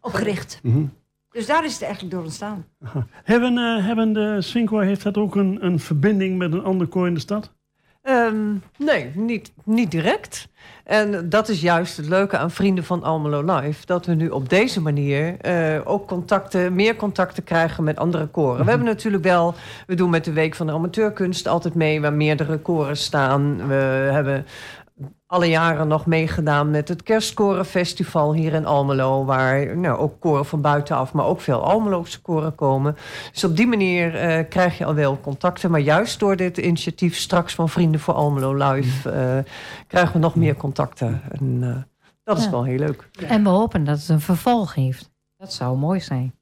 opgericht. 0.00 0.58
Mhm. 0.62 0.84
Dus 1.36 1.46
daar 1.46 1.64
is 1.64 1.72
het 1.72 1.82
eigenlijk 1.82 2.14
door 2.14 2.22
ontstaan. 2.22 2.66
Hebben, 3.24 3.58
eh, 3.58 3.86
hebben 3.86 4.12
de 4.12 4.42
Swingkoor, 4.42 4.82
heeft 4.82 5.02
dat 5.02 5.16
ook 5.16 5.34
een, 5.34 5.64
een 5.64 5.80
verbinding 5.80 6.38
met 6.38 6.52
een 6.52 6.64
ander 6.64 6.86
koor 6.86 7.06
in 7.06 7.14
de 7.14 7.20
stad? 7.20 7.52
Ehm, 8.02 8.54
nee, 8.78 9.10
niet, 9.14 9.52
niet 9.64 9.90
direct. 9.90 10.48
En 10.84 11.28
dat 11.28 11.48
is 11.48 11.60
juist 11.60 11.96
het 11.96 12.08
leuke 12.08 12.38
aan 12.38 12.50
Vrienden 12.50 12.84
van 12.84 13.02
Almelo 13.02 13.56
Live. 13.56 13.86
Dat 13.86 14.06
we 14.06 14.14
nu 14.14 14.28
op 14.28 14.48
deze 14.48 14.80
manier 14.80 15.40
eh, 15.40 15.80
ook 15.84 16.08
contacten, 16.08 16.74
meer 16.74 16.96
contacten 16.96 17.44
krijgen 17.44 17.84
met 17.84 17.98
andere 17.98 18.26
koren. 18.26 18.64
We 18.64 18.70
hebben 18.70 18.88
natuurlijk 18.88 19.22
wel, 19.22 19.54
we 19.86 19.94
doen 19.94 20.10
met 20.10 20.24
de 20.24 20.32
Week 20.32 20.54
van 20.54 20.66
de 20.66 20.72
Amateurkunst 20.72 21.48
altijd 21.48 21.74
mee... 21.74 22.00
waar 22.00 22.12
meerdere 22.12 22.58
koren 22.58 22.96
staan. 22.96 23.68
We 23.68 23.74
hebben 24.12 24.46
alle 25.26 25.46
jaren 25.46 25.88
nog 25.88 26.06
meegedaan 26.06 26.70
met 26.70 26.88
het 26.88 27.02
Kerstkorenfestival 27.02 28.34
hier 28.34 28.52
in 28.52 28.66
Almelo... 28.66 29.24
waar 29.24 29.76
nou, 29.76 29.98
ook 29.98 30.20
koren 30.20 30.46
van 30.46 30.60
buitenaf, 30.60 31.12
maar 31.12 31.24
ook 31.24 31.40
veel 31.40 31.62
Almeloze 31.64 32.20
koren 32.20 32.54
komen. 32.54 32.96
Dus 33.32 33.44
op 33.44 33.56
die 33.56 33.66
manier 33.66 34.14
eh, 34.14 34.48
krijg 34.48 34.78
je 34.78 34.84
al 34.84 34.94
wel 34.94 35.20
contacten. 35.20 35.70
Maar 35.70 35.80
juist 35.80 36.18
door 36.18 36.36
dit 36.36 36.58
initiatief 36.58 37.16
straks 37.16 37.54
van 37.54 37.68
Vrienden 37.68 38.00
voor 38.00 38.14
Almelo 38.14 38.70
Live... 38.72 39.10
eh, 39.10 39.38
krijgen 39.86 40.12
we 40.12 40.18
nog 40.18 40.34
meer 40.34 40.56
contacten. 40.56 41.22
En 41.28 41.44
uh, 41.62 41.76
dat 42.22 42.38
is 42.38 42.44
Ja. 42.44 42.50
wel 42.50 42.64
heel 42.64 42.78
leuk. 42.78 43.08
En 43.26 43.42
we 43.42 43.48
hopen 43.48 43.84
dat 43.84 43.98
het 43.98 44.08
een 44.08 44.20
vervolg 44.20 44.74
heeft. 44.74 45.10
Dat 45.36 45.52
zou 45.52 45.78
mooi 45.78 46.00
zijn. 46.00 46.34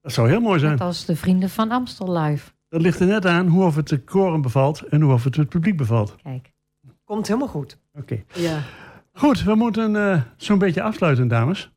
Dat 0.00 0.12
zou 0.12 0.28
heel 0.28 0.40
mooi 0.40 0.58
zijn. 0.58 0.70
Net 0.72 0.80
als 0.80 1.04
de 1.04 1.16
Vrienden 1.16 1.50
van 1.50 1.70
Amstel 1.70 2.12
Live. 2.18 2.50
Dat 2.68 2.80
ligt 2.80 3.00
er 3.00 3.06
net 3.06 3.26
aan 3.26 3.46
hoe 3.46 3.64
of 3.64 3.76
het 3.76 3.88
de 3.88 3.98
koren 4.04 4.40
bevalt 4.42 4.80
en 4.82 5.00
hoe 5.00 5.12
of 5.12 5.24
het 5.24 5.36
het 5.36 5.48
publiek 5.48 5.76
bevalt. 5.76 6.16
Kijk. 6.22 6.52
Komt 7.04 7.26
helemaal 7.26 7.48
goed. 7.48 7.78
Oké. 7.98 8.22
Ja. 8.34 8.62
Goed, 9.12 9.42
we 9.42 9.54
moeten 9.54 9.96
eh, 9.96 10.20
zo'n 10.36 10.58
beetje 10.58 10.82
afsluiten, 10.82 11.28
dames. 11.28 11.70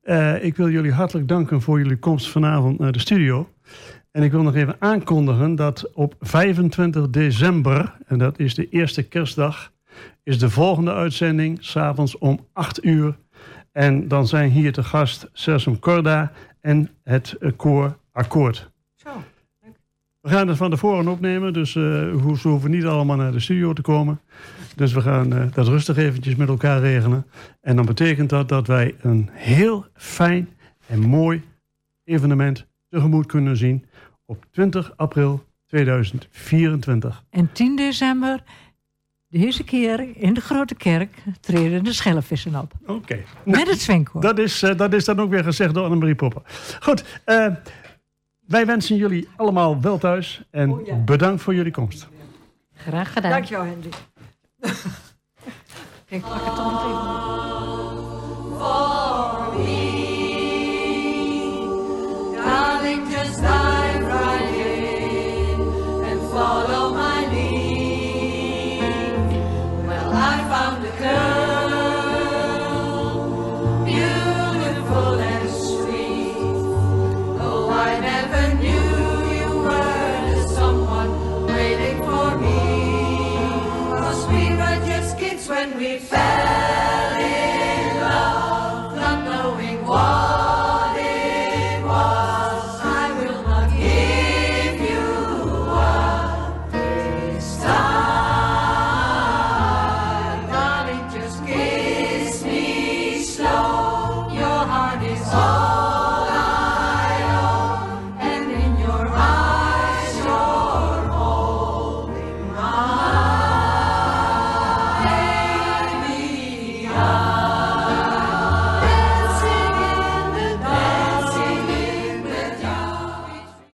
Eh, 0.00 0.44
ik 0.44 0.56
wil 0.56 0.70
jullie 0.70 0.92
hartelijk 0.92 1.28
danken 1.28 1.60
voor 1.62 1.78
jullie 1.78 1.98
komst 1.98 2.28
vanavond 2.28 2.78
naar 2.78 2.92
de 2.92 2.98
studio. 2.98 3.48
En 4.10 4.22
ik 4.22 4.30
wil 4.30 4.42
nog 4.42 4.54
even 4.54 4.76
aankondigen 4.78 5.54
dat 5.54 5.90
op 5.94 6.14
25 6.20 7.10
december, 7.10 7.96
en 8.06 8.18
dat 8.18 8.38
is 8.38 8.54
de 8.54 8.68
eerste 8.68 9.02
kerstdag, 9.02 9.72
is 10.22 10.38
de 10.38 10.50
volgende 10.50 10.92
uitzending, 10.92 11.58
s'avonds 11.60 12.18
om 12.18 12.46
8 12.52 12.84
uur. 12.84 13.16
En 13.72 14.08
dan 14.08 14.26
zijn 14.26 14.50
hier 14.50 14.72
te 14.72 14.82
gast 14.82 15.28
Sesum 15.32 15.78
Corda 15.78 16.32
en 16.60 16.90
het 17.04 17.36
koor 17.56 17.98
Akkoord. 18.12 18.70
We 20.26 20.32
gaan 20.32 20.48
het 20.48 20.56
van 20.56 20.70
tevoren 20.70 21.08
opnemen, 21.08 21.52
dus 21.52 21.76
eh, 21.76 21.82
we 21.82 22.32
ze 22.38 22.48
hoeven 22.48 22.70
niet 22.70 22.84
allemaal 22.84 23.16
naar 23.16 23.32
de 23.32 23.40
studio 23.40 23.72
te 23.72 23.82
komen. 23.82 24.20
Dus 24.76 24.92
we 24.92 25.00
gaan 25.00 25.32
eh, 25.32 25.42
dat 25.52 25.68
rustig 25.68 25.96
eventjes 25.96 26.34
met 26.34 26.48
elkaar 26.48 26.80
regelen. 26.80 27.26
En 27.60 27.76
dan 27.76 27.86
betekent 27.86 28.30
dat 28.30 28.48
dat 28.48 28.66
wij 28.66 28.94
een 29.00 29.28
heel 29.32 29.86
fijn 29.94 30.48
en 30.86 31.00
mooi 31.00 31.42
evenement 32.04 32.66
tegemoet 32.88 33.26
kunnen 33.26 33.56
zien 33.56 33.84
op 34.24 34.44
20 34.50 34.92
april 34.96 35.44
2024. 35.66 37.24
En 37.30 37.52
10 37.52 37.76
december, 37.76 38.42
deze 39.28 39.64
keer 39.64 40.16
in 40.16 40.34
de 40.34 40.40
Grote 40.40 40.74
Kerk, 40.74 41.22
treden 41.40 41.84
de 41.84 41.92
schellevissen 41.92 42.56
op. 42.56 42.72
Oké. 42.86 43.18
Met 43.44 43.68
het 43.68 43.80
zwingkoor. 43.80 44.20
Dat 44.20 44.38
is, 44.38 44.62
eh, 44.62 44.76
dat 44.76 44.92
is 44.92 45.04
dan 45.04 45.20
ook 45.20 45.30
weer 45.30 45.44
gezegd 45.44 45.74
door 45.74 45.84
Annemarie 45.84 46.14
Popper. 46.14 46.42
Goed, 46.80 47.20
eh, 47.24 47.46
wij 48.46 48.66
wensen 48.66 48.96
jullie 48.96 49.28
allemaal 49.36 49.80
wel 49.80 49.98
thuis 49.98 50.42
en 50.50 50.70
Oh 50.72 50.86
ja. 50.86 50.94
bedankt 50.96 51.42
voor 51.42 51.54
jullie 51.54 51.72
komst. 51.72 52.08
Graag 52.74 53.12
gedaan. 53.12 53.30
Dankjewel, 53.30 53.64
Henry. 53.64 53.88
Ik 56.08 56.20
pak 56.22 56.44
het 56.44 56.54
toch 56.56 56.72
nog 56.72 56.84
even. 56.84 56.96